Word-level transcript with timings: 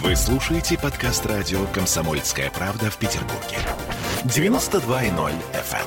Вы 0.00 0.16
слушаете 0.16 0.78
подкаст 0.78 1.26
радио 1.26 1.66
«Комсомольская 1.66 2.50
правда» 2.50 2.90
в 2.90 2.96
Петербурге. 2.96 3.58
92.0 4.24 5.34
FM. 5.52 5.86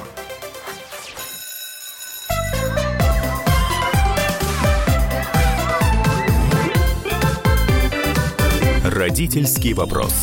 Родительский 8.94 9.74
вопрос. 9.74 10.14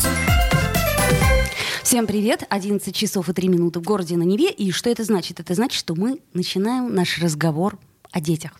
Всем 1.83 2.07
привет! 2.07 2.45
11 2.47 2.95
часов 2.95 3.27
и 3.27 3.33
3 3.33 3.49
минуты 3.49 3.79
в 3.79 3.83
городе 3.83 4.15
на 4.15 4.23
Неве. 4.23 4.49
И 4.49 4.71
что 4.71 4.89
это 4.89 5.03
значит? 5.03 5.41
Это 5.41 5.55
значит, 5.55 5.77
что 5.77 5.93
мы 5.93 6.21
начинаем 6.33 6.95
наш 6.95 7.19
разговор 7.21 7.77
о 8.11 8.21
детях. 8.21 8.53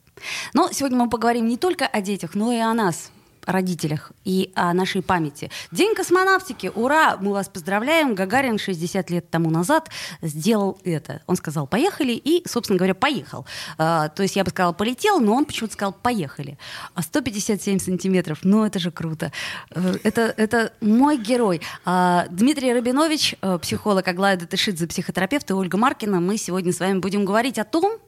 Но 0.53 0.69
сегодня 0.73 0.97
мы 0.97 1.09
поговорим 1.09 1.47
не 1.47 1.55
только 1.55 1.87
о 1.87 2.01
детях, 2.01 2.35
но 2.35 2.51
и 2.51 2.57
о 2.57 2.73
нас, 2.73 3.09
родителях 3.45 4.11
и 4.23 4.51
о 4.55 4.73
нашей 4.73 5.01
памяти. 5.01 5.49
День 5.71 5.95
космонавтики, 5.95 6.71
ура! 6.73 7.17
Мы 7.19 7.31
вас 7.31 7.49
поздравляем. 7.49 8.15
Гагарин 8.15 8.57
60 8.57 9.09
лет 9.09 9.29
тому 9.29 9.49
назад 9.49 9.89
сделал 10.21 10.79
это. 10.83 11.21
Он 11.27 11.35
сказал 11.35 11.67
«поехали» 11.67 12.13
и, 12.13 12.47
собственно 12.47 12.77
говоря, 12.77 12.95
поехал. 12.95 13.45
А, 13.77 14.09
то 14.09 14.23
есть 14.23 14.35
я 14.35 14.43
бы 14.43 14.49
сказала 14.49 14.73
«полетел», 14.73 15.19
но 15.19 15.33
он 15.33 15.45
почему-то 15.45 15.73
сказал 15.73 15.93
«поехали». 15.93 16.57
А 16.93 17.01
157 17.01 17.79
сантиметров, 17.79 18.39
ну 18.43 18.65
это 18.65 18.79
же 18.79 18.91
круто. 18.91 19.31
Э, 19.71 19.95
это, 20.03 20.33
это 20.37 20.73
мой 20.81 21.17
герой. 21.17 21.61
А, 21.85 22.27
Дмитрий 22.29 22.73
Рабинович, 22.73 23.35
э, 23.41 23.57
психолог 23.61 24.07
Аглая 24.07 24.37
Датышидзе, 24.37 24.87
психотерапевт 24.87 25.49
и 25.49 25.53
Ольга 25.53 25.77
Маркина. 25.77 26.19
Мы 26.19 26.37
сегодня 26.37 26.71
с 26.73 26.79
вами 26.79 26.99
будем 26.99 27.25
говорить 27.25 27.59
о 27.59 27.63
том, 27.63 27.99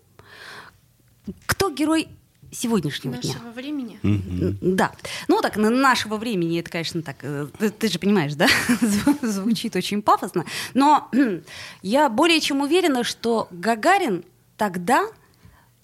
кто 1.46 1.70
герой 1.70 2.08
сегодняшнего 2.56 3.16
нашего 3.16 3.34
дня. 3.34 3.52
времени. 3.52 4.00
Mm-hmm. 4.02 4.58
Да. 4.62 4.92
Ну, 5.28 5.42
так, 5.42 5.58
на 5.58 5.70
нашего 5.70 6.18
времени, 6.18 6.60
это, 6.60 6.72
конечно, 6.72 7.02
так, 7.02 7.18
э, 7.22 7.48
ты, 7.60 7.70
ты 7.70 7.88
же 7.88 8.00
понимаешь, 8.00 8.34
да, 8.36 8.48
звучит 9.22 9.76
очень 9.76 10.02
пафосно, 10.02 10.46
но 10.74 11.10
я 11.82 12.10
более 12.10 12.40
чем 12.40 12.62
уверена, 12.62 13.04
что 13.04 13.48
Гагарин 13.52 14.24
тогда, 14.58 15.08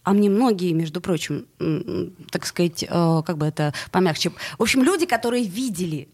а 0.04 0.14
мне 0.14 0.30
многие, 0.30 0.74
между 0.74 1.02
прочим, 1.02 1.46
так 2.32 2.46
сказать, 2.46 2.84
э, 2.84 2.88
как 3.26 3.38
бы 3.38 3.46
это 3.46 3.74
помягче, 3.92 4.32
в 4.58 4.62
общем, 4.62 4.84
люди, 4.84 5.06
которые 5.06 5.44
видели 5.44 6.10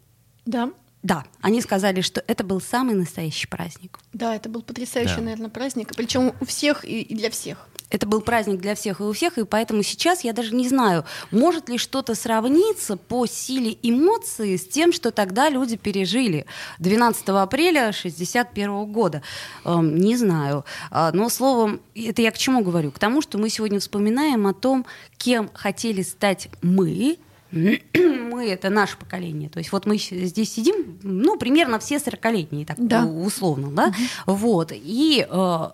да. 0.48 0.72
Да, 1.03 1.26
они 1.42 1.62
сказали, 1.62 2.02
что 2.02 2.24
это 2.26 2.44
был 2.44 2.59
самый 2.59 2.96
настоящий 2.96 3.48
праздник. 3.48 4.00
Да, 4.14 4.36
это 4.36 4.50
был 4.50 4.64
потрясающий, 4.64 5.18
да. 5.18 5.22
наверное, 5.22 5.50
праздник. 5.50 5.96
Причем 5.96 6.34
у 6.40 6.46
всех 6.46 6.84
и, 6.84 7.02
и 7.02 7.16
для 7.16 7.30
всех 7.30 7.68
это 7.90 8.06
был 8.06 8.22
праздник 8.22 8.60
для 8.60 8.76
всех 8.76 9.00
и 9.00 9.04
у 9.04 9.14
всех, 9.14 9.38
и 9.38 9.46
поэтому 9.46 9.84
сейчас 9.84 10.24
я 10.24 10.34
даже 10.34 10.54
не 10.54 10.68
знаю, 10.68 11.06
может 11.32 11.70
ли 11.70 11.78
что-то 11.78 12.16
сравниться 12.16 12.98
по 12.98 13.26
силе 13.26 13.78
эмоций 13.82 14.58
с 14.58 14.68
тем, 14.68 14.92
что 14.92 15.12
тогда 15.12 15.50
люди 15.50 15.78
пережили 15.78 16.46
12 16.80 17.30
апреля 17.30 17.90
1961 17.90 18.86
года. 18.92 19.22
Эм, 19.64 19.96
не 19.96 20.18
знаю. 20.18 20.66
А, 20.92 21.12
но 21.14 21.30
словом, 21.30 21.80
это 21.96 22.22
я 22.22 22.32
к 22.32 22.38
чему 22.38 22.62
говорю? 22.62 22.92
К 22.92 23.00
тому, 23.00 23.22
что 23.22 23.38
мы 23.38 23.50
сегодня 23.50 23.80
вспоминаем 23.80 24.48
о 24.48 24.54
том, 24.54 24.86
кем 25.18 25.50
хотели 25.54 26.02
стать 26.02 26.50
мы, 26.62 27.18
мы 27.52 28.50
это 28.50 28.70
наше 28.70 28.98
поколение. 28.98 29.50
То 29.50 29.60
есть 29.60 29.72
вот 29.72 29.86
мы 29.86 29.98
здесь 29.98 30.54
сидим, 30.54 31.00
ну, 31.04 31.38
примерно 31.38 31.80
все 31.80 31.96
40-летние, 31.96 32.66
так 32.66 32.78
да. 32.78 33.06
условно, 33.06 33.72
да? 33.72 33.94
Угу. 34.26 34.36
Вот. 34.36 34.72
И 34.74 35.26
э, 35.28 35.68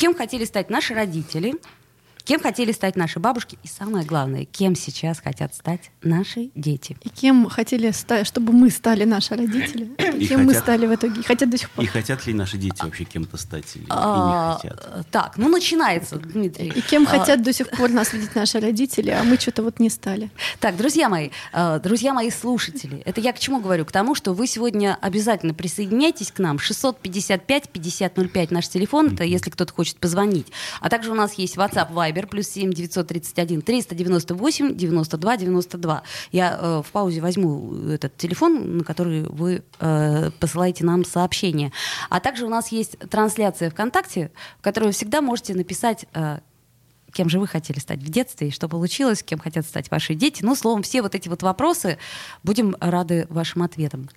Кем 0.00 0.14
хотели 0.14 0.46
стать 0.46 0.70
наши 0.70 0.94
родители, 0.94 1.56
кем 2.22 2.40
хотели 2.40 2.72
стать 2.72 2.96
наши 2.96 3.18
бабушки 3.18 3.58
и 3.62 3.68
самое 3.68 4.04
главное, 4.04 4.44
кем 4.44 4.74
сейчас 4.74 5.20
хотят 5.20 5.54
стать 5.54 5.90
наши 6.02 6.50
дети. 6.54 6.96
И 7.02 7.08
кем 7.08 7.48
хотели 7.48 7.90
стать, 7.90 8.26
чтобы 8.26 8.52
мы 8.52 8.70
стали 8.70 9.04
наши 9.04 9.34
родители, 9.34 9.90
и 9.98 10.26
кем 10.26 10.40
хотят, 10.40 10.40
мы 10.40 10.54
стали 10.54 10.86
в 10.86 10.94
итоге, 10.94 11.22
хотят 11.22 11.50
до 11.50 11.58
сих 11.58 11.70
пор. 11.70 11.84
И 11.84 11.88
хотят 11.88 12.26
ли 12.26 12.34
наши 12.34 12.58
дети 12.58 12.82
вообще 12.82 13.04
кем-то 13.04 13.36
стать 13.36 13.76
или 13.76 13.86
а, 13.88 14.58
не 14.62 14.70
хотят? 14.70 15.06
Так, 15.10 15.36
ну 15.36 15.48
начинается, 15.48 16.16
Дмитрий. 16.16 16.68
И 16.68 16.80
кем 16.80 17.04
а, 17.04 17.06
хотят 17.06 17.42
до 17.42 17.52
сих 17.52 17.70
пор 17.70 17.90
нас 17.90 18.12
видеть 18.12 18.34
наши 18.34 18.60
родители, 18.60 19.10
а 19.10 19.22
мы 19.24 19.36
что-то 19.36 19.62
вот 19.62 19.80
не 19.80 19.90
стали. 19.90 20.30
Так, 20.58 20.76
друзья 20.76 21.08
мои, 21.08 21.30
а, 21.52 21.78
друзья 21.78 22.12
мои 22.12 22.30
слушатели, 22.30 23.02
это 23.04 23.20
я 23.20 23.32
к 23.32 23.38
чему 23.38 23.60
говорю? 23.60 23.84
К 23.84 23.92
тому, 23.92 24.14
что 24.14 24.32
вы 24.32 24.46
сегодня 24.46 24.98
обязательно 25.00 25.54
присоединяйтесь 25.54 26.32
к 26.32 26.38
нам. 26.38 26.56
655-5005 26.56 28.48
наш 28.50 28.68
телефон, 28.68 29.14
это 29.14 29.24
если 29.24 29.50
кто-то 29.50 29.72
хочет 29.72 29.96
позвонить. 29.96 30.48
А 30.80 30.88
также 30.88 31.10
у 31.10 31.14
нас 31.14 31.34
есть 31.34 31.56
WhatsApp, 31.56 31.92
Viber, 31.92 32.19
плюс 32.26 32.48
7 32.48 32.72
931 32.72 33.62
398 33.62 34.76
92 34.76 35.36
92. 35.36 36.02
Я 36.32 36.58
э, 36.60 36.82
в 36.84 36.92
паузе 36.92 37.20
возьму 37.20 37.74
этот 37.88 38.16
телефон, 38.16 38.78
на 38.78 38.84
который 38.84 39.22
вы 39.22 39.62
э, 39.78 40.30
посылаете 40.38 40.84
нам 40.84 41.04
сообщение. 41.04 41.72
А 42.08 42.20
также 42.20 42.46
у 42.46 42.48
нас 42.48 42.68
есть 42.68 42.98
трансляция 43.10 43.70
ВКонтакте, 43.70 44.30
в 44.58 44.62
которой 44.62 44.86
вы 44.86 44.92
всегда 44.92 45.20
можете 45.20 45.54
написать 45.54 46.06
э, 46.14 46.38
кем 47.12 47.28
же 47.28 47.40
вы 47.40 47.46
хотели 47.46 47.78
стать 47.78 48.00
в 48.00 48.08
детстве, 48.08 48.48
и 48.48 48.50
что 48.50 48.68
получилось, 48.68 49.22
кем 49.22 49.38
хотят 49.38 49.66
стать 49.66 49.90
ваши 49.90 50.14
дети. 50.14 50.42
Ну, 50.44 50.54
словом, 50.54 50.82
все 50.82 51.02
вот 51.02 51.14
эти 51.14 51.28
вот 51.28 51.42
вопросы, 51.42 51.98
будем 52.42 52.76
рады 52.80 53.26
вашим 53.28 53.62
ответам. 53.62 54.08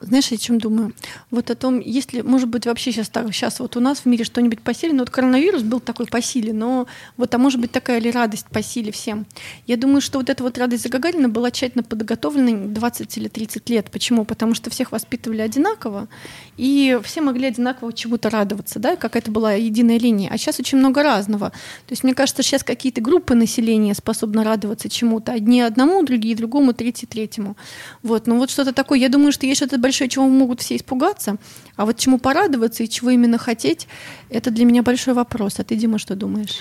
Знаешь, 0.00 0.28
я 0.28 0.36
о 0.36 0.38
чем 0.38 0.58
думаю? 0.58 0.94
Вот 1.30 1.50
о 1.50 1.54
том, 1.54 1.78
если, 1.78 2.22
может 2.22 2.48
быть, 2.48 2.64
вообще 2.64 2.90
сейчас 2.90 3.10
так, 3.10 3.30
сейчас 3.34 3.60
вот 3.60 3.76
у 3.76 3.80
нас 3.80 4.00
в 4.00 4.06
мире 4.06 4.24
что-нибудь 4.24 4.60
по 4.62 4.72
силе, 4.72 4.94
ну 4.94 5.00
вот 5.00 5.10
коронавирус 5.10 5.62
был 5.62 5.78
такой 5.78 6.06
по 6.06 6.22
силе, 6.22 6.54
но 6.54 6.86
вот, 7.18 7.34
а 7.34 7.38
может 7.38 7.60
быть 7.60 7.70
такая 7.70 8.00
ли 8.00 8.10
радость 8.10 8.46
по 8.46 8.62
силе 8.62 8.92
всем? 8.92 9.26
Я 9.66 9.76
думаю, 9.76 10.00
что 10.00 10.18
вот 10.18 10.30
эта 10.30 10.42
вот 10.42 10.56
радость 10.56 10.84
за 10.84 10.88
Гагарина 10.88 11.28
была 11.28 11.50
тщательно 11.50 11.82
подготовлена 11.84 12.68
20 12.68 13.18
или 13.18 13.28
30 13.28 13.68
лет. 13.68 13.90
Почему? 13.90 14.24
Потому 14.24 14.54
что 14.54 14.70
всех 14.70 14.92
воспитывали 14.92 15.42
одинаково, 15.42 16.08
и 16.56 16.98
все 17.04 17.20
могли 17.20 17.48
одинаково 17.48 17.92
чему-то 17.92 18.30
радоваться, 18.30 18.78
да, 18.78 18.96
как 18.96 19.16
это 19.16 19.30
была 19.30 19.52
единая 19.52 19.98
линия. 19.98 20.30
А 20.32 20.38
сейчас 20.38 20.58
очень 20.60 20.78
много 20.78 21.02
разного. 21.02 21.50
То 21.50 21.92
есть 21.92 22.04
мне 22.04 22.14
кажется, 22.14 22.42
сейчас 22.42 22.64
какие-то 22.64 23.02
группы 23.02 23.34
населения 23.34 23.94
способны 23.94 24.44
радоваться 24.44 24.88
чему-то. 24.88 25.32
Одни 25.32 25.60
одному, 25.60 26.02
другие 26.02 26.34
другому, 26.34 26.72
третий 26.72 27.06
третьему. 27.06 27.56
Вот, 28.02 28.26
ну 28.26 28.38
вот 28.38 28.50
что-то 28.50 28.72
такое. 28.72 28.98
Я 28.98 29.10
думаю, 29.10 29.32
что 29.32 29.44
есть 29.44 29.58
что-то 29.58 29.76
большое, 29.90 30.08
чего 30.08 30.28
могут 30.28 30.60
все 30.60 30.76
испугаться, 30.76 31.36
а 31.76 31.84
вот 31.84 31.98
чему 31.98 32.18
порадоваться 32.18 32.84
и 32.84 32.88
чего 32.88 33.10
именно 33.10 33.38
хотеть, 33.38 33.88
это 34.28 34.50
для 34.50 34.64
меня 34.64 34.82
большой 34.82 35.14
вопрос. 35.14 35.58
А 35.58 35.64
ты, 35.64 35.76
Дима, 35.76 35.98
что 35.98 36.14
думаешь? 36.14 36.58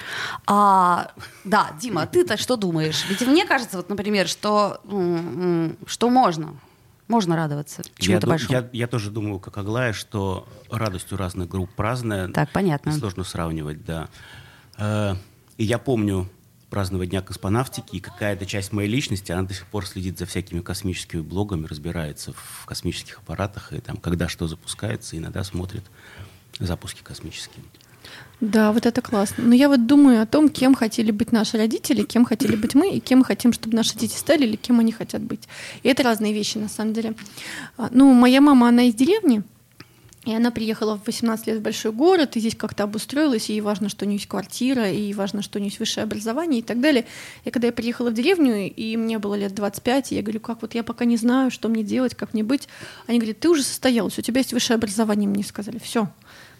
А, 0.48 1.12
да, 1.44 1.72
Дима, 1.80 2.08
ты-то 2.08 2.38
что 2.38 2.56
думаешь? 2.56 3.06
Ведь 3.08 3.22
мне 3.22 3.46
кажется, 3.46 3.78
вот, 3.78 3.90
например, 3.90 4.28
что, 4.28 4.82
что 5.86 6.10
можно. 6.10 6.56
Можно 7.08 7.36
радоваться 7.36 7.82
чему-то 7.98 8.28
я, 8.28 8.30
большому. 8.30 8.54
Я, 8.54 8.70
я 8.72 8.88
тоже 8.88 9.10
думаю, 9.10 9.40
как 9.40 9.58
Аглая, 9.58 9.94
что 9.94 10.48
радость 10.70 11.12
у 11.12 11.18
разных 11.18 11.50
групп 11.50 11.72
разная. 11.80 12.28
Так, 12.28 12.52
понятно. 12.52 12.92
Сложно 12.92 13.24
сравнивать, 13.24 13.84
да. 13.84 14.10
Э, 14.78 15.16
и 15.58 15.64
я 15.64 15.80
помню 15.80 16.30
празднования 16.70 17.10
Дня 17.10 17.22
космонавтики, 17.22 17.96
и 17.96 18.00
какая-то 18.00 18.46
часть 18.46 18.72
моей 18.72 18.90
личности, 18.90 19.32
она 19.32 19.44
до 19.44 19.54
сих 19.54 19.66
пор 19.66 19.86
следит 19.88 20.20
за 20.20 20.26
всякими 20.26 20.62
космическими 20.62 21.22
блогами, 21.22 21.66
разбирается 21.66 22.34
в 22.34 22.66
космических 22.66 23.20
аппаратах, 23.20 23.74
и 23.74 23.80
там, 23.80 23.98
когда 23.98 24.28
что 24.28 24.48
запускается, 24.48 25.18
иногда 25.18 25.44
смотрит 25.44 25.84
запуски 26.60 27.02
космические. 27.04 27.64
Да, 28.42 28.72
вот 28.72 28.86
это 28.86 29.02
классно. 29.02 29.44
Но 29.44 29.54
я 29.54 29.68
вот 29.68 29.86
думаю 29.86 30.22
о 30.22 30.26
том, 30.26 30.50
кем 30.50 30.74
хотели 30.74 31.12
быть 31.12 31.32
наши 31.34 31.58
родители, 31.58 32.04
кем 32.04 32.24
хотели 32.24 32.56
быть 32.56 32.74
мы, 32.74 32.92
и 32.92 33.00
кем 33.00 33.20
мы 33.20 33.26
хотим, 33.26 33.52
чтобы 33.52 33.76
наши 33.76 33.98
дети 33.98 34.16
стали, 34.16 34.46
или 34.46 34.56
кем 34.56 34.80
они 34.80 34.94
хотят 34.94 35.22
быть. 35.22 35.48
И 35.84 35.90
это 35.90 36.04
разные 36.04 36.34
вещи, 36.34 36.58
на 36.58 36.70
самом 36.70 36.94
деле. 36.94 37.16
А, 37.78 37.90
ну, 37.92 38.14
моя 38.14 38.40
мама, 38.40 38.70
она 38.70 38.84
из 38.84 38.96
деревни, 38.96 39.44
и 40.26 40.36
она 40.36 40.52
приехала 40.52 40.98
в 40.98 41.06
18 41.06 41.48
лет 41.48 41.58
в 41.60 41.62
большой 41.62 41.94
город, 41.94 42.36
и 42.36 42.42
здесь 42.42 42.56
как-то 42.56 42.84
обустроилась, 42.84 43.50
и 43.50 43.54
ей 43.54 43.62
важно, 43.62 43.88
что 43.88 44.04
у 44.04 44.08
нее 44.08 44.18
есть 44.18 44.28
квартира, 44.28 44.92
и 44.92 45.14
важно, 45.14 45.42
что 45.42 45.58
у 45.58 45.62
нее 45.62 45.70
есть 45.70 45.80
высшее 45.80 46.04
образование 46.04 46.60
и 46.60 46.64
так 46.64 46.82
далее. 46.82 47.06
И 47.46 47.52
когда 47.52 47.68
я 47.68 47.74
приехала 47.74 48.10
в 48.10 48.14
деревню, 48.14 48.70
и 48.70 48.98
мне 48.98 49.18
было 49.18 49.36
лет 49.36 49.56
25, 49.56 50.12
я 50.12 50.22
говорю, 50.22 50.42
как 50.42 50.62
вот 50.62 50.76
я 50.76 50.84
пока 50.84 51.06
не 51.06 51.16
знаю, 51.16 51.52
что 51.52 51.70
мне 51.70 51.84
делать, 51.84 52.16
как 52.16 52.34
мне 52.34 52.44
быть. 52.44 52.68
Они 53.08 53.18
говорят, 53.18 53.40
ты 53.40 53.50
уже 53.50 53.64
состоялась, 53.64 54.20
у 54.20 54.22
тебя 54.22 54.40
есть 54.40 54.52
высшее 54.52 54.76
образование, 54.76 55.30
мне 55.30 55.44
сказали, 55.44 55.80
все. 55.80 56.10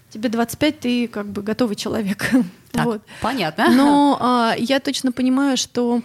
Тебе 0.10 0.30
25, 0.30 0.80
ты 0.80 1.08
как 1.08 1.28
бы 1.28 1.42
готовый 1.42 1.76
человек. 1.76 2.30
Так, 2.72 2.86
вот. 2.86 3.02
Понятно. 3.20 3.72
Но 3.72 4.18
а, 4.22 4.54
я 4.56 4.80
точно 4.80 5.12
понимаю, 5.12 5.58
что 5.58 6.04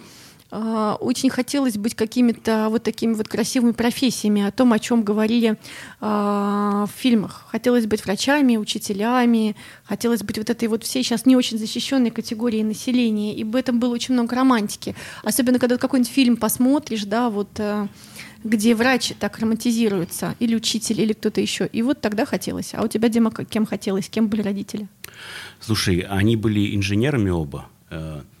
очень 0.51 1.29
хотелось 1.29 1.75
быть 1.77 1.95
какими-то 1.95 2.67
вот 2.69 2.83
такими 2.83 3.13
вот 3.13 3.27
красивыми 3.27 3.71
профессиями, 3.71 4.43
о 4.43 4.51
том, 4.51 4.73
о 4.73 4.79
чем 4.79 5.03
говорили 5.03 5.57
а, 5.99 6.85
в 6.85 6.91
фильмах. 6.99 7.45
Хотелось 7.49 7.87
быть 7.87 8.05
врачами, 8.05 8.57
учителями, 8.57 9.55
хотелось 9.83 10.23
быть 10.23 10.37
вот 10.37 10.49
этой 10.49 10.67
вот 10.67 10.83
всей 10.83 11.03
сейчас 11.03 11.25
не 11.25 11.35
очень 11.35 11.57
защищенной 11.57 12.11
категорией 12.11 12.63
населения. 12.63 13.35
И 13.35 13.43
в 13.43 13.55
этом 13.55 13.79
было 13.79 13.93
очень 13.93 14.13
много 14.13 14.35
романтики. 14.35 14.95
Особенно, 15.23 15.59
когда 15.59 15.77
какой-нибудь 15.77 16.11
фильм 16.11 16.37
посмотришь, 16.37 17.05
да, 17.05 17.29
вот 17.29 17.49
э, 17.57 17.87
где 18.43 18.75
врач 18.75 19.13
так 19.19 19.39
романтизируется, 19.39 20.35
или 20.39 20.55
учитель, 20.55 21.01
или 21.01 21.13
кто-то 21.13 21.41
еще. 21.41 21.67
И 21.67 21.81
вот 21.81 22.01
тогда 22.01 22.25
хотелось. 22.25 22.73
А 22.75 22.83
у 22.83 22.87
тебя, 22.87 23.09
Дима, 23.09 23.31
кем 23.31 23.65
хотелось? 23.65 24.07
Кем 24.09 24.27
были 24.27 24.43
родители? 24.43 24.87
Слушай, 25.59 25.99
они 26.07 26.35
были 26.35 26.75
инженерами 26.75 27.31
оба. 27.31 27.67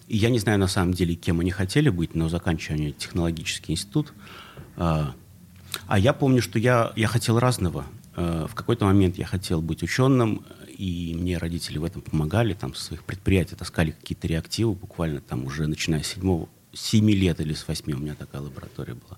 И 0.07 0.17
я 0.17 0.29
не 0.29 0.39
знаю 0.39 0.59
на 0.59 0.67
самом 0.67 0.93
деле, 0.93 1.15
кем 1.15 1.39
они 1.39 1.51
хотели 1.51 1.89
быть, 1.89 2.15
но 2.15 2.29
заканчивая 2.29 2.91
технологический 2.91 3.73
институт, 3.73 4.13
а, 4.77 5.13
А 5.87 5.99
я 5.99 6.13
помню, 6.13 6.41
что 6.41 6.57
я, 6.57 6.93
я 6.95 7.07
хотел 7.07 7.39
разного. 7.39 7.85
Э, 8.15 8.47
в 8.49 8.55
какой-то 8.55 8.85
момент 8.85 9.17
я 9.17 9.25
хотел 9.25 9.61
быть 9.61 9.83
ученым, 9.83 10.45
и 10.77 11.15
мне 11.17 11.37
родители 11.37 11.77
в 11.77 11.83
этом 11.83 12.01
помогали, 12.01 12.53
там, 12.53 12.73
со 12.73 12.83
своих 12.83 13.03
предприятий 13.03 13.55
таскали 13.55 13.91
какие-то 13.91 14.27
реактивы, 14.27 14.73
буквально 14.73 15.21
там 15.21 15.45
уже 15.45 15.67
начиная 15.67 16.01
с 16.01 16.07
седьмого, 16.07 16.47
семи 16.73 17.13
лет 17.13 17.39
или 17.39 17.53
с 17.53 17.67
восьми 17.67 17.93
у 17.93 17.97
меня 17.97 18.15
такая 18.15 18.41
лаборатория 18.41 18.93
была. 18.93 19.17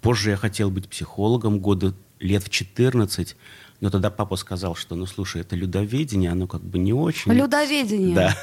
Позже 0.00 0.30
я 0.30 0.36
хотел 0.36 0.70
быть 0.70 0.88
психологом 0.88 1.60
года 1.60 1.94
лет 2.18 2.42
в 2.42 2.48
14, 2.48 3.36
но 3.80 3.90
тогда 3.90 4.10
папа 4.10 4.36
сказал, 4.36 4.74
что, 4.74 4.94
ну, 4.94 5.06
слушай, 5.06 5.40
это 5.40 5.56
людоведение, 5.56 6.30
оно 6.30 6.46
как 6.46 6.62
бы 6.62 6.78
не 6.78 6.92
очень. 6.92 7.32
Людоведение. 7.32 8.14
Да. 8.14 8.36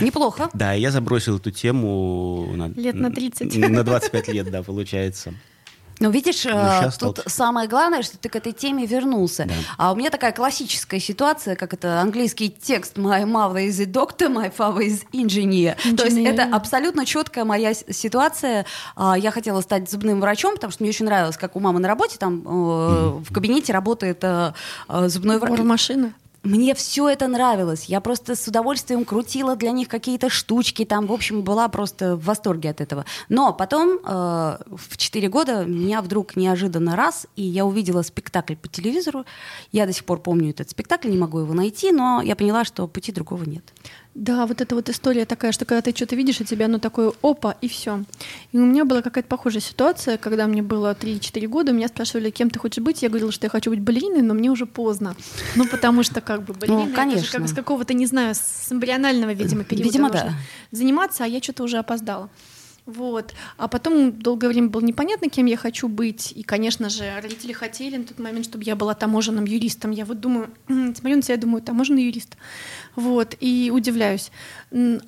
Неплохо. 0.00 0.48
Да, 0.54 0.72
я 0.72 0.90
забросил 0.90 1.36
эту 1.36 1.50
тему 1.50 2.52
на, 2.54 2.68
Лет 2.68 2.94
на 2.94 3.10
30. 3.10 3.56
На 3.56 3.84
25 3.84 4.28
лет, 4.28 4.50
да, 4.50 4.62
получается. 4.62 5.34
Но 6.00 6.10
видишь, 6.10 6.46
э, 6.46 6.50
щас 6.50 6.96
тут 6.96 7.20
самое 7.26 7.68
главное, 7.68 8.02
что 8.02 8.18
ты 8.18 8.28
к 8.28 8.36
этой 8.36 8.52
теме 8.52 8.86
вернулся. 8.86 9.44
Да. 9.46 9.54
А 9.76 9.92
у 9.92 9.96
меня 9.96 10.10
такая 10.10 10.32
классическая 10.32 11.00
ситуация, 11.00 11.56
как 11.56 11.74
это 11.74 12.00
английский 12.00 12.50
текст 12.50 12.96
«My 12.96 13.24
mother 13.24 13.66
is 13.66 13.80
a 13.82 13.86
doctor, 13.86 14.28
my 14.28 14.54
father 14.54 14.78
is 14.78 15.04
engineer». 15.12 15.76
То 15.96 16.04
есть 16.04 16.16
Engineer. 16.16 16.32
это 16.32 16.44
абсолютно 16.54 17.04
четкая 17.04 17.44
моя 17.44 17.74
ситуация. 17.74 18.66
А, 18.96 19.18
Я 19.18 19.30
хотела 19.30 19.60
стать 19.60 19.90
зубным 19.90 20.20
врачом, 20.20 20.54
потому 20.54 20.72
что 20.72 20.82
мне 20.82 20.90
очень 20.90 21.06
нравилось, 21.06 21.36
как 21.36 21.56
у 21.56 21.60
мамы 21.60 21.80
на 21.80 21.88
работе, 21.88 22.16
там 22.18 22.42
э, 22.46 23.20
в 23.28 23.32
кабинете 23.32 23.72
работает 23.72 24.18
э, 24.22 24.52
э, 24.88 25.08
зубной 25.08 25.38
врач. 25.38 25.58
машины. 25.60 26.12
Мне 26.44 26.74
все 26.74 27.08
это 27.08 27.26
нравилось. 27.26 27.86
Я 27.86 28.00
просто 28.00 28.36
с 28.36 28.46
удовольствием 28.46 29.04
крутила 29.04 29.56
для 29.56 29.72
них 29.72 29.88
какие-то 29.88 30.28
штучки. 30.28 30.84
Там, 30.84 31.06
в 31.06 31.12
общем, 31.12 31.42
была 31.42 31.68
просто 31.68 32.16
в 32.16 32.24
восторге 32.24 32.70
от 32.70 32.80
этого. 32.80 33.04
Но 33.28 33.52
потом, 33.52 33.98
э, 34.04 34.58
в 34.70 34.96
4 34.96 35.28
года, 35.28 35.64
меня 35.64 36.00
вдруг 36.00 36.36
неожиданно 36.36 36.94
раз, 36.94 37.26
и 37.34 37.42
я 37.42 37.66
увидела 37.66 38.02
спектакль 38.02 38.54
по 38.54 38.68
телевизору. 38.68 39.24
Я 39.72 39.86
до 39.86 39.92
сих 39.92 40.04
пор 40.04 40.20
помню 40.20 40.50
этот 40.50 40.70
спектакль, 40.70 41.10
не 41.10 41.18
могу 41.18 41.40
его 41.40 41.54
найти, 41.54 41.90
но 41.90 42.22
я 42.22 42.36
поняла, 42.36 42.64
что 42.64 42.86
пути 42.86 43.10
другого 43.10 43.44
нет. 43.44 43.64
Да, 44.18 44.46
вот 44.46 44.60
эта 44.60 44.74
вот 44.74 44.88
история 44.88 45.24
такая, 45.26 45.52
что 45.52 45.64
когда 45.64 45.80
ты 45.80 45.94
что-то 45.94 46.16
видишь, 46.16 46.40
и 46.40 46.44
тебя 46.44 46.66
оно 46.66 46.80
такое 46.80 47.12
опа, 47.22 47.54
и 47.60 47.68
все. 47.68 48.02
И 48.50 48.58
у 48.58 48.66
меня 48.66 48.84
была 48.84 49.00
какая-то 49.00 49.28
похожая 49.28 49.60
ситуация, 49.60 50.18
когда 50.18 50.48
мне 50.48 50.60
было 50.60 50.92
3-4 50.92 51.46
года, 51.46 51.70
меня 51.70 51.86
спрашивали, 51.86 52.30
кем 52.30 52.50
ты 52.50 52.58
хочешь 52.58 52.82
быть. 52.82 53.00
Я 53.00 53.10
говорила, 53.10 53.30
что 53.30 53.46
я 53.46 53.50
хочу 53.50 53.70
быть 53.70 53.78
балериной, 53.80 54.22
но 54.22 54.34
мне 54.34 54.50
уже 54.50 54.66
поздно. 54.66 55.14
Ну, 55.54 55.68
потому 55.68 56.02
что 56.02 56.20
как 56.20 56.42
бы 56.42 56.52
балерина, 56.52 56.80
это 56.80 56.88
же 56.88 56.96
конечно. 56.96 57.38
как 57.38 57.48
с 57.48 57.52
какого-то, 57.52 57.94
не 57.94 58.06
знаю, 58.06 58.34
с 58.34 58.72
эмбрионального, 58.72 59.30
видимо, 59.30 59.62
периода 59.62 59.88
Видимо, 59.88 60.10
да. 60.10 60.32
заниматься, 60.72 61.22
а 61.22 61.28
я 61.28 61.40
что-то 61.40 61.62
уже 61.62 61.78
опоздала. 61.78 62.28
Вот. 62.88 63.34
А 63.58 63.68
потом 63.68 64.12
долгое 64.12 64.48
время 64.48 64.68
было 64.68 64.80
непонятно, 64.80 65.28
кем 65.28 65.44
я 65.44 65.58
хочу 65.58 65.88
быть. 65.88 66.32
И, 66.34 66.42
конечно 66.42 66.88
же, 66.88 67.04
родители 67.22 67.52
хотели 67.52 67.98
на 67.98 68.04
тот 68.04 68.18
момент, 68.18 68.46
чтобы 68.46 68.64
я 68.64 68.76
была 68.76 68.94
таможенным 68.94 69.44
юристом. 69.44 69.90
Я 69.90 70.06
вот 70.06 70.20
думаю, 70.20 70.48
смотрю 70.66 71.16
на 71.16 71.22
себя 71.22 71.36
думаю, 71.36 71.60
таможенный 71.60 72.04
юрист. 72.04 72.38
Вот. 72.96 73.36
И 73.40 73.70
удивляюсь. 73.74 74.30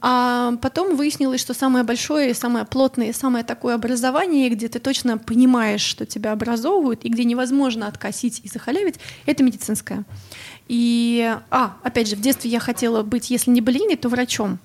А 0.03 0.57
потом 0.61 0.95
выяснилось, 0.95 1.41
что 1.41 1.55
самое 1.55 1.83
большое, 1.83 2.35
самое 2.35 2.67
плотное, 2.67 3.15
самое 3.15 3.45
такое 3.47 3.77
образование, 3.77 4.51
где 4.51 4.69
ты 4.69 4.79
точно 4.79 5.17
понимаешь, 5.17 5.81
что 5.81 6.05
тебя 6.05 6.33
образовывают, 6.33 7.07
и 7.07 7.09
где 7.09 7.25
невозможно 7.25 7.87
откосить 7.87 8.43
и 8.45 8.49
захалявить, 8.49 8.97
это 9.25 9.43
медицинское. 9.43 10.05
И, 10.69 11.37
а, 11.51 11.79
опять 11.83 12.09
же, 12.09 12.15
в 12.15 12.21
детстве 12.21 12.51
я 12.51 12.61
хотела 12.61 13.03
быть, 13.03 13.31
если 13.31 13.51
не 13.51 13.61
балериной, 13.61 13.97
то 13.97 14.09
врачом. 14.09 14.61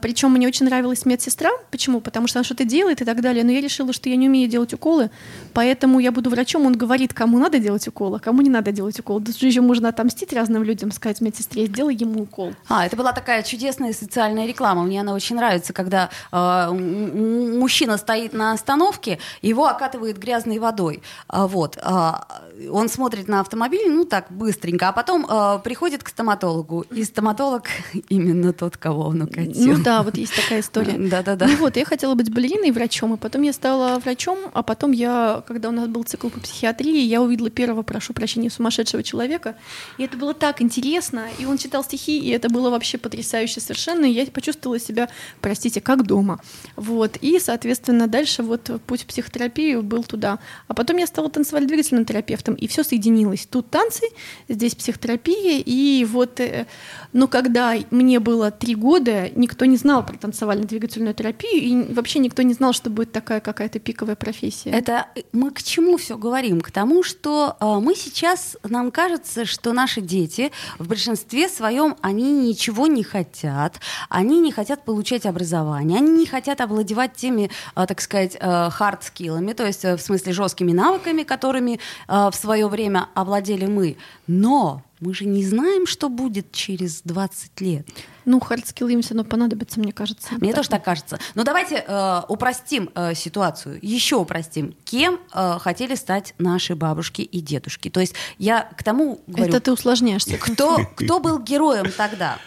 Причем 0.00 0.32
мне 0.32 0.46
очень 0.48 0.66
нравилась 0.66 1.04
медсестра. 1.04 1.50
Почему? 1.70 2.00
Потому 2.00 2.26
что 2.26 2.38
она 2.38 2.44
что-то 2.44 2.64
делает 2.64 3.02
и 3.02 3.04
так 3.04 3.20
далее. 3.20 3.44
Но 3.44 3.52
я 3.52 3.60
решила, 3.60 3.92
что 3.92 4.08
я 4.08 4.16
не 4.16 4.28
умею 4.28 4.48
делать 4.48 4.72
уколы, 4.72 5.10
поэтому 5.52 5.98
я 5.98 6.12
буду 6.12 6.30
врачом. 6.30 6.66
Он 6.66 6.74
говорит, 6.74 7.12
кому 7.12 7.38
надо 7.38 7.58
делать 7.58 7.86
укол, 7.88 8.14
а 8.14 8.18
кому 8.18 8.42
не 8.42 8.50
надо 8.50 8.72
делать 8.72 8.98
укол. 8.98 9.20
Тут 9.20 9.36
еще 9.36 9.60
можно 9.60 9.88
отомстить 9.88 10.32
разным 10.32 10.62
людям, 10.62 10.90
сказать 10.90 11.20
медсестре, 11.20 11.66
сделай 11.66 11.94
ему 11.94 12.22
укол. 12.22 12.54
А, 12.68 12.86
это 12.86 12.96
была 12.96 13.12
такая 13.12 13.42
чудесная 13.42 13.92
социальная 13.92 14.46
реклама. 14.46 14.82
Мне 14.84 15.00
она 15.00 15.14
очень 15.14 15.36
нравится, 15.36 15.72
когда 15.72 16.10
э, 16.32 16.70
мужчина 16.70 17.96
стоит 17.98 18.32
на 18.32 18.52
остановке, 18.52 19.18
его 19.42 19.66
окатывает 19.66 20.18
грязной 20.18 20.58
водой. 20.58 21.02
А, 21.28 21.46
вот. 21.46 21.78
а, 21.82 22.26
он 22.70 22.88
смотрит 22.88 23.28
на 23.28 23.40
автомобиль, 23.40 23.90
ну 23.90 24.04
так, 24.04 24.26
быстренько, 24.30 24.88
а 24.88 24.92
потом 24.92 25.26
э, 25.28 25.58
приходит 25.62 26.02
к 26.02 26.08
стоматологу, 26.08 26.82
и 26.90 27.04
стоматолог 27.04 27.64
именно 28.08 28.52
тот, 28.52 28.76
кого 28.76 29.08
он 29.08 29.22
укатил. 29.22 29.73
Ну 29.76 29.82
да, 29.84 30.02
вот 30.02 30.16
есть 30.16 30.34
такая 30.34 30.60
история. 30.60 30.94
Да-да-да. 30.96 31.46
Ну 31.46 31.56
вот, 31.56 31.76
я 31.76 31.84
хотела 31.84 32.14
быть 32.14 32.32
балериной 32.32 32.68
и 32.68 32.72
врачом, 32.72 33.14
и 33.14 33.16
потом 33.16 33.42
я 33.42 33.52
стала 33.52 33.98
врачом, 33.98 34.38
а 34.52 34.62
потом 34.62 34.92
я, 34.92 35.42
когда 35.46 35.68
у 35.68 35.72
нас 35.72 35.88
был 35.88 36.04
цикл 36.04 36.28
по 36.28 36.40
психиатрии, 36.40 37.00
я 37.00 37.20
увидела 37.20 37.50
первого, 37.50 37.82
прошу 37.82 38.12
прощения, 38.12 38.50
сумасшедшего 38.50 39.02
человека, 39.02 39.56
и 39.98 40.04
это 40.04 40.16
было 40.16 40.34
так 40.34 40.62
интересно, 40.62 41.26
и 41.38 41.46
он 41.46 41.58
читал 41.58 41.84
стихи, 41.84 42.18
и 42.18 42.30
это 42.30 42.48
было 42.48 42.70
вообще 42.70 42.98
потрясающе 42.98 43.60
совершенно, 43.60 44.04
и 44.04 44.10
я 44.10 44.26
почувствовала 44.26 44.78
себя, 44.78 45.08
простите, 45.40 45.80
как 45.80 46.04
дома. 46.06 46.40
Вот, 46.76 47.16
и, 47.20 47.38
соответственно, 47.38 48.06
дальше 48.06 48.42
вот 48.42 48.70
путь 48.86 49.02
в 49.02 49.06
психотерапию 49.06 49.82
был 49.82 50.04
туда. 50.04 50.38
А 50.68 50.74
потом 50.74 50.96
я 50.96 51.06
стала 51.06 51.30
танцевально-двигательным 51.30 52.04
терапевтом, 52.04 52.54
и 52.54 52.66
все 52.66 52.84
соединилось. 52.84 53.46
Тут 53.46 53.70
танцы, 53.70 54.06
здесь 54.48 54.74
психотерапия, 54.74 55.62
и 55.64 56.04
вот, 56.04 56.40
э, 56.40 56.66
но 57.12 57.28
когда 57.28 57.74
мне 57.90 58.20
было 58.20 58.50
три 58.50 58.74
года, 58.74 59.30
никто 59.34 59.63
не 59.66 59.76
знал 59.76 60.04
про 60.04 60.16
танцевально-двигательную 60.16 61.14
терапию, 61.14 61.62
и 61.62 61.92
вообще 61.92 62.18
никто 62.18 62.42
не 62.42 62.54
знал, 62.54 62.72
что 62.72 62.90
будет 62.90 63.12
такая 63.12 63.40
какая-то 63.40 63.78
пиковая 63.78 64.16
профессия. 64.16 64.70
Это 64.70 65.06
мы 65.32 65.50
к 65.50 65.62
чему 65.62 65.96
все 65.96 66.16
говорим? 66.16 66.60
К 66.60 66.70
тому, 66.70 67.02
что 67.02 67.56
э, 67.60 67.78
мы 67.80 67.94
сейчас, 67.94 68.56
нам 68.62 68.90
кажется, 68.90 69.44
что 69.44 69.72
наши 69.72 70.00
дети 70.00 70.52
в 70.78 70.88
большинстве 70.88 71.48
своем, 71.48 71.96
они 72.00 72.32
ничего 72.48 72.86
не 72.86 73.02
хотят, 73.02 73.80
они 74.08 74.40
не 74.40 74.52
хотят 74.52 74.84
получать 74.84 75.26
образование, 75.26 75.98
они 75.98 76.10
не 76.10 76.26
хотят 76.26 76.60
овладевать 76.60 77.14
теми, 77.14 77.50
э, 77.76 77.86
так 77.86 78.00
сказать, 78.00 78.36
hard 78.74 78.99
skill 78.99 79.29
ами, 79.29 79.54
то 79.54 79.66
есть 79.66 79.84
э, 79.84 79.96
в 79.96 80.00
смысле 80.00 80.32
жесткими 80.32 80.72
навыками, 80.72 81.22
которыми 81.22 81.80
э, 82.08 82.30
в 82.30 82.34
свое 82.34 82.68
время 82.68 83.08
овладели 83.14 83.66
мы. 83.66 83.96
Но 84.26 84.82
мы 85.04 85.12
же 85.12 85.26
не 85.26 85.44
знаем, 85.44 85.86
что 85.86 86.08
будет 86.08 86.50
через 86.50 87.02
20 87.02 87.60
лет. 87.60 87.86
Ну, 88.24 88.40
hard 88.40 88.62
skill 88.62 88.89
ы 88.89 88.94
им 88.94 89.02
все 89.02 89.12
равно 89.12 89.28
понадобятся, 89.28 89.78
мне 89.78 89.92
кажется. 89.92 90.30
Мне 90.38 90.54
тоже 90.54 90.70
так 90.70 90.82
кажется. 90.82 91.18
Но 91.34 91.44
давайте 91.44 91.84
э, 91.86 92.22
упростим 92.26 92.88
э, 92.94 93.14
ситуацию, 93.14 93.78
еще 93.82 94.16
упростим. 94.16 94.74
Кем 94.84 95.20
э, 95.34 95.58
хотели 95.60 95.94
стать 95.94 96.34
наши 96.38 96.74
бабушки 96.74 97.20
и 97.20 97.40
дедушки? 97.42 97.90
То 97.90 98.00
есть 98.00 98.14
я 98.38 98.62
к 98.62 98.82
тому 98.82 99.20
говорю, 99.26 99.50
Это 99.50 99.60
ты 99.60 99.72
усложняешься. 99.72 100.38
кто, 100.38 100.78
кто 100.96 101.20
был 101.20 101.38
героем 101.38 101.92
тогда? 101.94 102.38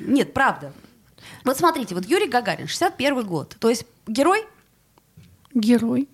Нет, 0.00 0.32
правда. 0.32 0.72
Вот 1.44 1.58
смотрите, 1.58 1.94
вот 1.94 2.06
Юрий 2.06 2.28
Гагарин, 2.28 2.66
61 2.66 3.26
год. 3.26 3.56
То 3.60 3.68
есть 3.68 3.84
герой, 4.06 4.42
Герой. 5.52 6.08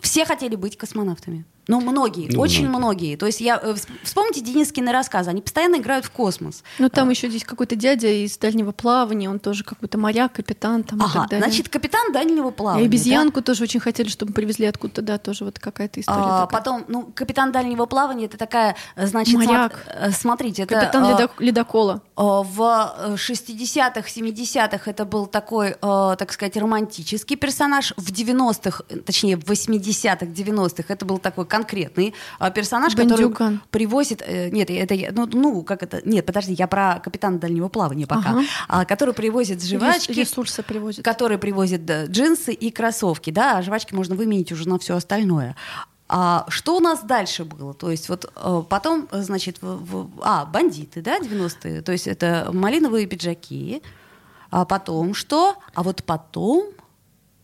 все 0.00 0.26
хотели 0.26 0.54
быть 0.54 0.76
космонавтами. 0.76 1.46
Ну, 1.70 1.80
многие, 1.80 2.28
Ну, 2.32 2.40
очень 2.40 2.68
многие. 2.68 2.78
многие. 2.80 3.16
То 3.16 3.26
есть 3.26 3.40
я, 3.40 3.58
э, 3.62 3.72
всп- 3.74 3.88
вспомните 4.02 4.40
Денискины 4.40 4.92
рассказы, 4.92 5.30
они 5.30 5.40
постоянно 5.42 5.76
играют 5.76 6.04
в 6.04 6.10
космос. 6.10 6.62
Ну, 6.78 6.88
там 6.88 7.08
еще 7.10 7.28
здесь 7.28 7.44
какой-то 7.44 7.76
дядя 7.76 8.08
из 8.08 8.36
дальнего 8.38 8.72
плавания, 8.72 9.30
он 9.30 9.38
тоже 9.38 9.64
какой-то 9.64 9.96
моряк, 9.98 10.32
капитан 10.32 10.82
там 10.82 10.98
и 10.98 11.02
Ага, 11.04 11.20
так 11.20 11.30
далее. 11.30 11.46
значит, 11.46 11.68
капитан 11.68 12.12
дальнего 12.12 12.48
И 12.48 12.52
плавания. 12.52 12.82
да? 12.82 12.86
обезьянку 12.88 13.42
тоже 13.42 13.62
очень 13.64 13.80
хотели, 13.80 14.08
чтобы 14.08 14.32
привезли 14.32 14.66
откуда-то, 14.66 15.02
да, 15.02 15.18
тоже 15.18 15.44
вот 15.44 15.58
какая-то 15.58 16.00
история. 16.00 16.18
А, 16.20 16.46
такая. 16.46 16.58
потом, 16.60 16.84
ну, 16.88 17.12
капитан 17.14 17.52
дальнего 17.52 17.86
плавания 17.86 18.26
это 18.26 18.36
такая, 18.36 18.74
э, 18.96 19.06
значит, 19.06 19.34
Моряк. 19.34 19.72
смо- 19.74 20.08
э, 20.08 20.10
смотрите, 20.12 20.62
это 20.62 20.74
Капитан 20.74 21.04
э, 21.04 21.12
ледо- 21.12 21.30
ледокола. 21.38 22.02
э, 22.16 22.22
в 22.22 22.94
э, 22.98 23.16
60-х, 23.16 24.08
70-х 24.08 24.90
это 24.90 25.04
был 25.04 25.26
такой, 25.26 25.70
э, 25.80 26.16
так 26.18 26.32
сказать, 26.32 26.56
романтический 26.56 27.36
персонаж. 27.36 27.92
В 27.96 28.10
90-х, 28.12 28.84
э, 28.88 28.96
точнее, 28.96 29.36
в 29.36 29.44
80-х, 29.44 30.26
90-х 30.32 30.92
это 30.92 31.04
был 31.04 31.18
такой 31.18 31.46
конкретный 31.60 32.14
э, 32.38 32.50
персонаж, 32.50 32.94
Бандюган. 32.96 33.32
который 33.32 33.58
привозит... 33.70 34.22
э, 34.26 34.48
нет, 34.50 34.70
это. 34.70 34.94
Ну, 35.12 35.26
ну, 35.32 35.62
как 35.62 35.82
это... 35.82 36.00
Нет, 36.04 36.24
подожди, 36.26 36.54
я 36.54 36.66
про 36.66 37.00
капитана 37.04 37.38
дальнего 37.38 37.68
плавания 37.68 38.06
пока. 38.06 38.30
Ага. 38.30 38.42
А, 38.68 38.84
который 38.84 39.14
привозит 39.14 39.62
жвачки. 39.62 40.12
Рес- 40.12 40.30
Ресурсы 40.30 40.62
привозят. 40.62 41.04
который 41.04 41.38
привозит 41.38 41.82
джинсы 42.10 42.52
и 42.52 42.70
кроссовки, 42.70 43.30
да, 43.30 43.58
а 43.58 43.62
жвачки 43.62 43.94
можно 43.94 44.14
выменить 44.14 44.52
уже 44.52 44.68
на 44.68 44.78
все 44.78 44.96
остальное. 44.96 45.54
А 46.08 46.44
что 46.48 46.76
у 46.76 46.80
нас 46.80 47.02
дальше 47.04 47.44
было? 47.44 47.72
То 47.74 47.90
есть 47.90 48.08
вот 48.08 48.30
э, 48.34 48.62
потом, 48.68 49.08
значит, 49.12 49.58
в- 49.62 49.84
в- 49.84 50.10
а, 50.22 50.44
бандиты, 50.44 51.02
да, 51.02 51.18
90-е, 51.18 51.82
то 51.82 51.92
есть 51.92 52.06
это 52.08 52.50
малиновые 52.52 53.06
пиджаки, 53.06 53.82
а 54.50 54.64
потом 54.64 55.14
что? 55.14 55.56
А 55.74 55.82
вот 55.82 56.02
потом... 56.04 56.64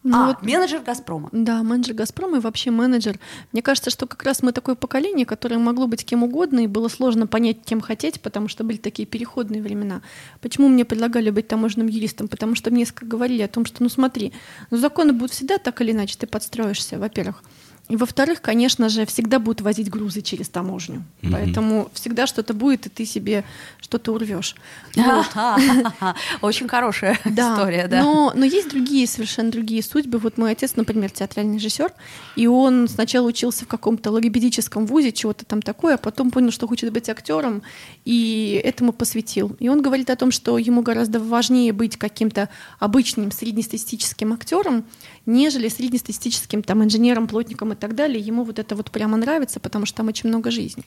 Ну 0.09 0.17
а, 0.17 0.27
вот- 0.29 0.43
менеджер 0.43 0.83
«Газпрома». 0.83 1.29
Да, 1.33 1.65
менеджер 1.65 1.95
«Газпрома» 1.95 2.37
и 2.37 2.41
вообще 2.41 2.71
менеджер. 2.71 3.19
Мне 3.53 3.61
кажется, 3.61 3.91
что 3.91 4.07
как 4.07 4.23
раз 4.23 4.41
мы 4.41 4.53
такое 4.53 4.77
поколение, 4.77 5.27
которое 5.27 5.59
могло 5.59 5.89
быть 5.89 6.05
кем 6.05 6.23
угодно, 6.23 6.61
и 6.61 6.69
было 6.69 6.87
сложно 6.87 7.27
понять, 7.27 7.65
кем 7.65 7.81
хотеть, 7.81 8.21
потому 8.21 8.47
что 8.47 8.63
были 8.63 8.77
такие 8.77 9.05
переходные 9.05 9.61
времена. 9.61 10.03
Почему 10.41 10.69
мне 10.69 10.85
предлагали 10.85 11.31
быть 11.31 11.49
таможенным 11.49 11.89
юристом? 11.89 12.29
Потому 12.29 12.55
что 12.55 12.71
мне 12.71 12.87
говорили 13.01 13.43
о 13.43 13.49
том, 13.49 13.65
что, 13.65 13.83
ну 13.83 13.89
смотри, 13.89 14.33
ну 14.71 14.77
законы 14.77 15.13
будут 15.13 15.33
всегда 15.33 15.59
так 15.59 15.81
или 15.81 15.91
иначе, 15.91 16.17
ты 16.17 16.29
подстроишься, 16.29 17.01
во-первых. 17.01 17.43
И 17.89 17.95
во-вторых, 17.95 18.41
конечно 18.41 18.89
же, 18.89 19.07
всегда 19.07 19.39
будут 19.39 19.61
возить 19.61 19.89
грузы 19.89 20.21
через 20.21 20.49
таможню. 20.49 21.05
Мгм. 21.23 21.33
Поэтому 21.33 21.89
всегда 21.93 22.27
что-то 22.27 22.53
будет, 22.53 22.87
и 22.87 22.89
ты 22.89 23.07
себе 23.07 23.45
что-то 23.81 24.13
урвешь. 24.13 24.57
Очень 26.43 26.67
хорошая 26.69 27.19
Да, 27.25 27.55
история, 27.55 27.87
да. 27.87 28.03
Но, 28.03 28.33
но 28.35 28.45
есть 28.45 28.71
другие, 28.71 29.07
совершенно 29.07 29.53
другие 29.53 29.83
судьбы. 29.85 30.19
Вот 30.19 30.37
мой 30.37 30.53
отец, 30.53 30.75
например, 30.75 31.11
театральный 31.11 31.57
режиссер, 31.57 31.93
и 32.35 32.49
он 32.49 32.89
сначала 32.89 33.27
учился 33.27 33.65
в 33.65 33.69
каком-то 33.69 34.11
логопедическом 34.11 34.87
вузе, 34.87 35.13
чего-то 35.13 35.45
там 35.45 35.63
такое, 35.63 35.95
а 35.95 35.99
потом 35.99 36.33
понял, 36.33 36.51
что 36.51 36.67
хочет 36.67 36.93
быть 36.93 37.09
актером, 37.09 37.63
и 38.05 38.61
этому 38.65 38.93
посвятил. 38.93 39.57
И 39.61 39.69
он 39.69 39.81
говорит 39.81 40.11
о 40.11 40.17
том, 40.17 40.33
что 40.33 40.59
ему 40.59 40.83
гораздо 40.83 41.21
важнее 41.21 41.73
быть 41.73 41.97
каким-то 41.97 42.49
обычным 42.81 43.31
среднестатистическим 43.31 44.33
актером, 44.33 44.85
нежели 45.27 45.69
среднестатистическим 45.69 46.63
там 46.63 46.83
инженером, 46.85 47.27
плотником 47.27 47.73
и 47.73 47.77
так 47.77 47.95
далее. 47.95 48.21
Ему 48.21 48.45
вот 48.45 48.59
это 48.59 48.77
вот 48.77 48.91
прямо 48.91 49.17
нравится, 49.17 49.61
потому 49.61 49.85
что 49.85 49.99
там 49.99 50.09
очень 50.09 50.29
много 50.29 50.51
жизни. 50.51 50.85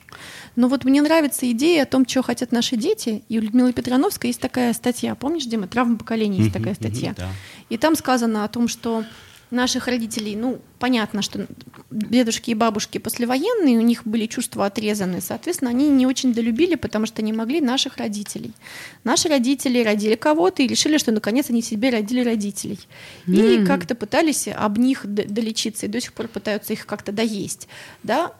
Но 0.56 0.68
вот 0.68 0.84
мне 0.84 1.02
нравится 1.02 1.50
идея 1.52 1.82
о 1.82 1.86
том, 1.86 2.08
что 2.08 2.22
хотят 2.22 2.50
наши 2.50 2.76
дети. 2.76 3.22
И 3.28 3.38
у 3.38 3.42
Людмилы 3.42 3.72
Петрановской 3.72 4.30
есть 4.30 4.40
такая 4.40 4.72
статья. 4.72 5.14
Помнишь, 5.14 5.44
Дима, 5.44 5.68
«Травма 5.68 5.98
поколения» 5.98 6.38
есть 6.38 6.52
такая 6.52 6.74
статья. 6.74 7.14
И 7.68 7.76
там 7.76 7.94
сказано 7.94 8.44
о 8.44 8.48
том, 8.48 8.66
что 8.66 9.04
наших 9.50 9.86
родителей, 9.88 10.36
ну, 10.36 10.60
понятно, 10.78 11.22
что 11.22 11.46
дедушки 11.90 12.50
и 12.50 12.54
бабушки 12.54 12.98
послевоенные, 12.98 13.78
у 13.78 13.82
них 13.82 14.06
были 14.06 14.26
чувства 14.26 14.66
отрезаны, 14.66 15.20
соответственно, 15.20 15.70
они 15.70 15.88
не 15.88 16.06
очень 16.06 16.32
долюбили, 16.32 16.76
потому 16.76 17.06
что 17.06 17.22
не 17.22 17.32
могли 17.32 17.60
наших 17.60 17.96
родителей. 17.96 18.52
Наши 19.04 19.28
родители 19.28 19.82
родили 19.82 20.14
кого-то 20.14 20.62
и 20.62 20.66
решили, 20.66 20.98
что 20.98 21.12
наконец 21.12 21.50
они 21.50 21.62
себе 21.62 21.90
родили 21.90 22.22
родителей. 22.22 22.78
И 23.26 23.58
Мгм. 23.58 23.66
как-то 23.66 23.94
пытались 23.94 24.48
об 24.48 24.78
них 24.78 25.04
долечиться, 25.04 25.86
и 25.86 25.88
до 25.88 26.00
сих 26.00 26.12
пор 26.12 26.28
пытаются 26.28 26.72
их 26.72 26.86
как-то 26.86 27.12
доесть, 27.12 27.68
да? 28.02 28.32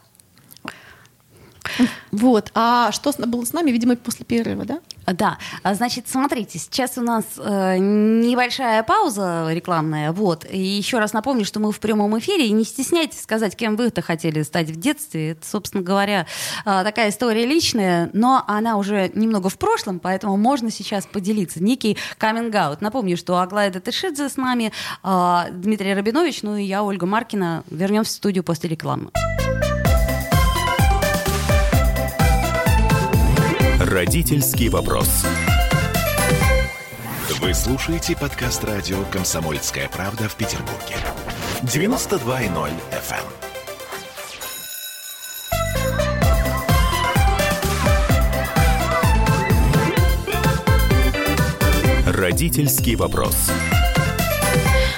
Вот. 2.11 2.51
А 2.55 2.91
что 2.93 3.13
было 3.27 3.45
с 3.45 3.53
нами, 3.53 3.71
видимо, 3.71 3.97
после 3.97 4.25
перерыва, 4.25 4.65
да? 4.65 4.81
Да, 5.13 5.39
А, 5.63 5.75
значит, 5.75 6.09
смотрите, 6.09 6.59
сейчас 6.59 6.97
у 6.97 7.03
нас 7.03 7.25
э, 7.39 7.77
небольшая 7.79 8.83
пауза 8.83 9.49
рекламная, 9.51 10.13
вот. 10.13 10.47
И 10.51 10.59
еще 10.59 10.99
раз 10.99 11.13
напомню, 11.13 11.45
что 11.45 11.61
мы 11.61 11.73
в 11.73 11.81
прямом 11.81 12.19
эфире, 12.19 12.47
и 12.47 12.53
не 12.53 12.65
стесняйтесь 12.65 13.23
сказать, 13.23 13.57
кем 13.57 13.77
вы-то 13.77 14.03
хотели 14.03 14.43
стать 14.43 14.71
в 14.71 14.77
детстве. 14.79 15.33
Это, 15.33 15.47
собственно 15.47 15.83
говоря, 15.83 16.27
э, 16.65 16.83
такая 16.85 17.11
история 17.11 17.47
личная, 17.47 18.11
но 18.13 18.45
она 18.47 18.77
уже 18.77 19.11
немного 19.15 19.49
в 19.49 19.59
прошлом, 19.59 20.01
поэтому 20.01 20.37
можно 20.37 20.71
сейчас 20.71 21.07
поделиться. 21.07 21.63
Некий 21.63 21.97
каминг-аут. 22.19 22.81
Напомню, 22.81 23.17
что 23.17 23.39
Аглая 23.39 23.71
Датышидзе 23.71 24.29
с 24.29 24.37
нами, 24.37 24.73
э, 25.03 25.39
Дмитрий 25.53 25.95
Рабинович, 25.95 26.43
ну 26.43 26.57
и 26.57 26.65
я, 26.65 26.83
Ольга 26.83 27.07
Маркина. 27.07 27.65
Вернемся 27.71 28.13
в 28.13 28.17
студию 28.17 28.45
после 28.45 28.69
рекламы. 28.71 29.11
Родительский 33.91 34.69
вопрос. 34.69 35.27
Вы 37.41 37.53
слушаете 37.53 38.17
подкаст 38.17 38.63
радио 38.63 39.03
«Комсомольская 39.11 39.89
правда» 39.89 40.29
в 40.29 40.37
Петербурге. 40.37 40.95
92.0 41.63 42.71
FM. 42.93 43.25
Родительский 52.17 52.95
вопрос. 52.95 53.51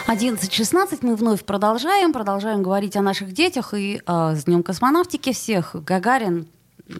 11.16 0.07 0.99
мы 1.01 1.17
вновь 1.17 1.43
продолжаем, 1.47 2.13
продолжаем 2.13 2.63
говорить 2.63 2.95
о 2.97 3.01
наших 3.01 3.33
детях 3.33 3.73
и 3.73 4.03
э, 4.07 4.35
с 4.37 4.45
Днем 4.45 4.63
космонавтики 4.63 5.33
всех. 5.33 5.75
Гагарин, 5.83 6.47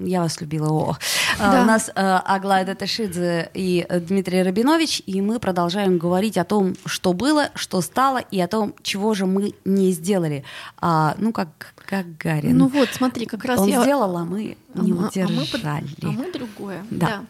я 0.01 0.21
вас 0.23 0.41
любила. 0.41 0.69
О. 0.69 0.97
А, 1.39 1.53
Да. 1.53 1.63
У 1.63 1.65
нас 1.65 1.89
э, 1.89 1.93
Аглая 1.95 2.65
Даташидзе 2.65 3.51
и 3.55 3.87
Дмитрий 4.09 4.43
Рабинович, 4.43 5.03
и 5.07 5.21
мы 5.21 5.39
продолжаем 5.39 5.99
говорить 5.99 6.39
о 6.39 6.45
том, 6.45 6.75
что 6.87 7.13
было, 7.13 7.51
что 7.55 7.81
стало, 7.81 8.19
и 8.19 8.41
о 8.41 8.49
том, 8.49 8.75
чего 8.83 9.15
же 9.15 9.27
мы 9.27 9.55
не 9.65 9.93
сделали. 9.93 10.45
А, 10.81 11.15
ну, 11.19 11.33
как 11.33 11.75
Гагарин. 11.91 12.57
Ну 12.57 12.69
вот, 12.69 12.89
смотри, 12.93 13.27
как 13.27 13.45
раз 13.45 13.61
Он 13.61 13.69
я... 13.69 13.83
сделал, 13.83 14.17
а 14.17 14.25
мы 14.25 14.57
не 14.75 14.93
А 14.93 14.95
мы- 14.95 15.11
а 15.15 15.29
мы 15.29 15.45
под- 15.45 15.55
удержали. 15.55 15.87
А 16.03 16.07
мы 16.07 16.33
другое. 16.33 16.85
Да. 16.91 17.07
Да. 17.07 17.25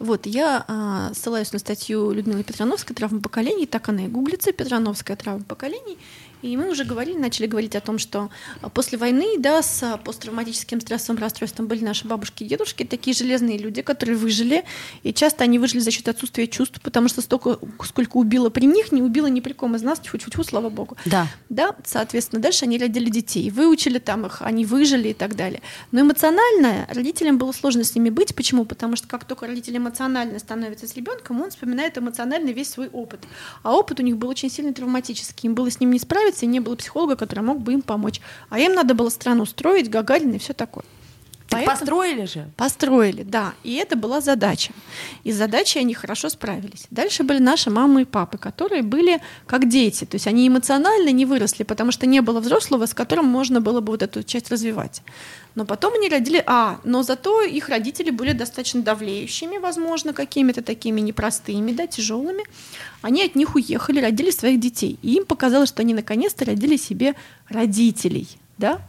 Вот, 0.00 0.26
я 0.26 0.64
а, 0.66 1.12
ссылаюсь 1.14 1.52
на 1.52 1.58
статью 1.60 2.10
Людмилы 2.10 2.42
Петрановской 2.42 2.96
«Травма 2.96 3.20
поколений», 3.20 3.66
так 3.66 3.88
она 3.88 4.04
и 4.06 4.08
гуглится, 4.08 4.52
Петрановская 4.52 5.16
травма 5.16 5.44
поколений. 5.44 5.98
И 6.42 6.56
мы 6.56 6.70
уже 6.70 6.84
говорили, 6.84 7.18
начали 7.18 7.46
говорить 7.46 7.74
о 7.76 7.80
том, 7.80 7.98
что 7.98 8.30
а, 8.60 8.68
после 8.68 8.98
войны, 8.98 9.38
да, 9.38 9.62
с 9.62 9.82
а, 9.82 9.96
посттравматическим 9.96 10.80
стрессовым 10.80 11.20
расстройством 11.20 11.66
были 11.66 11.84
наши 11.84 12.06
бабушки 12.06 12.44
и 12.44 12.46
дедушки, 12.46 12.84
такие 12.84 13.14
железные 13.14 13.58
люди, 13.58 13.82
которые 13.82 14.16
выжили, 14.16 14.64
и 15.02 15.12
часто 15.12 15.44
они 15.44 15.58
выжили 15.58 15.80
за 15.80 15.90
счет 15.90 16.08
отсутствия 16.08 16.46
чувств, 16.46 16.80
потому 16.82 17.08
что 17.08 17.22
столько, 17.22 17.58
сколько 17.84 18.16
убило 18.16 18.50
при 18.50 18.66
них, 18.66 18.92
не 18.92 19.02
убило 19.02 19.26
ни 19.26 19.40
при 19.40 19.52
ком 19.52 19.76
из 19.76 19.82
нас, 19.82 19.98
тьфу-тьфу-тьфу, 20.00 20.44
слава 20.44 20.68
богу. 20.68 20.96
Да. 21.04 21.26
Да, 21.48 21.74
соответственно, 21.84 22.40
дальше 22.40 22.64
они 22.64 22.78
родили 22.78 23.10
детей, 23.10 23.50
выучили 23.50 23.98
там 23.98 24.26
их, 24.26 24.42
они 24.42 24.64
выжили 24.64 25.08
и 25.08 25.14
так 25.14 25.34
далее. 25.34 25.60
Но 25.90 26.00
эмоционально 26.00 26.86
родителям 26.90 27.38
было 27.38 27.52
сложно 27.52 27.84
с 27.84 27.94
ними 27.94 28.10
быть. 28.10 28.34
Почему? 28.34 28.64
Потому 28.64 28.96
что 28.96 29.08
как 29.08 29.24
только 29.24 29.46
родитель 29.46 29.76
эмоционально 29.76 30.38
становится 30.38 30.86
с 30.86 30.94
ребенком, 30.94 31.40
он 31.40 31.50
вспоминает 31.50 31.98
эмоционально 31.98 32.50
весь 32.50 32.70
свой 32.70 32.88
опыт. 32.88 33.20
А 33.62 33.74
опыт 33.74 34.00
у 34.00 34.02
них 34.02 34.16
был 34.16 34.28
очень 34.28 34.50
сильно 34.50 34.72
травматический. 34.72 35.48
Им 35.48 35.54
было 35.54 35.70
с 35.70 35.80
ним 35.80 35.90
не 35.90 35.98
справиться, 35.98 36.27
и 36.42 36.46
не 36.46 36.60
было 36.60 36.76
психолога, 36.76 37.16
который 37.16 37.40
мог 37.40 37.60
бы 37.60 37.72
им 37.72 37.82
помочь. 37.82 38.20
А 38.50 38.58
им 38.58 38.74
надо 38.74 38.94
было 38.94 39.08
страну 39.08 39.46
строить, 39.46 39.90
Гагарина 39.90 40.34
и 40.34 40.38
все 40.38 40.52
такое. 40.52 40.84
Так 41.48 41.60
Поэтому- 41.60 41.78
построили 41.78 42.26
же. 42.26 42.50
Построили, 42.56 43.22
да. 43.22 43.54
И 43.64 43.74
это 43.76 43.96
была 43.96 44.20
задача. 44.20 44.72
И 45.24 45.32
с 45.32 45.36
задачей 45.36 45.78
они 45.78 45.94
хорошо 45.94 46.28
справились. 46.28 46.86
Дальше 46.90 47.22
были 47.22 47.38
наши 47.38 47.70
мамы 47.70 48.02
и 48.02 48.04
папы, 48.04 48.36
которые 48.36 48.82
были 48.82 49.20
как 49.46 49.66
дети. 49.66 50.04
То 50.04 50.16
есть 50.16 50.26
они 50.26 50.46
эмоционально 50.46 51.08
не 51.10 51.24
выросли, 51.24 51.62
потому 51.64 51.90
что 51.90 52.06
не 52.06 52.20
было 52.20 52.40
взрослого, 52.40 52.84
с 52.84 52.92
которым 52.92 53.24
можно 53.24 53.62
было 53.62 53.80
бы 53.80 53.92
вот 53.92 54.02
эту 54.02 54.22
часть 54.22 54.50
развивать. 54.50 55.00
Но 55.54 55.64
потом 55.64 55.94
они 55.94 56.10
родили... 56.10 56.42
А, 56.46 56.80
но 56.84 57.02
зато 57.02 57.42
их 57.42 57.70
родители 57.70 58.10
были 58.10 58.32
достаточно 58.32 58.82
давлеющими, 58.82 59.56
возможно, 59.56 60.12
какими-то 60.12 60.62
такими 60.62 61.00
непростыми, 61.00 61.72
да, 61.72 61.86
тяжелыми. 61.86 62.44
Они 63.00 63.24
от 63.24 63.34
них 63.36 63.54
уехали, 63.54 64.00
родили 64.00 64.30
своих 64.30 64.60
детей. 64.60 64.98
И 65.00 65.14
им 65.14 65.24
показалось, 65.24 65.70
что 65.70 65.80
они 65.80 65.94
наконец-то 65.94 66.44
родили 66.44 66.76
себе 66.76 67.14
родителей, 67.48 68.28
да? 68.58 68.82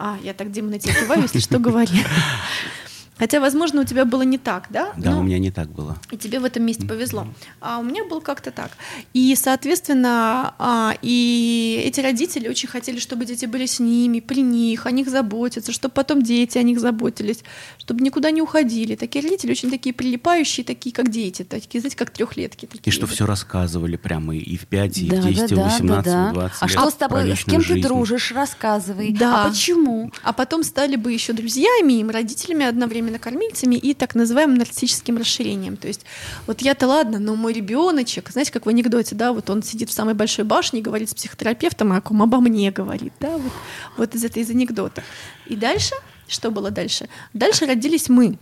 А, 0.00 0.16
я 0.22 0.32
так, 0.32 0.52
Дима, 0.52 0.70
на 0.70 0.78
тебя 0.78 0.94
киваю, 0.94 1.22
если 1.22 1.40
что, 1.40 1.58
говори. 1.58 1.88
Хотя, 3.18 3.40
возможно, 3.40 3.80
у 3.80 3.84
тебя 3.84 4.04
было 4.04 4.22
не 4.22 4.38
так, 4.38 4.66
да? 4.70 4.92
Да, 4.96 5.10
Но- 5.12 5.20
у 5.20 5.22
меня 5.22 5.38
не 5.38 5.50
так 5.50 5.68
было. 5.70 5.96
и 6.10 6.16
тебе 6.16 6.38
в 6.40 6.44
этом 6.44 6.62
месте 6.62 6.86
повезло. 6.86 7.26
А 7.60 7.78
у 7.78 7.82
меня 7.82 8.04
было 8.04 8.20
как-то 8.20 8.50
так. 8.50 8.70
И, 9.12 9.34
соответственно, 9.36 10.54
а, 10.58 10.94
и 11.02 11.82
эти 11.84 12.00
родители 12.00 12.48
очень 12.48 12.68
хотели, 12.68 12.98
чтобы 12.98 13.24
дети 13.24 13.46
были 13.46 13.66
с 13.66 13.78
ними, 13.80 14.20
при 14.20 14.40
них, 14.42 14.86
о 14.86 14.90
них 14.90 15.08
заботиться, 15.08 15.72
чтобы 15.72 15.92
потом 15.92 16.22
дети 16.22 16.58
о 16.58 16.62
них 16.62 16.80
заботились, 16.80 17.40
чтобы 17.78 18.02
никуда 18.04 18.30
не 18.30 18.42
уходили. 18.42 18.94
Такие 18.96 19.22
родители 19.22 19.50
очень 19.52 19.70
такие 19.70 19.94
прилипающие, 19.94 20.64
такие 20.64 20.94
как 20.94 21.10
дети, 21.10 21.42
такие, 21.44 21.80
знаете, 21.80 21.96
как 21.96 22.10
трехлетки. 22.10 22.64
И 22.64 22.68
Такие 22.68 22.92
что 22.92 23.06
вот. 23.06 23.14
все 23.14 23.26
рассказывали 23.26 23.96
прямо 23.96 24.34
и 24.36 24.56
в 24.56 24.66
5, 24.66 24.98
и 24.98 25.08
Да, 25.08 25.16
в 25.20 25.26
10, 25.26 25.52
и 25.52 25.54
да, 25.54 25.62
в 25.62 25.64
да, 25.64 25.64
18, 25.64 26.04
да, 26.04 26.10
и 26.10 26.14
да. 26.14 26.30
в 26.30 26.34
20 26.34 26.62
А 26.62 26.66
лет 26.66 26.78
что 26.78 26.90
с 26.90 26.94
тобой, 26.94 27.36
с 27.36 27.44
кем 27.44 27.60
ты 27.62 27.66
жизнь. 27.68 27.82
дружишь, 27.82 28.32
рассказывай. 28.32 29.12
Да. 29.12 29.44
А 29.44 29.48
почему? 29.48 30.10
А 30.22 30.32
потом 30.32 30.62
стали 30.64 30.96
бы 30.96 31.12
еще 31.12 31.32
друзьями, 31.32 31.94
им 32.00 32.10
родителями, 32.10 32.66
одновременно 32.66 33.07
кормильцами 33.16 33.76
и 33.76 33.94
так 33.94 34.14
называемым 34.14 34.58
нарциссическим 34.58 35.16
расширением. 35.16 35.78
То 35.78 35.88
есть 35.88 36.04
вот 36.46 36.60
я-то 36.60 36.86
ладно, 36.86 37.18
но 37.18 37.34
мой 37.34 37.54
ребеночек, 37.54 38.28
знаете, 38.30 38.52
как 38.52 38.66
в 38.66 38.68
анекдоте, 38.68 39.14
да, 39.14 39.32
вот 39.32 39.48
он 39.48 39.62
сидит 39.62 39.88
в 39.88 39.92
самой 39.92 40.14
большой 40.14 40.44
башне 40.44 40.80
и 40.80 40.82
говорит 40.82 41.08
с 41.08 41.14
психотерапевтом, 41.14 41.92
о 41.92 42.00
ком 42.02 42.22
обо 42.22 42.40
мне 42.40 42.70
говорит, 42.70 43.14
да, 43.20 43.38
вот, 43.38 43.52
вот 43.96 44.14
из 44.14 44.24
этой 44.24 44.42
из 44.42 44.50
анекдота. 44.50 45.02
И 45.46 45.56
дальше, 45.56 45.94
что 46.26 46.50
было 46.50 46.70
дальше? 46.70 47.08
Дальше 47.32 47.64
родились 47.64 48.10
мы. 48.10 48.38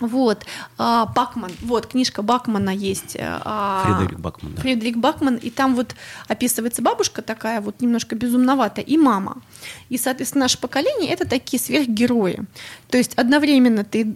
Вот, 0.00 0.46
а, 0.76 1.06
Бакман, 1.06 1.50
вот, 1.62 1.86
книжка 1.86 2.22
Бакмана 2.22 2.70
есть. 2.70 3.16
а, 3.18 3.82
Фредерик 3.84 4.20
Бакман, 4.20 4.54
да. 4.54 4.62
Фредерик 4.62 4.96
Бакман, 4.96 5.36
и 5.36 5.50
там 5.50 5.74
вот 5.74 5.94
описывается 6.28 6.82
бабушка 6.82 7.20
такая 7.22 7.60
вот 7.60 7.80
немножко 7.80 8.14
безумноватая, 8.14 8.84
и 8.84 8.96
мама. 8.96 9.42
И, 9.88 9.98
соответственно, 9.98 10.44
наше 10.44 10.58
поколение— 10.58 11.10
это 11.12 11.26
такие 11.28 11.60
сверхгерои. 11.60 12.44
То 12.90 12.98
есть 12.98 13.14
одновременно 13.14 13.84
ты 13.84 14.06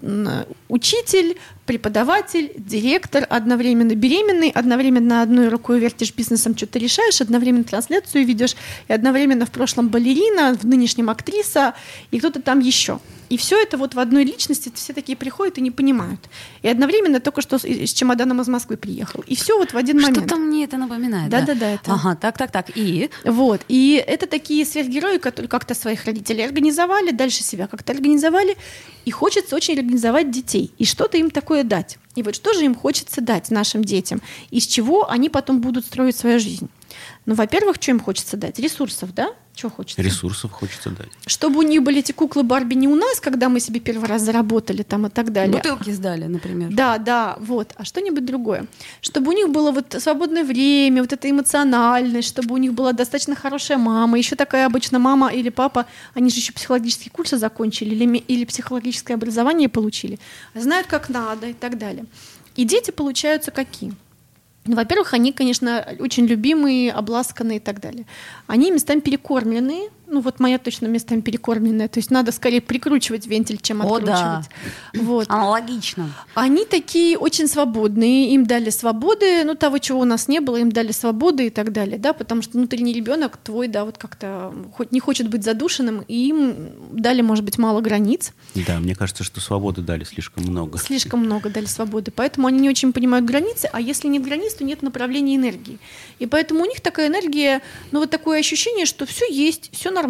учитель, 0.68 1.38
преподаватель, 1.66 2.52
директор, 2.56 3.26
одновременно 3.28 3.94
беременный, 3.94 4.50
одновременно 4.50 5.22
одной 5.22 5.48
рукой 5.48 5.78
вертишь 5.78 6.12
бизнесом, 6.14 6.56
что-то 6.56 6.78
решаешь, 6.78 7.20
одновременно 7.20 7.64
трансляцию 7.64 8.26
ведешь, 8.26 8.56
и 8.88 8.92
одновременно 8.92 9.46
в 9.46 9.50
прошлом 9.50 9.88
балерина, 9.88 10.54
в 10.54 10.66
нынешнем 10.66 11.10
актриса, 11.10 11.74
и 12.10 12.18
кто-то 12.18 12.42
там 12.42 12.60
еще. 12.60 13.00
И 13.32 13.38
все 13.38 13.62
это 13.62 13.78
вот 13.78 13.94
в 13.94 13.98
одной 13.98 14.24
личности 14.24 14.70
все 14.74 14.92
такие 14.92 15.16
приходят 15.16 15.56
и 15.56 15.62
не 15.62 15.70
понимают. 15.70 16.20
И 16.60 16.68
одновременно 16.68 17.18
только 17.18 17.40
что 17.40 17.58
с, 17.58 17.64
с 17.64 17.92
чемоданом 17.94 18.42
из 18.42 18.48
Москвы 18.48 18.76
приехал. 18.76 19.24
И 19.26 19.34
все 19.34 19.56
вот 19.56 19.72
в 19.72 19.76
один 19.78 20.02
момент. 20.02 20.18
Что-то 20.18 20.36
мне 20.36 20.64
это 20.64 20.76
напоминает. 20.76 21.30
Да, 21.30 21.40
да, 21.40 21.54
да. 21.54 21.70
Это... 21.70 21.94
Ага, 21.94 22.14
так, 22.14 22.36
так, 22.36 22.50
так. 22.52 22.76
И? 22.76 23.08
Вот. 23.24 23.62
И 23.68 24.04
это 24.06 24.26
такие 24.26 24.66
сверхгерои, 24.66 25.16
которые 25.16 25.48
как-то 25.48 25.74
своих 25.74 26.04
родителей 26.04 26.44
организовали, 26.44 27.10
дальше 27.10 27.42
себя 27.42 27.68
как-то 27.68 27.92
организовали. 27.92 28.54
И 29.06 29.10
хочется 29.10 29.56
очень 29.56 29.78
организовать 29.78 30.30
детей. 30.30 30.70
И 30.76 30.84
что-то 30.84 31.16
им 31.16 31.30
такое 31.30 31.51
дать. 31.62 31.98
И 32.14 32.22
вот 32.22 32.34
что 32.34 32.52
же 32.54 32.64
им 32.64 32.74
хочется 32.74 33.20
дать 33.20 33.50
нашим 33.50 33.84
детям? 33.84 34.20
Из 34.50 34.66
чего 34.66 35.10
они 35.10 35.28
потом 35.28 35.60
будут 35.60 35.86
строить 35.86 36.16
свою 36.16 36.40
жизнь? 36.40 36.68
Ну, 37.26 37.34
во-первых, 37.34 37.76
что 37.80 37.90
им 37.90 38.00
хочется 38.00 38.36
дать? 38.36 38.58
Ресурсов, 38.58 39.14
да? 39.14 39.32
Что 39.54 39.68
хочется? 39.68 40.02
Ресурсов 40.02 40.50
хочется 40.50 40.90
дать. 40.90 41.08
Чтобы 41.26 41.58
у 41.58 41.62
них 41.62 41.82
были 41.82 41.98
эти 41.98 42.12
куклы 42.12 42.42
Барби 42.42 42.74
не 42.74 42.88
у 42.88 42.94
нас, 42.94 43.20
когда 43.20 43.48
мы 43.48 43.60
себе 43.60 43.80
первый 43.80 44.08
раз 44.08 44.22
заработали 44.22 44.82
там 44.82 45.06
и 45.06 45.10
так 45.10 45.30
далее. 45.32 45.56
Бутылки 45.56 45.90
сдали, 45.90 46.24
например. 46.24 46.70
Да, 46.72 46.98
да, 46.98 47.36
вот. 47.38 47.72
А 47.76 47.84
что-нибудь 47.84 48.24
другое. 48.24 48.66
Чтобы 49.02 49.30
у 49.30 49.32
них 49.32 49.50
было 49.50 49.70
вот 49.70 49.94
свободное 49.98 50.44
время, 50.44 51.02
вот 51.02 51.12
это 51.12 51.30
эмоциональность, 51.30 52.28
чтобы 52.28 52.54
у 52.54 52.58
них 52.58 52.72
была 52.72 52.92
достаточно 52.92 53.34
хорошая 53.34 53.76
мама. 53.76 54.16
Еще 54.16 54.36
такая 54.36 54.66
обычно 54.66 54.98
мама 54.98 55.28
или 55.28 55.50
папа, 55.50 55.86
они 56.14 56.30
же 56.30 56.36
еще 56.36 56.52
психологические 56.52 57.10
курсы 57.10 57.36
закончили 57.36 57.94
или, 57.94 58.16
или 58.16 58.44
психологическое 58.44 59.14
образование 59.14 59.68
получили. 59.68 60.18
Знают, 60.54 60.86
как 60.86 61.10
надо 61.10 61.48
и 61.48 61.52
так 61.52 61.78
далее. 61.78 62.06
И 62.56 62.64
дети 62.64 62.90
получаются 62.90 63.50
какие? 63.50 63.94
Ну, 64.64 64.76
во-первых, 64.76 65.12
они, 65.14 65.32
конечно, 65.32 65.84
очень 65.98 66.26
любимые, 66.26 66.92
обласканные 66.92 67.56
и 67.56 67.60
так 67.60 67.80
далее. 67.80 68.06
Они 68.46 68.70
местами 68.70 69.00
перекормленные. 69.00 69.90
Ну, 70.12 70.20
вот 70.20 70.40
моя 70.40 70.58
точно 70.58 70.88
местами 70.88 71.22
перекормленная. 71.22 71.88
То 71.88 71.98
есть 71.98 72.10
надо 72.10 72.32
скорее 72.32 72.60
прикручивать 72.60 73.26
вентиль, 73.26 73.58
чем 73.62 73.80
О, 73.80 73.84
откручивать. 73.84 74.12
да. 74.12 75.00
Вот. 75.00 75.30
Аналогично. 75.30 76.12
Они 76.34 76.66
такие 76.66 77.16
очень 77.16 77.48
свободные, 77.48 78.34
им 78.34 78.44
дали 78.44 78.68
свободы, 78.68 79.42
ну 79.44 79.54
того, 79.54 79.78
чего 79.78 80.00
у 80.00 80.04
нас 80.04 80.28
не 80.28 80.40
было, 80.40 80.58
им 80.58 80.70
дали 80.70 80.92
свободы 80.92 81.46
и 81.46 81.50
так 81.50 81.72
далее, 81.72 81.96
да, 81.96 82.12
потому 82.12 82.42
что 82.42 82.58
внутренний 82.58 82.92
ребенок 82.92 83.38
твой, 83.38 83.68
да, 83.68 83.86
вот 83.86 83.96
как-то 83.96 84.52
хоть 84.74 84.92
не 84.92 85.00
хочет 85.00 85.28
быть 85.28 85.44
задушенным, 85.44 86.04
и 86.06 86.28
им 86.28 86.56
дали, 86.92 87.22
может 87.22 87.42
быть, 87.42 87.56
мало 87.56 87.80
границ. 87.80 88.32
Да, 88.54 88.78
мне 88.80 88.94
кажется, 88.94 89.24
что 89.24 89.40
свободы 89.40 89.80
дали 89.80 90.04
слишком 90.04 90.44
много. 90.44 90.78
Слишком 90.78 91.20
много 91.20 91.48
дали 91.48 91.64
свободы, 91.64 92.10
поэтому 92.10 92.48
они 92.48 92.60
не 92.60 92.68
очень 92.68 92.92
понимают 92.92 93.24
границы, 93.24 93.70
а 93.72 93.80
если 93.80 94.08
нет 94.08 94.22
границ, 94.24 94.52
то 94.52 94.64
нет 94.64 94.82
направления 94.82 95.36
энергии. 95.36 95.78
И 96.18 96.26
поэтому 96.26 96.64
у 96.64 96.66
них 96.66 96.82
такая 96.82 97.08
энергия, 97.08 97.62
ну 97.92 98.00
вот 98.00 98.10
такое 98.10 98.40
ощущение, 98.40 98.84
что 98.84 99.06
все 99.06 99.24
есть, 99.32 99.70
все 99.72 99.90
нормально, 99.90 100.01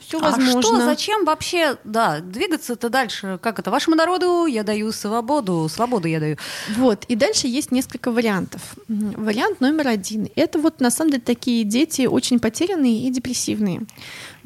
все 0.00 0.18
возможно. 0.18 0.58
А 0.58 0.62
что, 0.62 0.80
зачем 0.84 1.24
вообще, 1.24 1.76
да, 1.84 2.20
двигаться-то 2.20 2.88
дальше? 2.88 3.38
Как 3.42 3.58
это? 3.58 3.70
Вашему 3.70 3.96
народу 3.96 4.46
я 4.46 4.62
даю 4.62 4.92
свободу, 4.92 5.68
свободу 5.68 6.08
я 6.08 6.20
даю. 6.20 6.36
Вот, 6.76 7.04
и 7.08 7.16
дальше 7.16 7.46
есть 7.46 7.72
несколько 7.72 8.10
вариантов. 8.10 8.60
Вариант 8.88 9.60
номер 9.60 9.88
один. 9.88 10.28
Это 10.36 10.58
вот 10.58 10.80
на 10.80 10.90
самом 10.90 11.12
деле 11.12 11.22
такие 11.22 11.64
дети 11.64 12.06
очень 12.06 12.38
потерянные 12.38 13.06
и 13.06 13.10
депрессивные. 13.10 13.82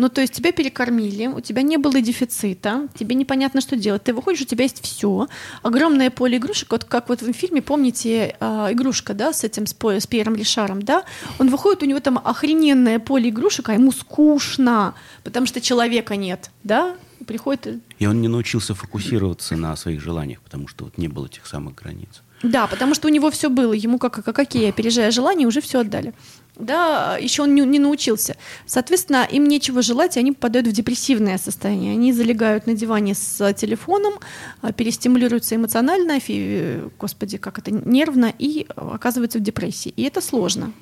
Ну, 0.00 0.08
то 0.08 0.22
есть 0.22 0.32
тебя 0.32 0.50
перекормили, 0.50 1.26
у 1.26 1.40
тебя 1.40 1.60
не 1.60 1.76
было 1.76 2.00
дефицита, 2.00 2.88
тебе 2.98 3.14
непонятно, 3.14 3.60
что 3.60 3.76
делать. 3.76 4.02
Ты 4.02 4.14
выходишь, 4.14 4.40
у 4.40 4.46
тебя 4.46 4.64
есть 4.64 4.82
все. 4.82 5.28
Огромное 5.62 6.08
поле 6.08 6.38
игрушек, 6.38 6.70
вот 6.70 6.84
как 6.84 7.10
вот 7.10 7.20
в 7.20 7.30
фильме, 7.34 7.60
помните, 7.60 8.34
а, 8.40 8.72
игрушка, 8.72 9.12
да, 9.12 9.34
с 9.34 9.44
этим, 9.44 9.66
с, 9.66 9.76
с 9.78 10.06
Пьером 10.06 10.36
Лишаром, 10.36 10.80
да? 10.80 11.04
Он 11.38 11.50
выходит, 11.50 11.82
у 11.82 11.86
него 11.86 12.00
там 12.00 12.18
охрененное 12.24 12.98
поле 12.98 13.28
игрушек, 13.28 13.68
а 13.68 13.74
ему 13.74 13.92
скучно, 13.92 14.79
потому 15.24 15.46
что 15.46 15.60
человека 15.60 16.16
нет, 16.16 16.50
да? 16.64 16.96
Приходит 17.26 17.66
и 17.66 17.80
И 17.98 18.06
он 18.06 18.20
не 18.20 18.28
научился 18.28 18.74
фокусироваться 18.74 19.56
на 19.56 19.76
своих 19.76 20.00
желаниях, 20.00 20.40
потому 20.40 20.68
что 20.68 20.84
вот 20.84 20.98
не 20.98 21.08
было 21.08 21.26
этих 21.26 21.46
самых 21.46 21.74
границ. 21.74 22.22
Да, 22.42 22.66
потому 22.66 22.94
что 22.94 23.08
у 23.08 23.10
него 23.10 23.30
все 23.30 23.48
было, 23.48 23.74
ему 23.74 23.98
как, 23.98 24.24
как 24.24 24.34
какие, 24.36 24.70
опережая 24.70 25.10
желания, 25.10 25.46
уже 25.46 25.60
все 25.60 25.80
отдали. 25.80 26.12
Да, 26.56 27.18
еще 27.20 27.42
он 27.42 27.54
не, 27.54 27.62
не 27.62 27.78
научился. 27.78 28.36
Соответственно, 28.66 29.26
им 29.30 29.48
нечего 29.48 29.82
желать, 29.82 30.16
и 30.16 30.20
они 30.20 30.32
попадают 30.32 30.68
в 30.68 30.72
депрессивное 30.72 31.38
состояние. 31.38 31.92
Они 31.92 32.12
залегают 32.12 32.66
на 32.66 32.74
диване 32.74 33.14
с 33.14 33.52
телефоном, 33.54 34.14
а, 34.62 34.72
перестимулируются 34.72 35.56
эмоционально, 35.56 36.20
фи- 36.20 36.80
господи, 36.98 37.38
как 37.38 37.58
это, 37.58 37.70
нервно, 37.70 38.32
и 38.38 38.66
оказываются 38.76 39.38
в 39.38 39.42
депрессии. 39.42 39.92
И 39.96 40.02
это 40.02 40.20
сложно. 40.20 40.72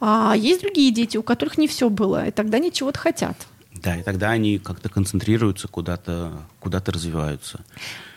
А 0.00 0.34
есть 0.36 0.62
другие 0.62 0.90
дети, 0.90 1.16
у 1.16 1.22
которых 1.22 1.58
не 1.58 1.68
все 1.68 1.90
было, 1.90 2.26
и 2.26 2.30
тогда 2.30 2.56
они 2.56 2.72
чего-то 2.72 2.98
хотят. 2.98 3.36
Да, 3.74 3.96
и 3.96 4.02
тогда 4.02 4.30
они 4.30 4.58
как-то 4.58 4.88
концентрируются, 4.88 5.68
куда-то 5.68 6.32
куда 6.58 6.82
развиваются. 6.84 7.60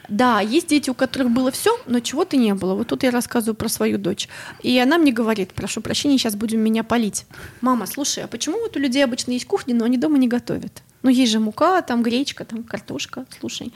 Да, 0.09 0.41
есть 0.41 0.67
дети, 0.67 0.89
у 0.89 0.93
которых 0.93 1.31
было 1.31 1.51
все, 1.51 1.79
но 1.85 1.99
чего-то 1.99 2.35
не 2.35 2.53
было. 2.53 2.73
Вот 2.75 2.87
тут 2.87 3.03
я 3.03 3.11
рассказываю 3.11 3.55
про 3.55 3.69
свою 3.69 3.97
дочь. 3.97 4.27
И 4.61 4.77
она 4.77 4.97
мне 4.97 5.13
говорит, 5.13 5.53
прошу 5.53 5.81
прощения, 5.81 6.17
сейчас 6.17 6.35
будем 6.35 6.59
меня 6.59 6.83
палить. 6.83 7.25
Мама, 7.61 7.85
слушай, 7.85 8.23
а 8.23 8.27
почему 8.27 8.59
вот 8.59 8.75
у 8.75 8.79
людей 8.79 9.03
обычно 9.03 9.31
есть 9.31 9.45
кухня, 9.45 9.73
но 9.75 9.85
они 9.85 9.97
дома 9.97 10.17
не 10.17 10.27
готовят? 10.27 10.83
Ну, 11.03 11.09
есть 11.09 11.31
же 11.31 11.39
мука, 11.39 11.81
там 11.81 12.01
гречка, 12.01 12.45
там 12.45 12.63
картошка, 12.63 13.25
слушай. 13.39 13.73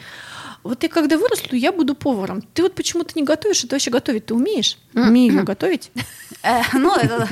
Вот 0.63 0.79
ты 0.79 0.87
когда 0.87 1.17
вырасту, 1.17 1.55
я 1.55 1.71
буду 1.71 1.93
поваром. 1.93 2.41
Ты 2.41 2.63
вот 2.63 2.73
почему-то 2.73 3.11
не 3.15 3.23
готовишь, 3.23 3.63
а 3.63 3.67
ты 3.67 3.75
вообще 3.75 3.91
готовить 3.91 4.25
ты 4.25 4.33
умеешь? 4.33 4.77
Умею 4.93 5.33
я 5.33 5.43
готовить. 5.43 5.91
Э, 6.43 6.61
ну, 6.73 6.95
это, 6.95 7.27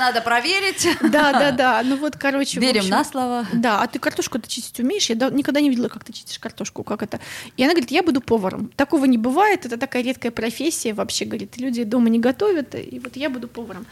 надо 0.00 0.20
проверить. 0.20 0.86
Да, 1.00 1.32
да, 1.32 1.50
да. 1.52 1.82
Ну 1.84 1.96
вот, 1.96 2.16
короче, 2.16 2.60
Верим 2.60 2.88
на 2.88 3.04
слово. 3.04 3.46
Да, 3.52 3.82
а 3.82 3.86
ты 3.86 3.98
картошку-то 3.98 4.48
чистить 4.48 4.78
умеешь? 4.80 5.08
Я 5.08 5.14
да- 5.14 5.30
никогда 5.30 5.60
не 5.60 5.70
видела, 5.70 5.88
как 5.88 6.04
ты 6.04 6.12
чистишь 6.12 6.38
картошку, 6.38 6.82
как 6.82 7.02
это. 7.02 7.20
И 7.56 7.62
она 7.62 7.72
говорит, 7.72 7.90
я 7.90 8.02
буду 8.02 8.20
поваром. 8.20 8.70
Такого 8.76 9.04
не 9.06 9.18
бывает, 9.18 9.66
это 9.66 9.76
такая 9.76 10.02
редкая 10.02 10.32
профессия 10.32 10.94
вообще, 10.94 11.24
говорит, 11.24 11.56
люди 11.58 11.84
дома 11.84 12.08
не 12.08 12.18
готовят, 12.18 12.74
и 12.74 13.00
вот 13.02 13.16
я 13.16 13.30
буду 13.30 13.48
поваром. 13.48 13.86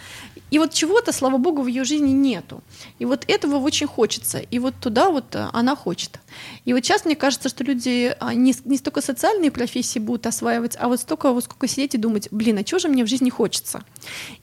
И 0.51 0.59
вот 0.59 0.73
чего-то, 0.73 1.13
слава 1.13 1.39
богу, 1.39 1.63
в 1.63 1.67
ее 1.67 1.85
жизни 1.85 2.11
нету. 2.11 2.63
И 2.99 3.05
вот 3.05 3.25
этого 3.29 3.57
очень 3.57 3.87
хочется. 3.87 4.39
И 4.39 4.59
вот 4.59 4.75
туда 4.81 5.11
вот 5.11 5.22
а, 5.33 5.51
она 5.53 5.77
хочет. 5.77 6.21
И 6.65 6.73
вот 6.73 6.85
сейчас 6.85 7.05
мне 7.05 7.17
кажется, 7.17 7.49
что 7.49 7.65
люди 7.65 8.15
а, 8.21 8.35
не, 8.35 8.55
не 8.65 8.77
столько 8.77 9.01
социальные 9.01 9.51
профессии 9.51 9.99
будут 9.99 10.27
осваивать, 10.27 10.77
а 10.79 10.89
вот 10.89 11.01
столько, 11.01 11.33
вот 11.33 11.45
сколько 11.45 11.69
сидеть 11.69 11.95
и 11.95 11.99
думать, 11.99 12.29
блин, 12.31 12.59
а 12.59 12.65
чего 12.65 12.79
же 12.79 12.89
мне 12.89 13.05
в 13.05 13.09
жизни 13.09 13.31
хочется? 13.31 13.85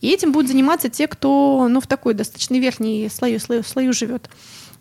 И 0.01 0.09
этим 0.09 0.31
будут 0.31 0.49
заниматься 0.49 0.89
те, 0.89 1.07
кто 1.07 1.67
ну, 1.69 1.81
в 1.81 1.87
такой 1.87 2.13
достаточно 2.13 2.59
верхней 2.59 3.09
слою, 3.09 3.39
слою, 3.39 3.63
слою 3.63 3.93
живет. 3.93 4.29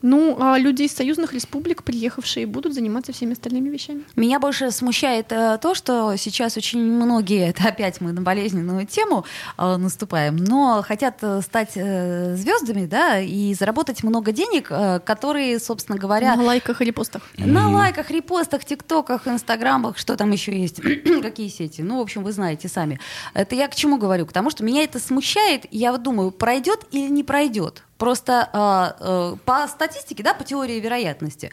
Ну, 0.02 0.36
а 0.40 0.58
люди 0.58 0.82
из 0.82 0.94
союзных 0.94 1.32
республик, 1.32 1.82
приехавшие, 1.82 2.46
будут 2.46 2.74
заниматься 2.74 3.12
всеми 3.12 3.32
остальными 3.32 3.68
вещами. 3.68 4.04
Меня 4.16 4.38
больше 4.38 4.70
смущает 4.70 5.32
э, 5.32 5.58
то, 5.60 5.74
что 5.74 6.14
сейчас 6.16 6.56
очень 6.56 6.80
многие, 6.80 7.48
это 7.48 7.68
опять 7.68 8.00
мы 8.00 8.12
на 8.12 8.20
болезненную 8.22 8.86
тему 8.86 9.24
э, 9.56 9.76
наступаем, 9.76 10.36
но 10.36 10.82
хотят 10.86 11.18
э, 11.22 11.40
стать 11.42 11.72
э, 11.74 12.36
звездами, 12.36 12.86
да, 12.86 13.20
и 13.20 13.54
заработать 13.54 14.04
много 14.04 14.30
денег, 14.32 14.68
э, 14.70 15.00
которые, 15.04 15.58
собственно 15.58 15.98
говоря, 15.98 16.36
На 16.36 16.42
лайках 16.44 16.80
и 16.80 16.84
репостах. 16.84 17.22
на 17.36 17.68
лайках, 17.70 18.10
репостах, 18.10 18.64
тиктоках, 18.64 19.26
инстаграмах, 19.26 19.98
что 19.98 20.16
там 20.16 20.30
еще 20.30 20.56
есть, 20.58 20.80
какие 21.22 21.48
сети. 21.48 21.82
Ну, 21.82 21.98
в 21.98 22.02
общем, 22.02 22.22
вы 22.22 22.32
знаете 22.32 22.68
сами. 22.68 23.00
Это 23.34 23.56
я 23.56 23.66
к 23.68 23.74
чему 23.74 23.98
говорю? 23.98 24.26
К 24.26 24.32
тому, 24.32 24.50
что 24.50 24.62
меня 24.64 24.84
это 24.84 25.00
смущает. 25.00 25.64
и 25.72 25.78
Я 25.78 25.92
вот 25.92 26.02
думаю, 26.02 26.30
пройдет 26.30 26.84
или 26.92 27.08
не 27.08 27.24
пройдет. 27.24 27.82
Просто 27.98 28.48
э, 28.52 29.04
э, 29.04 29.36
по 29.44 29.68
статистике, 29.68 30.22
да, 30.22 30.32
по 30.34 30.44
теории 30.44 30.80
вероятности, 30.80 31.50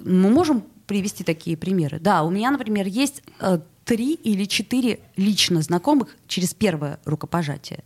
мы 0.00 0.30
можем 0.30 0.62
привести 0.86 1.24
такие 1.24 1.56
примеры. 1.56 1.98
Да, 1.98 2.22
у 2.22 2.30
меня, 2.30 2.50
например, 2.50 2.86
есть 2.86 3.22
э, 3.40 3.58
три 3.84 4.14
или 4.14 4.44
четыре 4.44 5.00
лично 5.16 5.62
знакомых 5.62 6.16
через 6.26 6.52
первое 6.54 6.98
рукопожатие. 7.04 7.82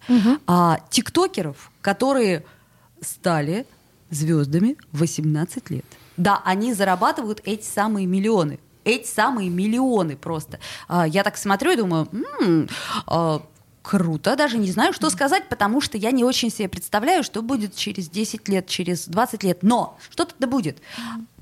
А, 0.47 0.81
тиктокеров, 0.91 1.71
которые 1.83 2.45
стали 3.01 3.67
звездами 4.11 4.77
в 4.93 5.01
18 5.01 5.71
лет. 5.71 5.85
Да, 6.17 6.43
они 6.45 6.75
зарабатывают 6.75 7.41
эти 7.45 7.65
самые 7.65 8.07
миллионы. 8.07 8.59
Эти 8.85 9.07
самые 9.07 9.51
миллионы 9.51 10.17
просто. 10.17 10.59
А, 10.89 11.07
я 11.07 11.23
так 11.23 11.37
смотрю 11.37 11.73
и 11.73 11.77
думаю, 11.77 12.09
«М, 12.41 12.69
а, 13.07 13.43
круто, 13.83 14.37
даже 14.37 14.59
не 14.59 14.71
знаю, 14.71 14.93
что 14.93 15.11
сказать, 15.11 15.49
потому 15.49 15.81
что 15.81 15.97
я 15.97 16.11
не 16.11 16.25
очень 16.25 16.51
себе 16.51 16.69
представляю, 16.69 17.23
что 17.23 17.43
будет 17.43 17.75
через 17.75 18.09
10 18.09 18.49
лет, 18.49 18.67
через 18.67 19.07
20 19.07 19.43
лет. 19.43 19.59
Но 19.63 19.99
что-то 20.11 20.35
да 20.39 20.47
будет. 20.47 20.79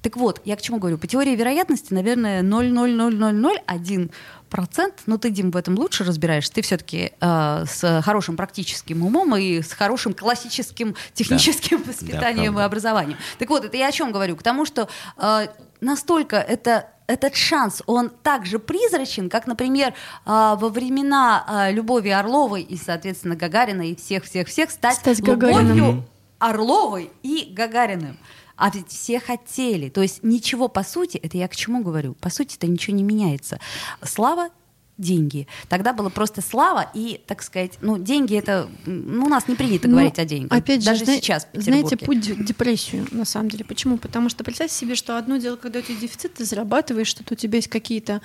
Так 0.03 0.16
вот, 0.16 0.40
я 0.44 0.57
к 0.57 0.62
чему 0.62 0.79
говорю? 0.79 0.96
По 0.96 1.09
теории 1.09 1.35
вероятности, 1.35 1.92
наверное, 1.92 2.42
0,00001 2.42 4.11
процент, 4.48 4.94
но 5.07 5.18
ты, 5.18 5.31
Дим, 5.31 5.51
в 5.51 5.57
этом 5.57 5.77
лучше 5.77 6.05
разбираешься. 6.05 6.53
Ты 6.53 6.62
все-таки 6.62 7.12
с 7.20 8.03
хорошим 8.03 8.37
практическим 8.37 9.05
умом 9.05 9.37
и 9.37 9.61
с 9.61 9.72
хорошим 9.72 10.14
классическим 10.14 10.94
техническим 11.14 11.83
воспитанием 11.83 12.53
и 12.53 12.55
правда. 12.55 12.64
образованием. 12.64 13.18
Так 13.38 13.51
вот, 13.51 13.64
это 13.64 13.77
я 13.77 13.88
о 13.88 13.92
чем 13.92 14.12
говорю? 14.12 14.37
К 14.37 14.42
тому, 14.42 14.64
что 14.64 14.88
э, 15.16 15.48
настолько 15.81 16.37
это 16.37 16.88
этот 17.09 17.35
шанс, 17.35 17.83
он 17.87 18.11
также 18.11 18.59
призрачен, 18.59 19.29
как, 19.31 19.47
например, 19.47 19.94
а, 20.25 20.55
во 20.57 20.68
времена 20.68 21.44
а, 21.47 21.71
Любови 21.71 22.11
Орловой 22.11 22.62
и, 22.62 22.77
соответственно, 22.77 23.35
Гагарина 23.35 23.83
и 23.83 23.97
всех-всех-всех 23.97 24.71
стать, 24.71 24.97
Стать 24.97 25.18
Любовью. 25.21 26.05
Орловой 26.38 27.11
и 27.23 27.51
Гагариным. 27.53 28.16
А 28.57 28.71
ведь 28.71 28.90
все 28.90 29.18
хотели. 29.21 29.88
То 29.88 30.03
есть 30.03 30.23
ничего, 30.23 30.68
по 30.68 30.85
сути, 30.85 31.16
это 31.16 31.37
я 31.37 31.49
к 31.49 31.57
чему 31.57 31.83
говорю? 31.83 32.14
По 32.14 32.29
сути, 32.29 32.57
это 32.57 32.66
ничего 32.66 32.97
не 32.97 33.03
меняется. 33.03 33.59
Слава 34.03 34.51
деньги. 34.98 35.46
Тогда 35.68 35.92
было 35.92 36.08
просто 36.11 36.42
слава 36.42 36.90
и, 36.92 37.20
так 37.26 37.42
сказать, 37.42 37.78
ну, 37.80 37.98
деньги 37.98 38.37
это, 38.37 38.68
ну, 38.84 39.26
у 39.26 39.28
нас 39.28 39.46
не 39.48 39.54
принято 39.54 39.87
Ну, 39.87 39.94
говорить 39.94 40.18
о 40.18 40.24
деньгах. 40.24 40.58
Опять 40.58 40.80
же, 40.82 40.87
даже 40.90 41.04
зна- 41.04 41.14
сейчас 41.16 41.46
в 41.52 41.61
знаете, 41.62 41.96
путь 41.96 42.26
в 42.26 42.44
депрессию, 42.44 43.06
на 43.12 43.24
самом 43.24 43.48
деле. 43.48 43.64
Почему? 43.64 43.96
Потому 43.96 44.28
что 44.28 44.42
представьте 44.44 44.74
себе, 44.76 44.96
что 44.96 45.16
одно 45.16 45.37
дело, 45.37 45.56
когда 45.56 45.78
у 45.78 45.82
тебя 45.82 45.96
дефицит, 45.98 46.34
ты 46.34 46.44
зарабатываешь, 46.44 47.06
что-то 47.06 47.34
у 47.34 47.37
тебя 47.37 47.56
есть 47.56 47.68
какие-то 47.68 48.20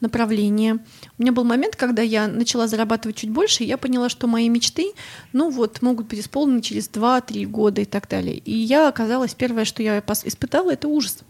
направления. 0.00 0.78
У 1.18 1.22
меня 1.22 1.32
был 1.32 1.44
момент, 1.44 1.76
когда 1.76 2.02
я 2.02 2.28
начала 2.28 2.68
зарабатывать 2.68 3.16
чуть 3.16 3.30
больше, 3.30 3.64
и 3.64 3.66
я 3.66 3.78
поняла, 3.78 4.08
что 4.08 4.26
мои 4.26 4.48
мечты, 4.48 4.92
ну 5.32 5.50
вот, 5.50 5.82
могут 5.82 6.08
быть 6.08 6.20
исполнены 6.20 6.60
через 6.60 6.88
2-3 6.90 7.46
года 7.46 7.80
и 7.80 7.84
так 7.86 8.08
далее. 8.08 8.36
И 8.36 8.52
я 8.52 8.88
оказалась, 8.88 9.34
первое, 9.34 9.64
что 9.64 9.82
я 9.82 9.98
испытала, 10.24 10.72
это 10.72 10.88
ужас. 10.88 11.20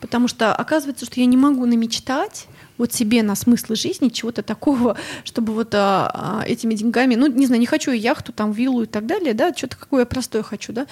Потому 0.00 0.26
что 0.26 0.54
оказывается, 0.54 1.06
что 1.06 1.20
я 1.20 1.26
не 1.26 1.36
могу 1.36 1.66
намечтать 1.66 2.46
вот 2.80 2.92
себе 2.92 3.22
на 3.22 3.36
смысл 3.36 3.74
жизни 3.74 4.08
чего-то 4.08 4.42
такого, 4.42 4.96
чтобы 5.24 5.52
вот 5.52 5.74
а, 5.74 6.10
а, 6.12 6.44
этими 6.44 6.74
деньгами, 6.74 7.14
ну, 7.14 7.26
не 7.26 7.46
знаю, 7.46 7.60
не 7.60 7.66
хочу 7.66 7.92
яхту, 7.92 8.32
там, 8.32 8.52
виллу 8.52 8.82
и 8.82 8.86
так 8.86 9.06
далее, 9.06 9.34
да, 9.34 9.54
что-то 9.54 9.76
какое 9.76 10.04
простое 10.04 10.42
хочу, 10.42 10.72
да. 10.72 10.86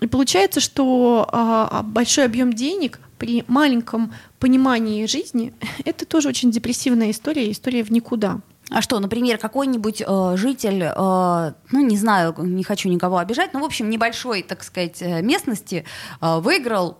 И 0.00 0.06
получается, 0.06 0.60
что 0.60 1.28
а, 1.30 1.68
а, 1.70 1.82
большой 1.82 2.24
объем 2.24 2.52
денег 2.52 3.00
при 3.18 3.44
маленьком 3.48 4.14
понимании 4.38 5.06
жизни 5.06 5.52
это 5.84 6.06
тоже 6.06 6.28
очень 6.28 6.50
депрессивная 6.50 7.10
история, 7.10 7.50
история 7.50 7.82
в 7.82 7.90
никуда. 7.90 8.40
А 8.70 8.82
что, 8.82 8.98
например, 9.00 9.38
какой-нибудь 9.38 10.02
э, 10.06 10.36
житель, 10.36 10.82
э, 10.82 11.52
ну, 11.72 11.80
не 11.86 11.96
знаю, 11.96 12.34
не 12.38 12.62
хочу 12.62 12.90
никого 12.90 13.16
обижать, 13.16 13.54
но, 13.54 13.60
в 13.60 13.64
общем, 13.64 13.88
небольшой, 13.88 14.42
так 14.42 14.62
сказать, 14.62 15.00
э, 15.00 15.22
местности 15.22 15.86
э, 16.20 16.38
выиграл, 16.38 16.98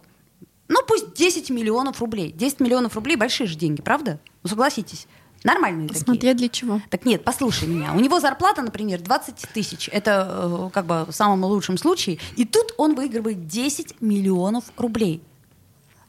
ну, 0.68 0.80
пусть 0.86 1.14
10 1.14 1.50
миллионов 1.50 2.00
рублей. 2.00 2.32
10 2.32 2.60
миллионов 2.60 2.94
рублей– 2.94 3.16
большие 3.18 3.46
же 3.46 3.56
деньги, 3.56 3.80
правда? 3.80 4.20
Ну, 4.42 4.50
согласитесь. 4.50 5.06
Нормальные 5.44 5.88
такие. 5.88 6.04
Смотря 6.04 6.34
для 6.34 6.48
чего. 6.48 6.80
Так 6.90 7.04
нет, 7.04 7.22
послушай 7.24 7.68
меня. 7.68 7.92
У 7.94 8.00
него 8.00 8.18
зарплата, 8.20 8.60
например, 8.62 9.00
20 9.00 9.34
тысяч. 9.54 9.88
Это 9.92 10.28
э, 10.28 10.70
как 10.72 10.86
бы 10.86 11.04
в 11.06 11.12
самом 11.12 11.44
лучшем 11.44 11.78
случае. 11.78 12.18
И 12.36 12.44
тут 12.44 12.74
он 12.76 12.94
выигрывает 12.94 13.46
10 13.46 14.00
миллионов 14.00 14.64
рублей. 14.76 15.22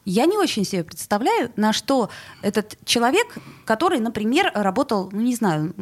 Я 0.05 0.25
не 0.25 0.38
очень 0.38 0.65
себе 0.65 0.83
представляю, 0.83 1.51
на 1.55 1.71
что 1.73 2.09
этот 2.41 2.77
человек, 2.85 3.27
который, 3.65 3.99
например, 3.99 4.51
работал, 4.55 5.09
ну 5.12 5.21
не 5.21 5.35
знаю, 5.35 5.73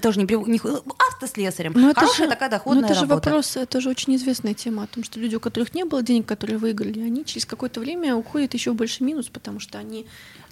тоже 0.00 0.18
не, 0.20 0.24
не 0.50 0.60
автослесарем. 1.08 1.72
Но 1.74 1.80
Ну, 1.80 1.90
это 1.90 2.00
Хорошая 2.00 2.26
же- 2.26 2.30
такая 2.30 2.48
но 2.50 2.56
доходная 2.56 2.84
это 2.84 2.94
же 2.94 3.00
работа. 3.02 3.28
вопрос, 3.30 3.56
это 3.56 3.80
же 3.80 3.90
очень 3.90 4.16
известная 4.16 4.54
тема 4.54 4.84
о 4.84 4.86
том, 4.86 5.04
что 5.04 5.20
люди, 5.20 5.34
у 5.36 5.40
которых 5.40 5.74
не 5.74 5.84
было 5.84 6.02
денег, 6.02 6.26
которые 6.26 6.58
выиграли, 6.58 7.00
они 7.00 7.24
через 7.24 7.44
какое-то 7.44 7.80
время 7.80 8.14
уходят 8.16 8.54
еще 8.54 8.70
в 8.70 8.76
больший 8.76 9.02
минус, 9.04 9.28
потому 9.28 9.60
что 9.60 9.78
они 9.78 10.06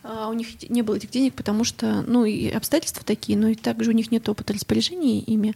у 0.05 0.33
них 0.35 0.69
не 0.69 0.83
было 0.83 0.97
этих 0.97 1.11
денег, 1.11 1.35
потому 1.35 1.65
что, 1.65 2.05
ну, 2.07 2.25
и 2.25 2.51
обстоятельства 2.51 3.03
такие, 3.05 3.39
но 3.39 3.49
и 3.49 3.55
также 3.55 3.91
у 3.91 3.95
них 3.95 4.11
нет 4.11 4.29
опыта 4.29 4.53
распоряжения 4.53 5.21
ими. 5.21 5.55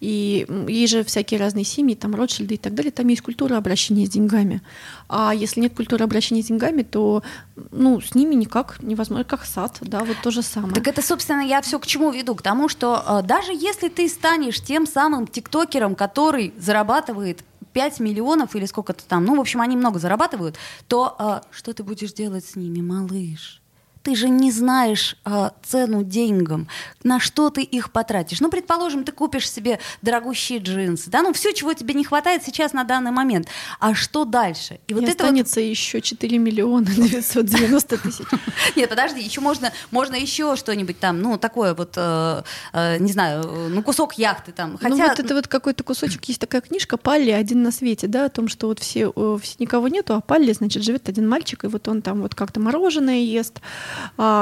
И 0.00 0.46
есть 0.68 0.92
же 0.92 1.04
всякие 1.04 1.38
разные 1.38 1.64
семьи, 1.64 1.94
там, 1.94 2.14
Ротшильды 2.14 2.54
и 2.54 2.58
так 2.58 2.74
далее, 2.74 2.92
там 2.92 3.06
есть 3.08 3.20
культура 3.20 3.56
обращения 3.56 4.06
с 4.06 4.10
деньгами. 4.10 4.62
А 5.08 5.34
если 5.34 5.60
нет 5.60 5.74
культуры 5.74 6.04
обращения 6.04 6.42
с 6.42 6.46
деньгами, 6.46 6.82
то, 6.82 7.22
ну, 7.70 8.00
с 8.00 8.14
ними 8.14 8.34
никак 8.34 8.82
невозможно, 8.82 9.24
как 9.24 9.44
сад, 9.44 9.78
да, 9.82 10.02
вот 10.04 10.16
то 10.22 10.30
же 10.30 10.42
самое. 10.42 10.74
Так 10.74 10.88
это, 10.88 11.02
собственно, 11.02 11.42
я 11.42 11.60
все 11.60 11.78
к 11.78 11.86
чему 11.86 12.10
веду? 12.10 12.34
К 12.34 12.42
тому, 12.42 12.68
что 12.68 13.02
э, 13.06 13.26
даже 13.26 13.52
если 13.52 13.88
ты 13.88 14.08
станешь 14.08 14.62
тем 14.62 14.86
самым 14.86 15.26
тиктокером, 15.26 15.94
который 15.94 16.54
зарабатывает 16.58 17.44
5 17.72 18.00
миллионов 18.00 18.56
или 18.56 18.66
сколько-то 18.66 19.04
там, 19.04 19.24
ну, 19.24 19.36
в 19.36 19.40
общем, 19.40 19.60
они 19.60 19.76
много 19.76 19.98
зарабатывают, 19.98 20.56
то 20.88 21.16
э, 21.18 21.40
что 21.50 21.72
ты 21.72 21.82
будешь 21.82 22.12
делать 22.12 22.44
с 22.44 22.56
ними, 22.56 22.80
малыш? 22.80 23.59
Ты 24.02 24.14
же 24.14 24.28
не 24.28 24.50
знаешь 24.50 25.16
э, 25.24 25.50
цену 25.62 26.02
деньгам, 26.02 26.68
на 27.02 27.20
что 27.20 27.50
ты 27.50 27.62
их 27.62 27.92
потратишь. 27.92 28.40
Ну, 28.40 28.50
предположим, 28.50 29.04
ты 29.04 29.12
купишь 29.12 29.50
себе 29.50 29.78
дорогущие 30.00 30.58
джинсы, 30.58 31.10
да, 31.10 31.22
ну, 31.22 31.32
все, 31.32 31.52
чего 31.52 31.74
тебе 31.74 31.94
не 31.94 32.04
хватает 32.04 32.42
сейчас 32.42 32.72
на 32.72 32.84
данный 32.84 33.10
момент. 33.10 33.48
А 33.78 33.94
что 33.94 34.24
дальше? 34.24 34.80
И 34.88 34.94
вот 34.94 35.04
это 35.04 35.12
останется 35.12 35.60
еще 35.60 36.00
4 36.00 36.38
миллиона 36.38 36.86
990 36.86 37.98
тысяч. 37.98 38.26
Нет, 38.76 38.88
подожди, 38.88 39.20
еще 39.20 39.40
можно, 39.40 39.72
можно 39.90 40.14
еще 40.14 40.56
что-нибудь 40.56 40.98
там, 40.98 41.20
ну, 41.20 41.38
такое 41.38 41.74
вот, 41.74 41.94
э, 41.96 42.42
э, 42.72 42.98
не 42.98 43.12
знаю, 43.12 43.42
э, 43.44 43.68
ну, 43.68 43.82
кусок 43.82 44.14
яхты 44.14 44.52
там. 44.52 44.78
Хотя... 44.78 44.88
Ну, 44.88 45.08
вот 45.08 45.18
это 45.18 45.34
вот 45.34 45.48
какой-то 45.48 45.84
кусочек, 45.84 46.24
есть 46.24 46.40
такая 46.40 46.62
книжка 46.62 46.96
«Палли. 46.96 47.30
Один 47.30 47.62
на 47.62 47.70
свете», 47.70 48.06
да, 48.06 48.26
о 48.26 48.28
том, 48.28 48.48
что 48.48 48.68
вот 48.68 48.78
все, 48.78 49.12
э, 49.14 49.38
все 49.42 49.56
никого 49.58 49.88
нету, 49.88 50.14
а 50.14 50.20
Палли, 50.20 50.52
значит, 50.52 50.82
живет 50.82 51.08
один 51.08 51.28
мальчик, 51.28 51.64
и 51.64 51.66
вот 51.66 51.86
он 51.88 52.02
там 52.02 52.22
вот 52.22 52.34
как-то 52.34 52.60
мороженое 52.60 53.20
ест, 53.20 53.60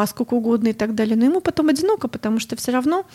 сколько 0.07 0.35
угодно 0.35 0.69
и 0.69 0.73
так 0.73 0.95
далее. 0.95 1.17
Но 1.17 1.25
ему 1.25 1.41
потом 1.41 1.69
одиноко, 1.69 2.09
потому 2.09 2.41
что 2.41 2.57
все 2.57 2.73
равно, 2.73 3.07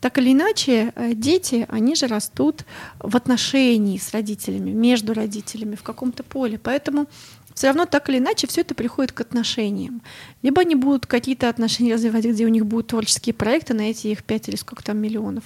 так 0.00 0.18
или 0.18 0.32
иначе, 0.32 0.92
э, 0.94 1.14
дети, 1.14 1.66
они 1.68 1.94
же 1.94 2.06
растут 2.06 2.64
в 2.98 3.16
отношении 3.16 3.98
с 3.98 4.12
родителями, 4.12 4.70
между 4.70 5.14
родителями, 5.14 5.74
в 5.74 5.82
каком-то 5.82 6.22
поле. 6.22 6.58
Поэтому 6.62 7.06
все 7.54 7.68
равно 7.68 7.84
так 7.84 8.08
или 8.08 8.18
иначе 8.18 8.46
все 8.46 8.62
это 8.62 8.74
приходит 8.74 9.12
к 9.12 9.20
отношениям. 9.20 10.02
Либо 10.42 10.62
они 10.62 10.74
будут 10.74 11.06
какие-то 11.06 11.48
отношения 11.48 11.94
развивать, 11.94 12.24
где 12.24 12.44
у 12.46 12.48
них 12.48 12.64
будут 12.64 12.88
творческие 12.88 13.34
проекты 13.34 13.74
на 13.74 13.82
эти 13.82 14.06
их 14.08 14.24
5 14.24 14.48
или 14.48 14.56
сколько 14.56 14.82
там 14.82 14.98
миллионов. 14.98 15.44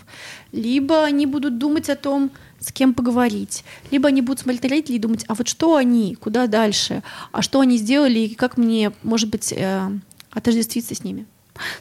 Либо 0.53 1.03
они 1.03 1.27
будут 1.27 1.59
думать 1.59 1.91
о 1.91 1.97
том, 1.97 2.31
с 2.61 2.73
кем 2.73 2.95
поговорить. 2.95 3.65
Либо 3.91 4.09
они 4.09 4.21
будут 4.21 4.41
смотреть 4.41 4.71
родителей 4.71 4.97
и 4.97 5.01
думать, 5.01 5.25
а 5.29 5.35
вот 5.35 5.49
что 5.49 5.77
они, 5.77 6.15
куда 6.15 6.47
дальше, 6.47 7.03
а 7.33 7.43
что 7.43 7.61
они 7.61 7.79
сделали, 7.79 8.21
и 8.21 8.35
как 8.35 8.57
мне, 8.57 8.93
может 9.03 9.29
быть, 9.29 9.53
э, 9.53 9.91
отождествиться 10.35 10.95
с 10.95 11.05
ними. 11.05 11.27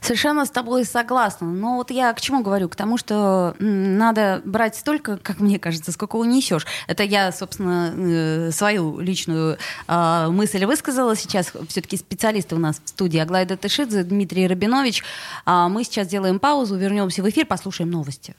Совершенно 0.02 0.46
с 0.46 0.52
тобой 0.52 0.86
согласна. 0.86 1.48
Но 1.48 1.78
вот 1.78 1.90
я 1.90 2.14
к 2.14 2.22
чему 2.22 2.44
говорю? 2.44 2.70
К 2.70 2.76
тому, 2.76 2.98
что 2.98 3.56
надо 3.60 4.42
брать 4.46 4.76
столько, 4.76 5.18
как 5.18 5.40
мне 5.40 5.58
кажется, 5.60 5.92
сколько 5.92 6.16
унесешь. 6.18 6.66
Это 6.88 7.04
я, 7.04 7.32
собственно, 7.32 7.94
э, 7.96 8.52
свою 8.52 9.00
личную 9.00 9.58
э, 9.88 10.28
мысль 10.30 10.66
высказала. 10.66 11.16
Сейчас 11.16 11.52
все-таки 11.70 11.98
специалисты 11.98 12.56
у 12.56 12.60
нас 12.60 12.80
в 12.84 12.90
студии 12.90 13.20
Аглайда 13.20 13.58
Тышидзе, 13.58 14.04
Дмитрий 14.04 14.48
Рабинович. 14.48 15.04
А 15.46 15.70
мы 15.70 15.84
сейчас 15.84 16.08
делаем 16.08 16.40
паузу, 16.40 16.76
вернемся 16.76 17.24
в 17.24 17.30
эфир, 17.30 17.46
послушаем 17.46 17.90
новости. 17.90 18.36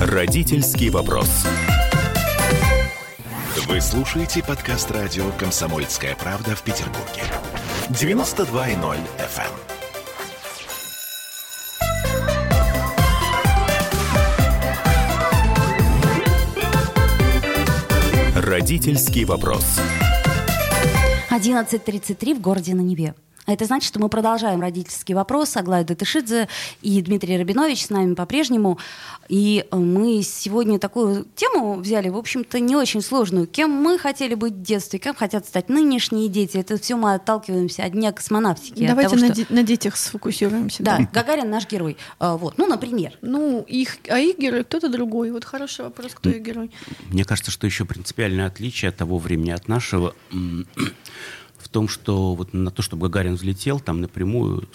Родительский 0.00 0.90
вопрос. 0.90 1.46
Вы 3.72 3.80
слушаете 3.80 4.44
подкаст 4.44 4.90
радио 4.90 5.30
«Комсомольская 5.38 6.14
правда» 6.14 6.54
в 6.54 6.60
Петербурге. 6.62 7.22
92.0 7.88 8.98
FM. 9.16 9.50
Родительский 18.46 19.24
вопрос. 19.24 19.80
11.33 21.30 22.34
в 22.34 22.42
городе 22.42 22.74
на 22.74 22.82
Неве. 22.82 23.14
А 23.44 23.52
Это 23.52 23.64
значит, 23.64 23.88
что 23.88 23.98
мы 24.00 24.08
продолжаем 24.08 24.60
родительский 24.60 25.14
вопрос. 25.14 25.56
Аглая 25.56 25.84
Датышидзе 25.84 26.48
и 26.80 27.02
Дмитрий 27.02 27.36
Рабинович 27.36 27.86
с 27.86 27.90
нами 27.90 28.14
по-прежнему. 28.14 28.78
И 29.28 29.64
мы 29.72 30.22
сегодня 30.22 30.78
такую 30.78 31.26
тему 31.34 31.74
взяли, 31.74 32.08
в 32.08 32.16
общем-то, 32.16 32.60
не 32.60 32.76
очень 32.76 33.02
сложную. 33.02 33.48
Кем 33.48 33.70
мы 33.70 33.98
хотели 33.98 34.34
быть 34.34 34.52
в 34.52 34.62
детстве, 34.62 35.00
кем 35.00 35.14
хотят 35.14 35.46
стать 35.46 35.68
нынешние 35.68 36.28
дети. 36.28 36.56
Это 36.56 36.78
все 36.78 36.96
мы 36.96 37.14
отталкиваемся 37.14 37.84
от 37.84 37.92
дня 37.92 38.12
космонавтики. 38.12 38.86
Давайте 38.86 39.14
от 39.14 39.20
того, 39.20 39.28
на, 39.28 39.34
что... 39.34 39.54
на 39.54 39.62
детях 39.64 39.96
сфокусируемся. 39.96 40.82
Да, 40.84 41.08
Гагарин 41.12 41.50
наш 41.50 41.68
герой. 41.68 41.96
А, 42.20 42.36
Вот, 42.36 42.58
ну, 42.58 42.66
например. 42.66 43.18
Ну, 43.22 43.62
их, 43.62 43.98
а 44.08 44.18
их 44.18 44.38
герой 44.38 44.62
кто-то 44.62 44.88
другой. 44.88 45.32
Вот 45.32 45.44
хороший 45.44 45.84
вопрос, 45.84 46.12
кто 46.14 46.30
их 46.30 46.42
герой. 46.42 46.70
Мне 47.08 47.24
кажется, 47.24 47.50
что 47.50 47.66
еще 47.66 47.84
принципиальное 47.86 48.46
отличие 48.46 48.90
от 48.90 48.96
того 48.96 49.18
времени 49.18 49.50
от 49.50 49.66
нашего 49.66 50.14
том, 51.72 51.88
что 51.88 52.34
вот 52.34 52.52
на 52.52 52.70
то, 52.70 52.82
чтобы 52.82 53.08
Гагарин 53.08 53.34
взлетел, 53.34 53.80
там 53.80 54.00
напрямую 54.00 54.68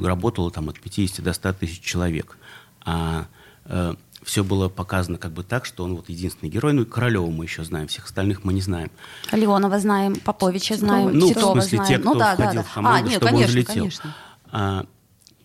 работало 0.00 0.50
там 0.50 0.68
от 0.68 0.78
50 0.78 1.24
до 1.24 1.32
100 1.32 1.52
тысяч 1.54 1.80
человек. 1.80 2.38
А 2.84 3.26
все 4.24 4.44
было 4.44 4.68
показано 4.68 5.18
как 5.18 5.32
бы 5.32 5.42
так, 5.42 5.64
что 5.64 5.84
он 5.84 5.96
вот 5.96 6.08
единственный 6.08 6.48
герой. 6.48 6.72
Ну, 6.72 6.82
и 6.82 6.84
Королева 6.84 7.26
мы 7.26 7.44
еще 7.44 7.64
знаем, 7.64 7.88
всех 7.88 8.04
остальных 8.04 8.44
мы 8.44 8.52
не 8.52 8.60
знаем. 8.60 8.90
Леонова 9.32 9.78
знаем, 9.80 10.16
Поповича 10.16 10.76
знаем, 10.76 11.18
Ну, 11.18 11.28
Титова 11.28 11.50
в 11.50 11.52
смысле, 11.54 11.78
знаем. 11.78 11.94
те, 11.94 11.98
кто 11.98 12.12
ну, 12.12 12.18
да, 12.18 12.36
да, 12.36 12.42
входил 12.44 12.62
да. 12.62 12.68
в 12.68 12.74
команду, 12.74 12.98
а, 12.98 13.02
нет, 13.02 13.12
чтобы 13.12 13.26
конечно, 13.26 13.44
он 13.44 13.50
взлетел. 13.50 13.74
конечно. 13.74 14.14
А, 14.52 14.86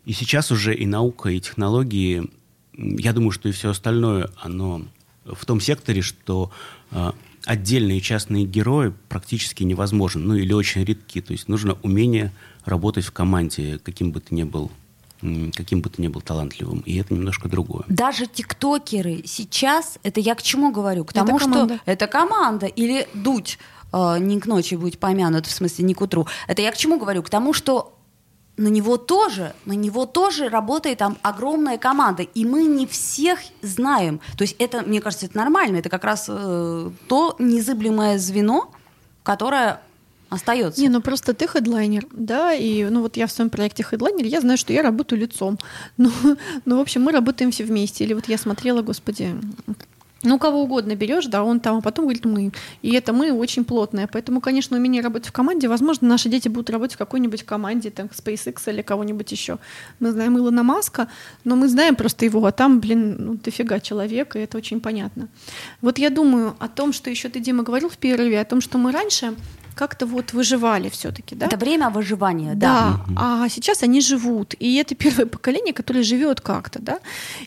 и 0.06 0.14
сейчас 0.14 0.52
уже 0.52 0.76
и 0.76 0.86
наука, 0.86 1.30
и 1.30 1.40
технологии, 1.40 2.30
я 2.74 3.14
думаю, 3.14 3.32
что 3.32 3.50
и 3.50 3.52
все 3.52 3.72
остальное, 3.72 4.30
оно 4.38 4.84
в 5.26 5.46
том 5.46 5.60
секторе, 5.60 6.02
что 6.02 6.52
а, 6.92 7.16
отдельные 7.48 8.02
частные 8.02 8.46
герои 8.46 8.94
практически 9.08 9.64
невозможен, 9.64 10.28
ну 10.28 10.36
или 10.36 10.54
очень 10.54 10.84
редки. 10.84 11.22
То 11.22 11.32
есть 11.32 11.48
нужно 11.48 11.78
умение 11.82 12.32
работать 12.66 13.06
в 13.06 13.12
команде, 13.12 13.80
каким 13.84 14.12
бы 14.12 14.20
ты 14.20 14.36
ни 14.36 14.44
был 14.44 14.72
каким 15.56 15.82
бы 15.82 15.90
ты 15.90 16.00
ни 16.00 16.10
был 16.10 16.22
талантливым, 16.22 16.82
и 16.82 16.96
это 16.98 17.12
немножко 17.12 17.50
другое. 17.50 17.86
Даже 17.88 18.28
тиктокеры 18.28 19.24
сейчас, 19.26 19.98
это 20.04 20.20
я 20.20 20.36
к 20.36 20.44
чему 20.44 20.72
говорю? 20.72 21.06
К 21.06 21.14
тому, 21.14 21.38
это 21.38 21.50
что 21.50 21.80
это 21.86 22.06
команда, 22.06 22.68
или 22.68 23.08
дуть 23.16 23.58
э, 23.92 24.18
не 24.20 24.40
к 24.40 24.46
ночи 24.46 24.76
будет 24.76 25.00
помянут, 25.00 25.48
в 25.48 25.52
смысле 25.52 25.86
не 25.86 25.96
к 25.96 26.02
утру. 26.02 26.28
Это 26.48 26.62
я 26.62 26.72
к 26.72 26.78
чему 26.78 27.00
говорю? 27.00 27.24
К 27.24 27.32
тому, 27.32 27.54
что 27.54 27.97
на 28.58 28.68
него 28.68 28.98
тоже, 28.98 29.54
на 29.66 29.74
него 29.74 30.06
тоже 30.06 30.50
работает 30.50 30.98
там 30.98 31.18
огромная 31.22 31.78
команда, 31.78 32.24
и 32.24 32.44
мы 32.44 32.64
не 32.64 32.88
всех 32.88 33.40
знаем. 33.62 34.20
То 34.36 34.44
есть 34.44 34.56
это, 34.58 34.82
мне 34.82 35.00
кажется, 35.00 35.28
это 35.28 35.38
нормально, 35.38 35.78
это 35.78 35.90
как 35.90 36.04
раз 36.04 36.26
э, 36.28 36.90
то 37.08 37.36
незыблемое 37.38 38.18
звено, 38.18 38.72
которое 39.24 39.82
остается. 40.30 40.82
Не, 40.82 40.90
ну 40.90 41.02
просто 41.02 41.34
ты 41.34 41.48
хедлайнер, 41.48 42.08
да, 42.12 42.54
и 42.54 42.86
ну 42.86 43.02
вот 43.02 43.16
я 43.16 43.28
в 43.28 43.32
своем 43.32 43.50
проекте 43.50 43.84
хедлайнер, 43.84 44.26
я 44.26 44.42
знаю, 44.42 44.58
что 44.58 44.74
я 44.74 44.82
работаю 44.82 45.22
лицом. 45.22 45.60
Ну, 45.98 46.12
ну, 46.66 46.78
в 46.78 46.82
общем, 46.82 47.02
мы 47.02 47.12
работаем 47.12 47.52
все 47.52 47.64
вместе. 47.64 48.04
Или 48.04 48.14
вот 48.14 48.28
я 48.28 48.38
смотрела, 48.38 48.82
господи, 48.82 49.36
ну, 50.24 50.40
кого 50.40 50.64
угодно 50.64 50.96
берешь, 50.96 51.26
да, 51.26 51.44
он 51.44 51.60
там, 51.60 51.78
а 51.78 51.82
потом 51.82 52.06
говорит 52.06 52.26
мы. 52.26 52.52
И 52.82 52.94
это 52.94 53.14
мы 53.14 53.32
очень 53.32 53.64
плотное. 53.64 54.08
Поэтому, 54.12 54.42
конечно, 54.42 54.78
умение 54.78 55.02
работать 55.02 55.30
в 55.30 55.32
команде, 55.32 55.68
возможно, 55.68 56.08
наши 56.08 56.30
дети 56.30 56.48
будут 56.48 56.70
работать 56.70 56.96
в 56.96 56.98
какой-нибудь 56.98 57.44
команде, 57.44 57.92
там, 57.92 58.08
SpaceX 58.08 58.70
или 58.72 58.82
кого-нибудь 58.82 59.32
еще. 59.32 59.60
Мы 60.00 60.12
знаем 60.12 60.38
Илона 60.38 60.64
Маска, 60.64 61.08
но 61.44 61.56
мы 61.56 61.68
знаем 61.68 61.96
просто 61.96 62.26
его, 62.26 62.46
а 62.46 62.52
там, 62.52 62.80
блин, 62.80 63.16
ну, 63.20 63.34
дофига 63.36 63.80
человек, 63.80 64.36
и 64.36 64.40
это 64.40 64.58
очень 64.58 64.82
понятно. 64.82 65.28
Вот 65.82 66.00
я 66.00 66.10
думаю 66.10 66.56
о 66.60 66.68
том, 66.68 66.94
что 66.94 67.10
еще 67.10 67.30
ты, 67.30 67.40
Дима, 67.40 67.64
говорил 67.64 67.90
в 67.90 67.98
перерыве, 67.98 68.42
о 68.42 68.46
том, 68.46 68.62
что 68.62 68.78
мы 68.78 68.92
раньше 68.92 69.36
как-то 69.78 70.06
вот 70.06 70.34
выживали 70.34 70.90
все-таки, 70.90 71.36
да? 71.36 71.46
Это 71.46 71.58
время 71.58 71.90
выживания, 71.90 72.56
да. 72.56 72.68
Да, 72.68 73.06
а 73.16 73.50
сейчас 73.50 73.84
они 73.84 74.02
живут, 74.02 74.56
и 74.60 74.76
это 74.76 74.96
первое 74.96 75.26
поколение, 75.26 75.74
которое 75.74 76.04
живет 76.04 76.42
как-то, 76.42 76.82
да. 76.82 77.00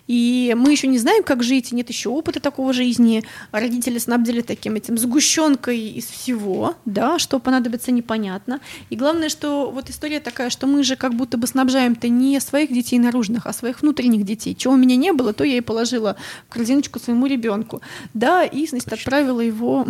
И 0.06 0.54
мы 0.56 0.72
еще 0.72 0.86
не 0.86 0.98
знаем, 0.98 1.22
как 1.22 1.42
жить, 1.42 1.72
нет 1.72 1.88
еще 1.88 2.08
опыта 2.08 2.40
такого 2.40 2.72
жизни. 2.72 3.24
Родители 3.52 3.98
снабдили 3.98 4.40
таким 4.40 4.76
этим 4.76 4.96
сгущенкой 4.96 5.78
из 5.78 6.06
всего, 6.06 6.74
да, 6.84 7.18
что 7.18 7.38
понадобится 7.38 7.92
непонятно. 7.92 8.60
И 8.90 8.96
главное, 8.96 9.28
что 9.28 9.70
вот 9.70 9.90
история 9.90 10.20
такая, 10.20 10.50
что 10.50 10.66
мы 10.66 10.82
же 10.82 10.96
как 10.96 11.14
будто 11.14 11.36
бы 11.36 11.46
снабжаем-то 11.46 12.08
не 12.08 12.40
своих 12.40 12.72
детей 12.72 12.98
наружных, 12.98 13.46
а 13.46 13.52
своих 13.52 13.82
внутренних 13.82 14.24
детей. 14.24 14.54
Чего 14.54 14.74
у 14.74 14.76
меня 14.76 14.96
не 14.96 15.12
было, 15.12 15.32
то 15.32 15.44
я 15.44 15.56
и 15.56 15.60
положила 15.60 16.16
в 16.48 16.52
корзиночку 16.52 16.98
своему 17.00 17.26
ребенку, 17.26 17.80
да, 18.14 18.44
и, 18.44 18.66
значит, 18.66 18.92
отправила 18.92 19.40
его 19.40 19.86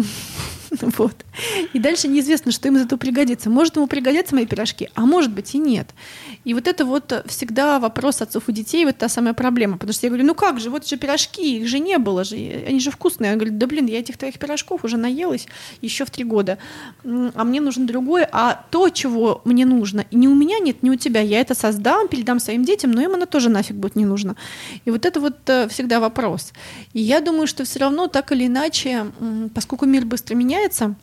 вот. 0.99 1.25
И 1.73 1.79
дальше 1.79 2.09
неизвестно, 2.09 2.53
что 2.53 2.69
им 2.69 2.77
этого 2.77 2.99
пригодится. 2.99 3.51
Может, 3.51 3.77
ему 3.77 3.87
пригодятся 3.87 4.35
мои 4.35 4.47
пирожки, 4.47 4.89
а 4.95 5.03
может 5.03 5.33
быть 5.33 5.55
и 5.55 5.59
нет. 5.59 5.89
И 6.45 6.55
вот 6.55 6.67
это 6.67 6.85
вот 6.85 7.25
всегда 7.27 7.79
вопрос 7.79 8.23
отцов 8.23 8.49
и 8.49 8.53
детей, 8.53 8.85
вот 8.85 8.97
та 8.99 9.09
самая 9.09 9.35
проблема. 9.35 9.75
Потому 9.75 9.93
что 9.93 10.07
я 10.07 10.11
говорю, 10.11 10.27
ну 10.27 10.35
как 10.35 10.61
же, 10.61 10.71
вот 10.71 10.87
же 10.87 10.97
пирожки, 10.97 11.59
их 11.59 11.69
же 11.69 11.79
не 11.79 11.99
было 11.99 12.25
же, 12.25 12.37
они 12.37 12.81
же 12.81 12.91
вкусные. 12.91 13.33
Он 13.33 13.39
говорит, 13.39 13.59
да 13.59 13.67
блин, 13.67 13.87
я 13.87 13.99
этих 13.99 14.17
твоих 14.17 14.39
пирожков 14.39 14.85
уже 14.85 14.97
наелась 14.97 15.47
еще 15.81 16.05
в 16.05 16.11
три 16.11 16.25
года, 16.25 16.59
а 17.05 17.45
мне 17.45 17.61
нужно 17.61 17.87
другое. 17.87 18.29
А 18.31 18.65
то, 18.71 18.89
чего 18.91 19.43
мне 19.45 19.67
нужно, 19.67 20.05
и 20.11 20.17
ни 20.17 20.27
у 20.27 20.35
меня 20.35 20.59
нет, 20.59 20.83
ни 20.83 20.91
у 20.91 20.97
тебя, 20.97 21.21
я 21.21 21.41
это 21.41 21.55
создам, 21.55 22.09
передам 22.09 22.41
своим 22.41 22.65
детям, 22.65 22.93
но 22.93 23.03
им 23.03 23.15
оно 23.15 23.27
тоже 23.27 23.49
нафиг 23.49 23.77
будет 23.77 23.97
не 23.97 24.05
нужно. 24.05 24.37
И 24.85 24.91
вот 24.91 25.05
это 25.07 25.21
вот 25.21 25.37
э, 25.47 25.69
всегда 25.69 26.01
вопрос. 26.01 26.53
И 26.93 27.01
я 27.01 27.21
думаю, 27.21 27.47
что 27.47 27.65
все 27.65 27.81
равно 27.81 28.07
так 28.07 28.33
или 28.33 28.47
иначе, 28.47 29.07
поскольку 29.55 29.87
мир 29.87 30.05
быстро 30.05 30.35
меняется, 30.35 30.60
меняется, 30.61 30.95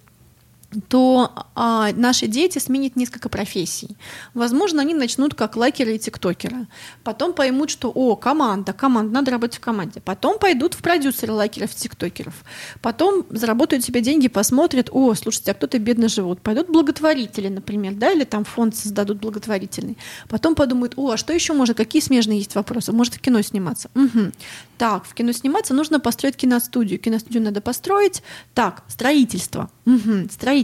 то 0.90 1.32
а, 1.56 1.92
наши 1.94 2.28
дети 2.28 2.60
сменят 2.60 2.96
несколько 2.98 3.30
профессий. 3.30 3.96
Возможно, 4.34 4.82
они 4.82 4.94
начнут 4.94 5.34
как 5.34 5.56
лайкеры 5.56 5.96
и 5.96 6.00
тиктокеры. 6.00 6.68
Потом 7.04 7.34
поймут, 7.34 7.70
что, 7.70 7.90
о, 7.90 8.16
команда, 8.18 8.74
команда, 8.74 9.14
надо 9.14 9.32
работать 9.32 9.58
в 9.58 9.62
команде. 9.62 10.02
Потом 10.02 10.38
пойдут 10.40 10.74
в 10.74 10.82
продюсеры 10.82 11.32
лайкеров, 11.32 11.74
тиктокеров. 11.74 12.34
Потом 12.82 13.26
заработают 13.30 13.86
себе 13.86 14.02
деньги, 14.02 14.28
посмотрят, 14.28 14.90
о, 14.92 15.14
слушайте, 15.16 15.52
а 15.52 15.54
кто-то 15.54 15.80
бедно 15.80 16.10
живут. 16.10 16.42
Пойдут 16.42 16.70
благотворители, 16.70 17.48
например, 17.48 17.94
да, 17.94 18.12
или 18.12 18.26
там 18.26 18.44
фонд 18.44 18.76
создадут 18.76 19.20
благотворительный. 19.20 19.98
Потом 20.28 20.54
подумают, 20.54 20.94
о, 20.98 21.12
а 21.12 21.18
что 21.18 21.32
еще 21.32 21.54
можно, 21.54 21.76
какие 21.76 22.02
смежные 22.02 22.40
есть 22.40 22.56
вопросы? 22.56 22.92
Может 22.92 23.16
в 23.16 23.20
кино 23.22 23.42
сниматься? 23.42 23.90
Угу. 23.96 24.32
Так, 24.78 25.06
в 25.06 25.14
кино 25.14 25.32
сниматься 25.32 25.74
нужно 25.74 26.02
построить 26.02 26.36
киностудию. 26.36 27.00
Киностудию 27.00 27.42
надо 27.42 27.62
построить. 27.62 28.22
Так, 28.54 28.84
строительство. 28.90 29.70
Угу, 29.86 30.30
строительство. 30.30 30.57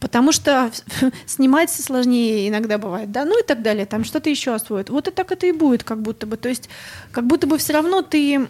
Потому 0.00 0.32
что 0.32 0.70
снимать 1.26 1.70
сложнее 1.70 2.48
иногда 2.48 2.78
бывает, 2.78 3.10
да, 3.12 3.24
ну 3.24 3.40
и 3.40 3.42
так 3.42 3.62
далее. 3.62 3.86
Там 3.86 4.04
что-то 4.04 4.30
еще 4.30 4.54
освоят. 4.54 4.90
Вот 4.90 5.08
и 5.08 5.10
так 5.10 5.32
это 5.32 5.46
и 5.46 5.52
будет, 5.52 5.84
как 5.84 6.00
будто 6.02 6.26
бы. 6.26 6.36
То 6.36 6.48
есть, 6.48 6.68
как 7.12 7.26
будто 7.26 7.46
бы 7.46 7.58
все 7.58 7.72
равно 7.72 8.02
ты 8.02 8.48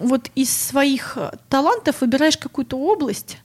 вот 0.00 0.30
из 0.34 0.50
своих 0.50 1.18
талантов 1.48 2.00
выбираешь 2.00 2.36
какую-то 2.36 2.78
область, 2.78 3.38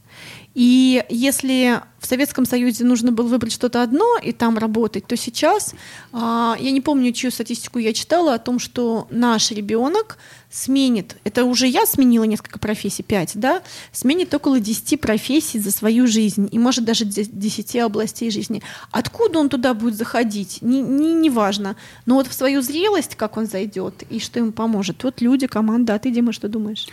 и 0.56 1.04
если 1.10 1.82
в 2.00 2.06
Советском 2.06 2.46
Союзе 2.46 2.84
нужно 2.84 3.12
было 3.12 3.28
выбрать 3.28 3.54
что-то 3.54 3.82
одно 3.82 4.18
и 4.22 4.34
там 4.34 4.58
работать, 4.58 5.08
то 5.08 5.18
сейчас, 5.18 5.74
а, 6.12 6.56
я 6.60 6.72
не 6.72 6.82
помню, 6.82 7.12
чью 7.12 7.32
статистику 7.32 7.80
я 7.80 7.92
читала, 7.94 8.36
о 8.36 8.39
том, 8.39 8.60
что 8.60 9.08
наш 9.10 9.50
ребенок 9.52 10.18
сменит, 10.52 11.18
это 11.24 11.46
уже 11.46 11.66
я 11.66 11.88
сменила 11.88 12.26
несколько 12.26 12.60
профессий, 12.60 13.02
пять, 13.02 13.32
да, 13.34 13.63
сменит 13.92 14.32
около 14.34 14.60
10 14.60 15.02
профессий 15.02 15.58
за 15.58 15.72
свою 15.72 16.06
жизнь, 16.06 16.48
и 16.52 16.60
может 16.60 16.86
даже 16.86 17.06
10 17.06 17.76
областей 17.78 18.30
жизни. 18.30 18.62
Откуда 18.92 19.39
он 19.39 19.50
туда 19.50 19.74
будет 19.74 19.96
заходить, 19.96 20.60
не, 20.62 20.82
не, 20.82 21.13
не 21.13 21.30
важно. 21.32 21.76
Но 22.06 22.16
вот 22.16 22.28
в 22.28 22.34
свою 22.34 22.62
зрелость, 22.62 23.16
как 23.16 23.38
он 23.38 23.48
зайдет 23.48 24.04
и 24.10 24.20
что 24.20 24.39
ему 24.39 24.52
поможет. 24.52 25.04
Вот 25.04 25.22
люди, 25.22 25.48
команда, 25.48 25.96
а 25.96 26.00
ты, 26.00 26.12
Дима, 26.12 26.32
что 26.32 26.48
думаешь? 26.48 26.88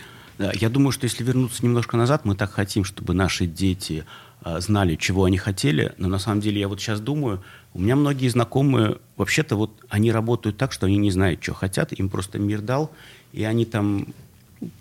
Я 0.53 0.69
думаю, 0.69 0.91
что 0.91 1.05
если 1.05 1.23
вернуться 1.23 1.63
немножко 1.63 1.97
назад, 1.97 2.25
мы 2.25 2.35
так 2.35 2.51
хотим, 2.51 2.83
чтобы 2.83 3.13
наши 3.13 3.45
дети 3.45 4.05
а, 4.41 4.59
знали, 4.59 4.95
чего 4.95 5.25
они 5.25 5.37
хотели, 5.37 5.93
но 5.97 6.07
на 6.07 6.19
самом 6.19 6.41
деле 6.41 6.59
я 6.59 6.67
вот 6.67 6.79
сейчас 6.79 6.99
думаю, 6.99 7.43
у 7.73 7.79
меня 7.79 7.95
многие 7.95 8.27
знакомые, 8.27 8.97
вообще-то 9.17 9.55
вот 9.55 9.71
они 9.89 10.11
работают 10.11 10.57
так, 10.57 10.71
что 10.71 10.87
они 10.87 10.97
не 10.97 11.11
знают, 11.11 11.43
что 11.43 11.53
хотят, 11.53 11.93
им 11.93 12.09
просто 12.09 12.39
мир 12.39 12.61
дал, 12.61 12.91
и 13.33 13.43
они 13.43 13.65
там 13.65 14.07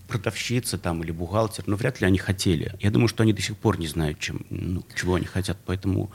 продавщица 0.09 0.79
там 0.79 1.03
или 1.03 1.11
бухгалтер, 1.11 1.65
но 1.67 1.77
вряд 1.77 2.01
ли 2.01 2.07
они 2.07 2.19
хотели. 2.19 2.75
Я 2.81 2.91
думаю, 2.91 3.09
что 3.09 3.23
они 3.23 3.33
до 3.33 3.43
сих 3.43 3.57
пор 3.57 3.79
не 3.79 3.87
знают, 3.87 4.19
чем, 4.19 4.45
ну, 4.51 4.83
чего 4.95 5.15
они 5.17 5.27
хотят, 5.27 5.59
поэтому 5.67 6.11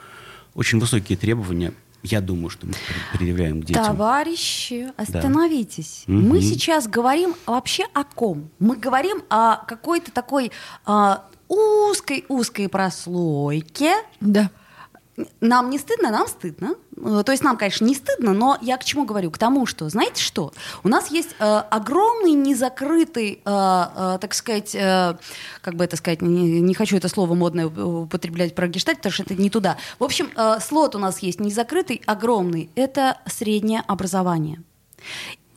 очень 0.54 0.80
высокие 0.80 1.18
требования 1.18 1.74
я 2.06 2.22
думаю, 2.22 2.50
что 2.50 2.68
мы 2.68 2.74
предъявляем 3.14 3.62
к 3.62 3.66
детям. 3.66 3.84
Товарищи, 3.84 4.92
остановитесь. 4.98 6.04
Да. 6.08 6.14
Мы 6.14 6.42
сейчас 6.42 6.88
говорим 6.88 7.36
вообще 7.46 7.84
о 7.94 8.04
ком? 8.04 8.50
Мы 8.60 8.78
говорим 8.78 9.24
о 9.30 9.58
какой-то 9.66 10.12
такой 10.12 10.52
узкой-узкой 11.48 12.70
прослойке. 12.70 13.94
Да 14.22 14.50
нам 15.40 15.70
не 15.70 15.80
стыдно, 15.80 16.12
нам 16.12 16.28
стыдно. 16.28 16.76
Э, 16.98 17.24
то 17.26 17.32
есть 17.32 17.44
нам, 17.44 17.58
конечно, 17.58 17.86
не 17.86 17.96
стыдно, 17.96 18.34
но 18.34 18.58
я 18.62 18.78
к 18.78 18.84
чему 18.84 19.06
говорю? 19.06 19.32
К 19.32 19.38
тому, 19.38 19.66
что, 19.66 19.88
знаете 19.90 20.22
что? 20.22 20.52
У 20.84 20.90
нас 20.90 21.10
есть 21.10 21.36
э, 21.40 21.44
огромный 21.44 22.32
незакрытый, 22.32 23.34
э, 23.34 23.38
э, 23.46 24.18
так 24.20 24.34
сказать, 24.34 24.76
э, 24.76 25.18
как 25.62 25.76
бы 25.76 25.86
это 25.86 25.96
сказать, 25.96 26.22
не, 26.22 26.62
не 26.62 26.74
хочу 26.74 26.98
это 26.98 27.08
слово 27.08 27.34
модное 27.34 27.68
употреблять 27.68 28.56
про 28.56 28.68
гештальт, 28.68 28.98
потому 28.98 29.14
что 29.14 29.24
это 29.24 29.36
не 29.36 29.50
туда. 29.50 29.78
В 30.00 30.04
общем, 30.04 30.30
э, 30.36 30.60
слот 30.60 30.96
у 30.96 31.00
нас 31.00 31.20
есть 31.20 31.40
незакрытый, 31.40 32.02
огромный. 32.06 32.70
Это 32.76 33.18
среднее 33.28 33.84
образование. 33.88 34.62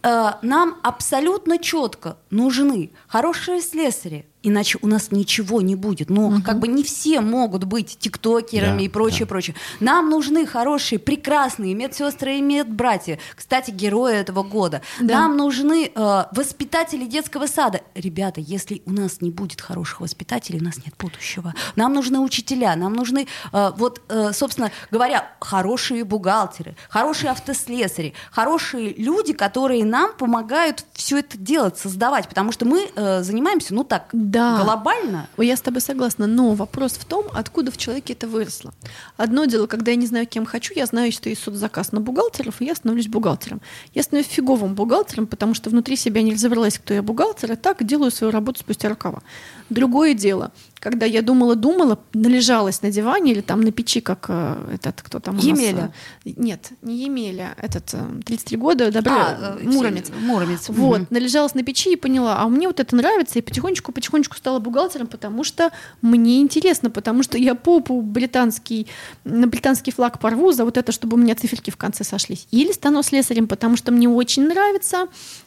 Э, 0.03 0.35
нам 0.43 0.77
абсолютно 0.83 1.59
четко 1.59 2.17
нужны 2.31 2.91
хорошие 3.09 3.61
слесари, 3.61 4.27
иначе 4.43 4.79
у 4.83 4.87
нас 4.87 5.11
ничего 5.11 5.61
не 5.61 5.75
будет. 5.75 6.11
Ну, 6.11 6.29
угу. 6.29 6.43
как 6.43 6.59
бы 6.59 6.69
не 6.69 6.83
все 6.83 7.21
могут 7.21 7.65
быть 7.65 7.99
тиктокерами 7.99 8.79
да, 8.79 8.85
и 8.85 8.89
прочее, 8.89 9.21
да. 9.21 9.27
прочее. 9.27 9.57
Нам 9.81 10.11
нужны 10.11 10.47
хорошие, 10.47 10.99
прекрасные 10.99 11.75
медсестры 11.75 12.39
и 12.39 12.41
медбратья. 12.41 13.19
Кстати, 13.35 13.71
герои 13.71 14.15
этого 14.15 14.43
года. 14.43 14.83
Да. 15.01 15.21
Нам 15.21 15.37
нужны 15.37 15.91
э, 15.93 16.25
воспитатели 16.33 17.05
детского 17.07 17.47
сада. 17.47 17.81
Ребята, 17.95 18.41
если 18.41 18.83
у 18.87 18.93
нас 18.93 19.21
не 19.21 19.31
будет 19.31 19.61
хороших 19.61 20.01
воспитателей, 20.01 20.61
у 20.61 20.65
нас 20.65 20.77
нет 20.79 20.95
будущего. 20.99 21.55
Нам 21.77 21.93
нужны 21.93 22.21
учителя, 22.21 22.77
нам 22.77 22.93
нужны, 22.93 23.27
э, 23.53 23.73
вот, 23.77 24.03
э, 24.09 24.33
собственно 24.33 24.71
говоря, 24.91 25.29
хорошие 25.41 26.05
бухгалтеры, 26.05 26.77
хорошие 26.89 27.31
автослесари, 27.31 28.15
хорошие 28.31 28.95
люди, 28.95 29.33
которые 29.33 29.85
нам 29.85 30.13
помогают 30.13 30.85
все 30.93 31.19
это 31.19 31.37
делать, 31.37 31.79
создавать, 31.79 32.29
потому 32.29 32.53
что 32.53 32.65
мы 32.65 32.91
э, 32.95 33.23
занимаемся, 33.23 33.75
ну 33.75 33.85
так, 33.85 34.09
да. 34.13 34.38
Глобально. 34.63 35.29
Я 35.37 35.57
с 35.57 35.61
тобой 35.61 35.81
согласна, 35.81 36.27
но 36.27 36.55
вопрос 36.55 36.93
в 36.93 37.05
том, 37.05 37.27
откуда 37.33 37.71
в 37.71 37.77
человеке 37.77 38.13
это 38.13 38.27
выросло. 38.27 38.73
Одно 39.17 39.45
дело, 39.45 39.67
когда 39.67 39.91
я 39.91 39.97
не 39.97 40.07
знаю, 40.07 40.27
кем 40.27 40.47
хочу, 40.47 40.75
я 40.75 40.87
знаю, 40.87 41.13
что 41.13 41.29
есть 41.29 41.43
соцзаказ 41.43 41.93
на 41.93 42.01
бухгалтеров, 42.01 42.61
и 42.61 42.65
я 42.65 42.75
становлюсь 42.75 43.09
бухгалтером. 43.09 43.61
Я 43.95 44.03
становлюсь 44.03 44.31
фиговым 44.31 44.75
бухгалтером, 44.75 45.27
потому 45.27 45.55
что 45.55 45.71
внутри 45.71 45.97
себя 45.97 46.23
не 46.23 46.33
разобралась, 46.35 46.79
кто 46.79 46.95
я 46.95 47.03
бухгалтер, 47.03 47.53
и 47.53 47.57
так 47.57 47.85
делаю 47.85 48.11
свою 48.11 48.33
работу 48.33 48.61
спустя 48.61 48.89
рукава. 48.89 49.23
Другое 49.71 50.15
дело, 50.15 50.53
когда 50.81 51.07
я 51.07 51.23
думала-думала, 51.23 51.99
належалась 52.15 52.83
на 52.83 52.91
диване 52.91 53.33
или 53.33 53.41
там 53.41 53.61
на 53.61 53.73
печи, 53.73 54.01
как 54.01 54.27
э, 54.29 54.75
этот, 54.75 55.03
кто 55.03 55.19
там 55.21 55.35
у 55.35 55.37
нас, 55.39 55.45
Емеля. 55.45 55.93
э, 56.25 56.31
Нет, 56.37 56.71
не 56.83 57.05
Емеля, 57.05 57.55
этот 57.57 57.95
э, 57.95 57.99
33 58.25 58.57
года, 58.59 58.91
добро, 58.93 59.13
А, 59.17 59.57
э, 59.61 59.65
Муромец. 59.69 60.11
Муромец. 60.21 60.69
Вот, 60.69 60.99
Мгм. 61.01 61.07
належалась 61.11 61.55
на 61.55 61.63
печи 61.63 61.93
и 61.93 61.97
поняла, 61.97 62.39
а 62.41 62.49
мне 62.49 62.67
вот 62.67 62.81
это 62.81 62.95
нравится, 62.97 63.39
и 63.39 63.43
потихонечку-потихонечку 63.43 64.37
стала 64.37 64.59
бухгалтером, 64.59 65.07
потому 65.07 65.45
что 65.45 65.71
мне 66.03 66.41
интересно, 66.41 66.91
потому 66.91 67.23
что 67.23 67.39
я 67.39 67.55
попу 67.55 68.01
британский, 68.03 68.87
на 69.25 69.47
британский 69.47 69.91
флаг 69.91 70.19
порву 70.21 70.53
за 70.53 70.65
вот 70.65 70.77
это, 70.77 70.93
чтобы 70.93 71.17
у 71.17 71.21
меня 71.21 71.35
циферки 71.35 71.71
в 71.71 71.77
конце 71.77 72.05
сошлись. 72.05 72.47
Или 72.51 72.73
стану 72.73 73.03
слесарем, 73.03 73.49
потому 73.49 73.77
что 73.77 73.91
мне 73.93 74.09
очень 74.09 74.47
нравится 74.49 75.07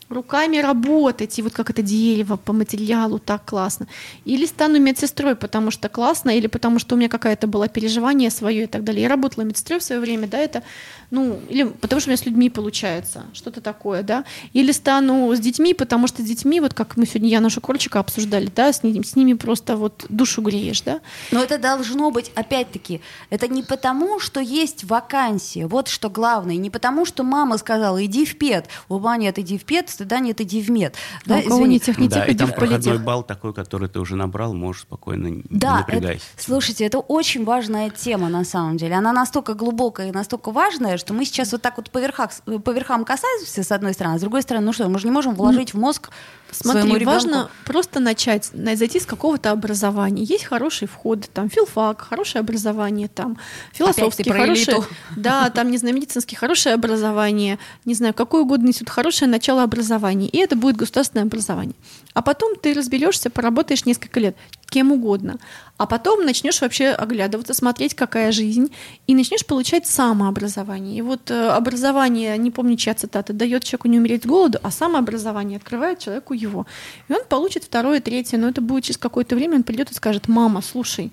руками 0.09 0.57
работать, 0.57 1.39
и 1.39 1.41
вот 1.41 1.53
как 1.53 1.69
это 1.69 1.81
дерево 1.81 2.35
по 2.35 2.51
материалу 2.53 3.17
так 3.19 3.45
классно. 3.45 3.87
Или 4.25 4.45
стану 4.45 4.79
медсестрой, 4.79 5.20
потому 5.35 5.71
что 5.71 5.89
классно, 5.89 6.29
или 6.31 6.47
потому 6.47 6.79
что 6.79 6.95
у 6.95 6.97
меня 6.97 7.09
какая-то 7.09 7.47
было 7.47 7.67
переживание 7.67 8.29
свое 8.29 8.63
и 8.63 8.67
так 8.67 8.83
далее. 8.83 9.03
Я 9.03 9.09
работала 9.09 9.43
медсестрой 9.43 9.79
в 9.79 9.83
свое 9.83 10.01
время, 10.01 10.27
да, 10.27 10.37
это, 10.37 10.63
ну, 11.09 11.39
или 11.49 11.63
потому 11.63 11.99
что 11.99 12.09
у 12.09 12.11
меня 12.11 12.17
с 12.17 12.25
людьми 12.25 12.49
получается, 12.49 13.25
что-то 13.33 13.61
такое, 13.61 14.03
да. 14.03 14.23
Или 14.53 14.71
стану 14.71 15.33
с 15.33 15.39
детьми, 15.39 15.73
потому 15.73 16.07
что 16.07 16.21
с 16.21 16.25
детьми, 16.25 16.59
вот 16.59 16.73
как 16.73 16.97
мы 16.97 17.05
сегодня 17.05 17.29
Яна 17.29 17.49
Шукорчика 17.49 17.99
обсуждали, 17.99 18.49
да, 18.55 18.71
с, 18.71 18.83
ним, 18.83 19.03
с 19.03 19.15
ними 19.15 19.33
просто 19.33 19.75
вот 19.75 20.05
душу 20.09 20.41
греешь, 20.41 20.81
да. 20.81 21.01
Но 21.31 21.43
это 21.43 21.57
должно 21.57 22.11
быть, 22.11 22.31
опять-таки, 22.35 23.01
это 23.29 23.47
не 23.47 23.63
потому, 23.63 24.19
что 24.19 24.39
есть 24.39 24.83
вакансия, 24.83 25.67
вот 25.67 25.87
что 25.87 26.09
главное, 26.09 26.55
не 26.57 26.69
потому, 26.69 27.05
что 27.05 27.23
мама 27.23 27.57
сказала, 27.57 28.03
иди 28.05 28.25
в 28.25 28.37
ПЕД, 28.37 28.67
ума 28.89 29.17
нет, 29.17 29.37
иди 29.39 29.57
в 29.57 29.65
ПЕД, 29.65 29.89
стыда 29.89 30.19
нет, 30.19 30.41
иди 30.41 30.61
в 30.61 30.69
МЕД. 30.69 30.95
А 31.27 31.37
у 31.39 31.41
кого 31.43 31.65
нет 31.65 31.83
техники, 31.83 32.11
Да, 32.11 32.25
и 32.25 32.31
иди 32.31 32.39
там 32.39 32.47
в 32.47 32.55
проходной 32.55 32.83
политех. 32.83 33.03
балл 33.03 33.23
такой, 33.23 33.53
который 33.53 33.89
ты 33.89 33.99
уже 33.99 34.15
набрал, 34.15 34.53
можешь 34.53 34.83
спокойно 34.83 35.10
не 35.15 35.43
Да, 35.49 35.81
это- 35.87 35.93
напрягайся. 35.95 36.25
слушайте, 36.37 36.85
это 36.85 36.99
очень 36.99 37.43
важная 37.45 37.89
тема 37.89 38.29
на 38.29 38.43
самом 38.43 38.77
деле. 38.77 38.95
Она 38.95 39.13
настолько 39.13 39.53
глубокая 39.53 40.09
и 40.09 40.11
настолько 40.11 40.51
важная, 40.51 40.97
что 40.97 41.13
мы 41.13 41.25
сейчас 41.25 41.51
вот 41.51 41.61
так 41.61 41.77
вот 41.77 41.89
по, 41.91 41.97
верхах, 41.99 42.31
по 42.63 42.71
верхам 42.71 43.05
касаемся, 43.05 43.63
с 43.63 43.71
одной 43.71 43.93
стороны, 43.93 44.15
а 44.15 44.17
с 44.17 44.21
другой 44.21 44.41
стороны, 44.41 44.65
ну 44.65 44.73
что, 44.73 44.87
мы 44.89 44.99
же 44.99 45.05
не 45.07 45.11
можем 45.11 45.35
вложить 45.35 45.73
в 45.73 45.77
мозг 45.77 46.09
своему 46.51 46.81
Смотри, 46.81 46.99
ребенку. 46.99 47.13
важно 47.13 47.49
просто 47.65 47.99
начать, 48.01 48.49
на- 48.53 48.75
зайти 48.75 48.99
с 48.99 49.05
какого-то 49.05 49.51
образования. 49.51 50.23
Есть 50.23 50.43
хорошие 50.43 50.87
входы, 50.89 51.27
там 51.33 51.49
филфак, 51.49 52.01
хорошее 52.01 52.41
образование, 52.41 53.07
там 53.07 53.37
философский, 53.73 54.29
хорошее, 54.29 54.83
да, 55.15 55.49
там, 55.55 55.71
не 55.71 55.77
знаю, 55.77 55.95
медицинский, 55.95 56.35
хорошее 56.35 56.75
образование, 56.75 57.57
не 57.85 57.93
знаю, 57.93 58.13
какое 58.13 58.41
угодно 58.41 58.67
институт, 58.67 58.89
хорошее 58.89 59.31
начало 59.31 59.63
образования, 59.63 60.27
и 60.27 60.37
это 60.37 60.55
будет 60.57 60.75
государственное 60.75 61.23
образование. 61.25 61.75
А 62.13 62.21
потом 62.21 62.55
ты 62.57 62.73
разберешься, 62.73 63.29
поработаешь 63.29 63.85
несколько 63.85 64.19
лет, 64.19 64.35
кем 64.71 64.91
угодно. 64.91 65.37
А 65.77 65.85
потом 65.85 66.25
начнешь 66.25 66.61
вообще 66.61 66.89
оглядываться, 66.89 67.53
смотреть, 67.53 67.93
какая 67.93 68.31
жизнь, 68.31 68.71
и 69.07 69.15
начнешь 69.15 69.45
получать 69.45 69.85
самообразование. 69.85 70.97
И 70.97 71.01
вот 71.01 71.29
э, 71.29 71.49
образование, 71.49 72.37
не 72.37 72.51
помню, 72.51 72.77
чья 72.77 72.93
цитата, 72.93 73.33
дает 73.33 73.63
человеку 73.63 73.89
не 73.89 73.97
умереть 73.97 74.23
с 74.23 74.25
голоду, 74.25 74.59
а 74.63 74.71
самообразование 74.71 75.57
открывает 75.57 75.99
человеку 75.99 76.33
его. 76.33 76.65
И 77.09 77.13
он 77.13 77.21
получит 77.27 77.63
второе, 77.63 77.99
третье, 77.99 78.37
но 78.37 78.47
это 78.47 78.61
будет 78.61 78.85
через 78.85 78.97
какое-то 78.97 79.35
время, 79.35 79.57
он 79.57 79.63
придет 79.63 79.91
и 79.91 79.93
скажет, 79.93 80.27
мама, 80.27 80.61
слушай, 80.61 81.11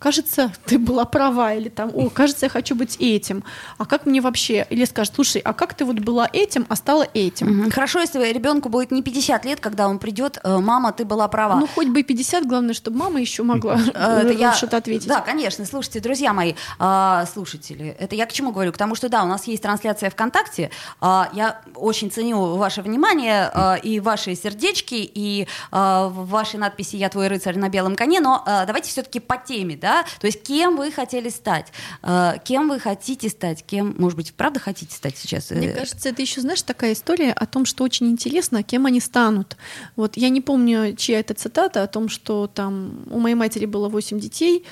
кажется, 0.00 0.50
ты 0.64 0.78
была 0.78 1.04
права, 1.04 1.52
или 1.54 1.68
там, 1.68 1.90
о, 1.94 2.08
кажется, 2.10 2.46
я 2.46 2.50
хочу 2.50 2.74
быть 2.74 2.96
этим, 2.98 3.44
а 3.78 3.84
как 3.84 4.06
мне 4.06 4.20
вообще, 4.20 4.66
или 4.70 4.84
скажет, 4.86 5.14
слушай, 5.14 5.40
а 5.44 5.52
как 5.52 5.74
ты 5.74 5.84
вот 5.84 6.00
была 6.00 6.28
этим, 6.32 6.66
а 6.68 6.74
стала 6.74 7.06
этим? 7.14 7.46
Мгм. 7.60 7.70
Хорошо, 7.70 8.00
если 8.00 8.32
ребенку 8.32 8.68
будет 8.70 8.90
не 8.90 9.02
50 9.02 9.44
лет, 9.44 9.60
когда 9.60 9.86
он 9.88 9.98
придет, 9.98 10.38
э, 10.42 10.58
мама, 10.58 10.92
ты 10.92 11.04
была 11.04 11.28
права. 11.28 11.56
Ну, 11.60 11.66
хоть 11.68 11.88
бы 11.88 12.00
и 12.00 12.02
50, 12.02 12.46
главное, 12.46 12.74
чтобы 12.74 12.96
мама 12.96 13.20
еще 13.20 13.42
могла 13.42 13.78
Э, 13.94 14.32
я- 14.36 14.54
что-то 14.54 14.78
ответить. 14.78 15.06
Да, 15.06 15.20
конечно. 15.20 15.64
Слушайте, 15.66 16.00
друзья 16.00 16.32
мои, 16.32 16.54
а, 16.78 17.26
слушатели, 17.26 17.94
это 17.98 18.14
я 18.16 18.24
к 18.26 18.32
чему 18.32 18.52
говорю? 18.52 18.72
К 18.72 18.78
тому, 18.78 18.94
что 18.94 19.08
да, 19.10 19.22
у 19.22 19.26
нас 19.26 19.46
есть 19.46 19.62
трансляция 19.62 20.08
ВКонтакте. 20.10 20.70
А, 21.00 21.28
Я 21.34 21.60
очень 21.74 22.10
ценю 22.10 22.56
ваше 22.56 22.80
внимание 22.82 23.50
а, 23.52 23.74
и 23.76 24.00
ваши 24.00 24.34
сердечки, 24.34 24.94
и 24.94 25.46
ваши 25.70 26.56
надписи 26.58 26.96
«Я 26.96 27.08
твой 27.10 27.28
рыцарь 27.28 27.58
на 27.58 27.68
белом 27.68 27.94
коне», 27.96 28.20
но 28.20 28.42
давайте 28.66 28.88
все-таки 28.90 29.20
по 29.20 29.36
теме, 29.36 29.76
да? 29.76 29.89
То 30.20 30.26
есть 30.26 30.42
кем 30.42 30.76
вы 30.76 30.90
хотели 30.90 31.28
стать? 31.28 31.66
А, 32.02 32.38
Кем 32.38 32.68
вы 32.68 32.78
хотите 32.80 33.28
стать? 33.28 33.64
Кем, 33.64 33.94
может 33.98 34.16
быть, 34.16 34.32
правда 34.34 34.60
хотите 34.60 34.94
стать 34.94 35.16
сейчас? 35.16 35.50
Мне 35.50 35.68
Э, 35.68 35.74
кажется, 35.74 36.08
это 36.08 36.22
еще, 36.22 36.40
знаешь, 36.40 36.62
такая 36.62 36.92
история 36.92 37.32
о 37.32 37.46
том, 37.46 37.64
что 37.64 37.84
очень 37.84 38.08
интересно, 38.08 38.62
кем 38.62 38.86
они 38.86 39.00
станут. 39.00 39.56
Вот 39.96 40.16
я 40.16 40.28
не 40.28 40.40
помню, 40.40 40.94
чья 40.96 41.20
это 41.20 41.34
цитата 41.34 41.82
о 41.82 41.86
том, 41.86 42.08
что 42.08 42.46
там 42.46 43.04
у 43.10 43.18
моей 43.18 43.34
матери 43.34 43.66
было 43.66 43.88
8 43.88 44.18
детей. 44.18 44.64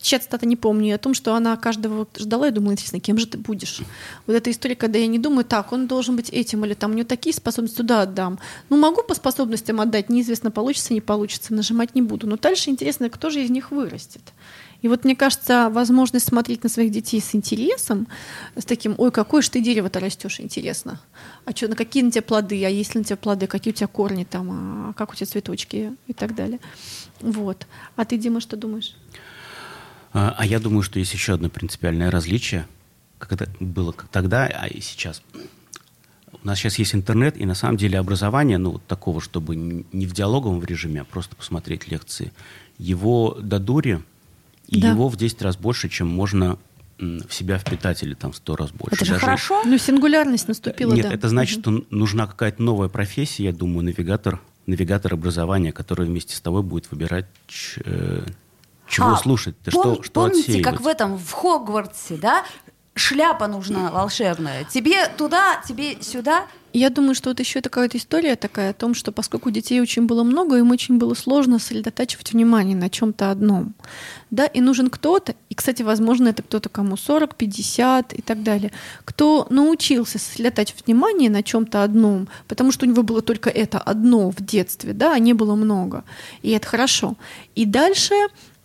Чья 0.00 0.18
цитата 0.18 0.46
не 0.46 0.56
помню, 0.56 0.94
о 0.94 0.98
том, 0.98 1.14
что 1.14 1.34
она 1.34 1.56
каждого 1.56 2.06
ждала 2.18 2.48
и 2.48 2.50
думала, 2.50 2.72
интересно, 2.72 3.00
кем 3.00 3.18
же 3.18 3.26
ты 3.26 3.38
будешь? 3.38 3.80
Вот 4.26 4.34
эта 4.34 4.50
история, 4.50 4.76
когда 4.76 4.98
я 4.98 5.06
не 5.06 5.18
думаю, 5.18 5.44
так, 5.44 5.72
он 5.72 5.86
должен 5.86 6.16
быть 6.16 6.30
этим, 6.30 6.64
или 6.64 6.74
там 6.74 6.92
у 6.92 6.94
него 6.94 7.06
такие 7.06 7.34
способности, 7.34 7.76
туда 7.78 8.02
отдам. 8.02 8.38
Ну, 8.68 8.76
могу 8.76 9.02
по 9.02 9.14
способностям 9.14 9.80
отдать, 9.80 10.08
неизвестно, 10.10 10.50
получится, 10.50 10.92
не 10.94 11.00
получится, 11.00 11.54
нажимать 11.54 11.94
не 11.94 12.02
буду. 12.02 12.26
Но 12.26 12.36
дальше 12.36 12.70
интересно, 12.70 13.10
кто 13.10 13.30
же 13.30 13.42
из 13.42 13.50
них 13.50 13.70
вырастет. 13.70 14.22
И 14.82 14.88
вот 14.88 15.04
мне 15.04 15.14
кажется, 15.14 15.68
возможность 15.70 16.28
смотреть 16.28 16.62
на 16.62 16.68
своих 16.68 16.90
детей 16.90 17.20
с 17.20 17.34
интересом, 17.34 18.08
с 18.56 18.64
таким, 18.64 18.94
ой, 18.96 19.10
какое 19.10 19.42
же 19.42 19.50
ты 19.50 19.60
дерево-то 19.60 20.00
растешь, 20.00 20.40
интересно. 20.40 21.00
А 21.44 21.52
что, 21.52 21.68
на 21.68 21.76
какие 21.76 22.02
на 22.02 22.10
тебя 22.10 22.22
плоды, 22.22 22.64
а 22.64 22.68
есть 22.68 22.94
ли 22.94 23.00
на 23.00 23.04
тебя 23.04 23.16
плоды, 23.16 23.46
какие 23.46 23.72
у 23.72 23.76
тебя 23.76 23.88
корни 23.88 24.24
там, 24.24 24.50
а 24.50 24.92
как 24.94 25.12
у 25.12 25.14
тебя 25.14 25.26
цветочки 25.26 25.92
и 26.06 26.12
так 26.12 26.34
далее. 26.34 26.60
Вот. 27.20 27.66
А 27.96 28.04
ты, 28.04 28.16
Дима, 28.16 28.40
что 28.40 28.56
думаешь? 28.56 28.96
А 30.12 30.34
а 30.36 30.46
я 30.46 30.58
думаю, 30.58 30.82
что 30.82 30.98
есть 30.98 31.12
еще 31.12 31.34
одно 31.34 31.50
принципиальное 31.50 32.10
различие, 32.10 32.66
как 33.18 33.32
это 33.32 33.48
было 33.60 33.94
тогда, 34.10 34.46
а 34.46 34.66
и 34.66 34.80
сейчас. 34.80 35.22
У 36.42 36.46
нас 36.46 36.58
сейчас 36.58 36.78
есть 36.78 36.94
интернет, 36.94 37.36
и 37.36 37.44
на 37.44 37.54
самом 37.54 37.76
деле 37.76 37.98
образование, 37.98 38.56
ну, 38.56 38.72
вот 38.72 38.86
такого, 38.86 39.20
чтобы 39.20 39.54
не 39.56 40.06
в 40.06 40.14
диалоговом 40.14 40.64
режиме, 40.64 41.02
а 41.02 41.04
просто 41.04 41.36
посмотреть 41.36 41.88
лекции, 41.88 42.32
его 42.78 43.36
до 43.40 43.58
дури, 43.58 44.02
и 44.70 44.80
Да. 44.80 44.88
его 44.90 45.08
в 45.08 45.16
10 45.16 45.42
раз 45.42 45.56
больше, 45.56 45.88
чем 45.88 46.08
можно 46.08 46.58
в 46.98 47.30
себя 47.32 47.58
впитать, 47.58 48.02
или 48.02 48.14
там 48.14 48.32
в 48.32 48.36
100 48.36 48.56
раз 48.56 48.70
больше. 48.72 48.94
Это 48.96 49.04
же 49.06 49.12
Даже- 49.12 49.24
хорошо. 49.24 49.62
Ну, 49.64 49.78
сингулярность 49.78 50.48
наступила, 50.48 50.92
Нет, 50.92 51.08
да. 51.08 51.14
это 51.14 51.28
значит, 51.30 51.60
что 51.60 51.82
нужна 51.90 52.26
какая-то 52.26 52.62
новая 52.62 52.88
профессия, 52.88 53.44
я 53.44 53.52
думаю, 53.52 53.84
навигатор, 53.84 54.38
навигатор 54.66 55.14
образования, 55.14 55.72
который 55.72 56.06
вместе 56.06 56.36
с 56.36 56.40
тобой 56.42 56.62
будет 56.62 56.90
выбирать, 56.90 57.24
э, 57.84 58.22
чего 58.86 59.12
А, 59.12 59.16
слушать, 59.16 59.56
пом- 59.64 59.70
что, 59.70 60.02
что 60.02 60.12
Помните, 60.12 60.40
отсеивать. 60.52 60.62
как 60.64 60.80
в 60.82 60.86
этом, 60.86 61.16
в 61.16 61.32
Хогвартсе, 61.32 62.16
да? 62.16 62.44
Шляпа 62.94 63.46
нужна 63.46 63.90
волшебная. 63.90 64.64
Тебе 64.64 65.06
туда, 65.08 65.62
тебе 65.66 66.02
сюда. 66.02 66.46
Я 66.72 66.90
думаю, 66.90 67.16
что 67.16 67.30
вот 67.30 67.40
еще 67.40 67.60
такая 67.60 67.90
история 67.92 68.36
такая 68.36 68.70
о 68.70 68.74
том, 68.74 68.94
что 68.94 69.10
поскольку 69.10 69.50
детей 69.50 69.80
очень 69.80 70.06
было 70.06 70.22
много, 70.22 70.56
им 70.56 70.70
очень 70.70 70.98
было 70.98 71.14
сложно 71.14 71.58
сосредотачивать 71.58 72.32
внимание 72.32 72.76
на 72.76 72.88
чем-то 72.88 73.32
одном. 73.32 73.74
Да, 74.30 74.46
и 74.46 74.60
нужен 74.60 74.88
кто-то, 74.88 75.34
и, 75.48 75.54
кстати, 75.56 75.82
возможно, 75.82 76.28
это 76.28 76.42
кто-то 76.42 76.68
кому 76.68 76.96
40, 76.96 77.34
50 77.34 78.12
и 78.12 78.22
так 78.22 78.44
далее, 78.44 78.70
кто 79.04 79.48
научился 79.50 80.20
сосредотачивать 80.20 80.86
внимание 80.86 81.28
на 81.28 81.42
чем-то 81.42 81.82
одном, 81.82 82.28
потому 82.46 82.70
что 82.70 82.86
у 82.86 82.88
него 82.88 83.02
было 83.02 83.20
только 83.20 83.50
это 83.50 83.78
одно 83.78 84.30
в 84.30 84.36
детстве, 84.36 84.92
да, 84.92 85.14
а 85.14 85.18
не 85.18 85.32
было 85.32 85.56
много. 85.56 86.04
И 86.42 86.50
это 86.50 86.68
хорошо. 86.68 87.16
И 87.56 87.66
дальше 87.66 88.14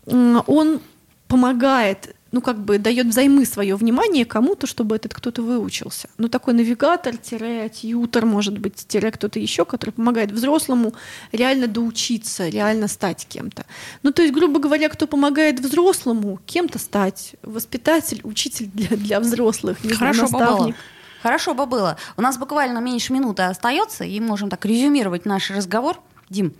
он 0.06 0.80
помогает 1.28 2.16
ну, 2.32 2.42
как 2.42 2.60
бы 2.60 2.78
дает 2.80 3.08
взаймы 3.08 3.46
свое 3.46 3.76
внимание 3.76 4.26
кому-то, 4.26 4.68
чтобы 4.68 4.96
этот 4.96 5.14
кто-то 5.14 5.42
выучился. 5.42 6.10
Ну, 6.18 6.28
такой 6.28 6.54
навигатор, 6.54 7.16
тире, 7.18 7.70
тьютер, 7.70 8.26
может 8.26 8.58
быть, 8.58 8.86
тире 8.88 9.12
кто-то 9.12 9.40
еще, 9.40 9.64
который 9.64 9.92
помогает 9.92 10.32
взрослому 10.32 10.94
реально 11.32 11.68
доучиться, 11.68 12.50
реально 12.50 12.88
стать 12.88 13.26
кем-то. 13.30 13.66
Ну, 14.04 14.12
то 14.12 14.22
есть, 14.22 14.34
грубо 14.34 14.60
говоря, 14.60 14.90
кто 14.90 15.08
помогает 15.08 15.60
взрослому 15.60 16.40
кем-то 16.46 16.80
стать, 16.80 17.36
воспитатель, 17.42 18.22
учитель 18.24 18.70
для, 18.74 18.98
для 18.98 19.20
взрослых, 19.20 19.84
не 19.84 19.94
Хорошо 19.94 20.24
наставник. 20.24 20.76
Хорошо 21.22 21.54
бы 21.54 21.66
было. 21.66 21.98
У 22.18 22.22
нас 22.22 22.38
буквально 22.38 22.80
меньше 22.80 23.14
минуты 23.14 23.44
остается, 23.44 24.04
и 24.04 24.20
можем 24.20 24.50
так 24.50 24.66
резюмировать 24.66 25.26
наш 25.26 25.50
разговор. 25.52 26.00
Дим, 26.30 26.54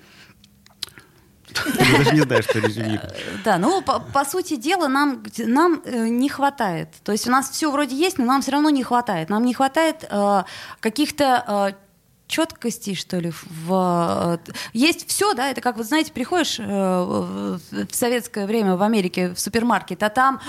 Я 1.80 1.98
даже 1.98 2.12
не 2.12 2.22
знаю, 2.22 2.44
что 2.44 2.60
резюмировать. 2.60 3.14
да, 3.44 3.58
ну, 3.58 3.82
по, 3.82 4.26
сути 4.26 4.56
дела, 4.56 4.88
нам, 4.88 5.24
нам 5.38 5.82
э, 5.86 6.08
не 6.08 6.30
хватает. 6.30 6.90
То 7.04 7.12
есть 7.12 7.28
у 7.28 7.32
нас 7.32 7.50
все 7.50 7.72
вроде 7.72 7.96
есть, 7.96 8.18
но 8.18 8.26
нам 8.26 8.42
все 8.42 8.52
равно 8.52 8.70
не 8.70 8.84
хватает. 8.84 9.30
Нам 9.30 9.46
не 9.46 9.54
хватает 9.54 10.06
э, 10.10 10.44
каких-то 10.80 11.72
э, 11.72 11.74
четкостей, 12.28 12.96
что 12.96 13.18
ли. 13.20 13.32
В, 13.66 14.40
э, 14.46 14.52
есть 14.74 15.08
все, 15.08 15.34
да, 15.34 15.50
это 15.50 15.62
как, 15.62 15.78
вот 15.78 15.86
знаете, 15.86 16.12
приходишь 16.12 16.60
э, 16.60 16.64
в 16.66 17.60
советское 17.92 18.46
время 18.46 18.76
в 18.76 18.82
Америке 18.82 19.34
в 19.34 19.40
супермаркет, 19.40 20.02
а 20.04 20.10
там 20.10 20.42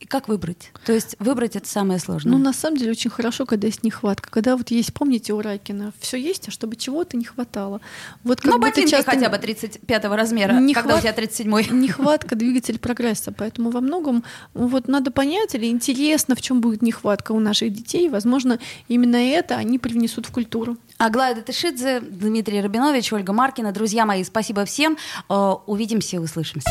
И 0.00 0.06
как 0.06 0.28
выбрать? 0.28 0.70
То 0.84 0.92
есть 0.92 1.16
выбрать 1.18 1.56
это 1.56 1.66
самое 1.66 1.98
сложное. 1.98 2.32
Ну, 2.32 2.38
на 2.38 2.52
самом 2.52 2.76
деле, 2.76 2.90
очень 2.90 3.10
хорошо, 3.10 3.46
когда 3.46 3.68
есть 3.68 3.84
нехватка. 3.84 4.28
Когда 4.30 4.56
вот 4.56 4.70
есть, 4.70 4.92
помните 4.92 5.32
у 5.32 5.40
Райкина, 5.40 5.92
все 5.98 6.18
есть, 6.18 6.48
а 6.48 6.50
чтобы 6.50 6.76
чего-то 6.76 7.16
не 7.16 7.24
хватало. 7.24 7.80
Вот 8.22 8.40
как 8.40 8.52
ну, 8.52 8.58
ботинки 8.58 8.90
часто 8.90 9.12
хотя 9.12 9.30
бы 9.30 9.38
35 9.38 10.04
размера, 10.04 10.52
Не 10.54 10.74
когда 10.74 10.96
у 10.96 11.00
тебя 11.00 11.12
37-й. 11.12 11.72
Нехватка 11.74 12.34
двигатель 12.34 12.78
прогресса. 12.78 13.32
Поэтому 13.32 13.70
во 13.70 13.80
многом 13.80 14.24
вот 14.52 14.88
надо 14.88 15.10
понять 15.10 15.54
или 15.54 15.66
интересно, 15.66 16.34
в 16.34 16.42
чем 16.42 16.60
будет 16.60 16.82
нехватка 16.82 17.32
у 17.32 17.40
наших 17.40 17.72
детей. 17.72 18.08
Возможно, 18.08 18.58
именно 18.88 19.16
это 19.16 19.56
они 19.56 19.78
привнесут 19.78 20.26
в 20.26 20.32
культуру. 20.32 20.76
Аглая 20.98 21.34
Датышидзе, 21.34 22.00
Дмитрий 22.00 22.60
Рабинович, 22.60 23.12
Ольга 23.12 23.32
Маркина. 23.32 23.72
Друзья 23.72 24.04
мои, 24.04 24.22
спасибо 24.24 24.64
всем. 24.64 24.98
Э, 25.30 25.54
Увидимся 25.66 26.16
и 26.16 26.18
услышимся. 26.18 26.70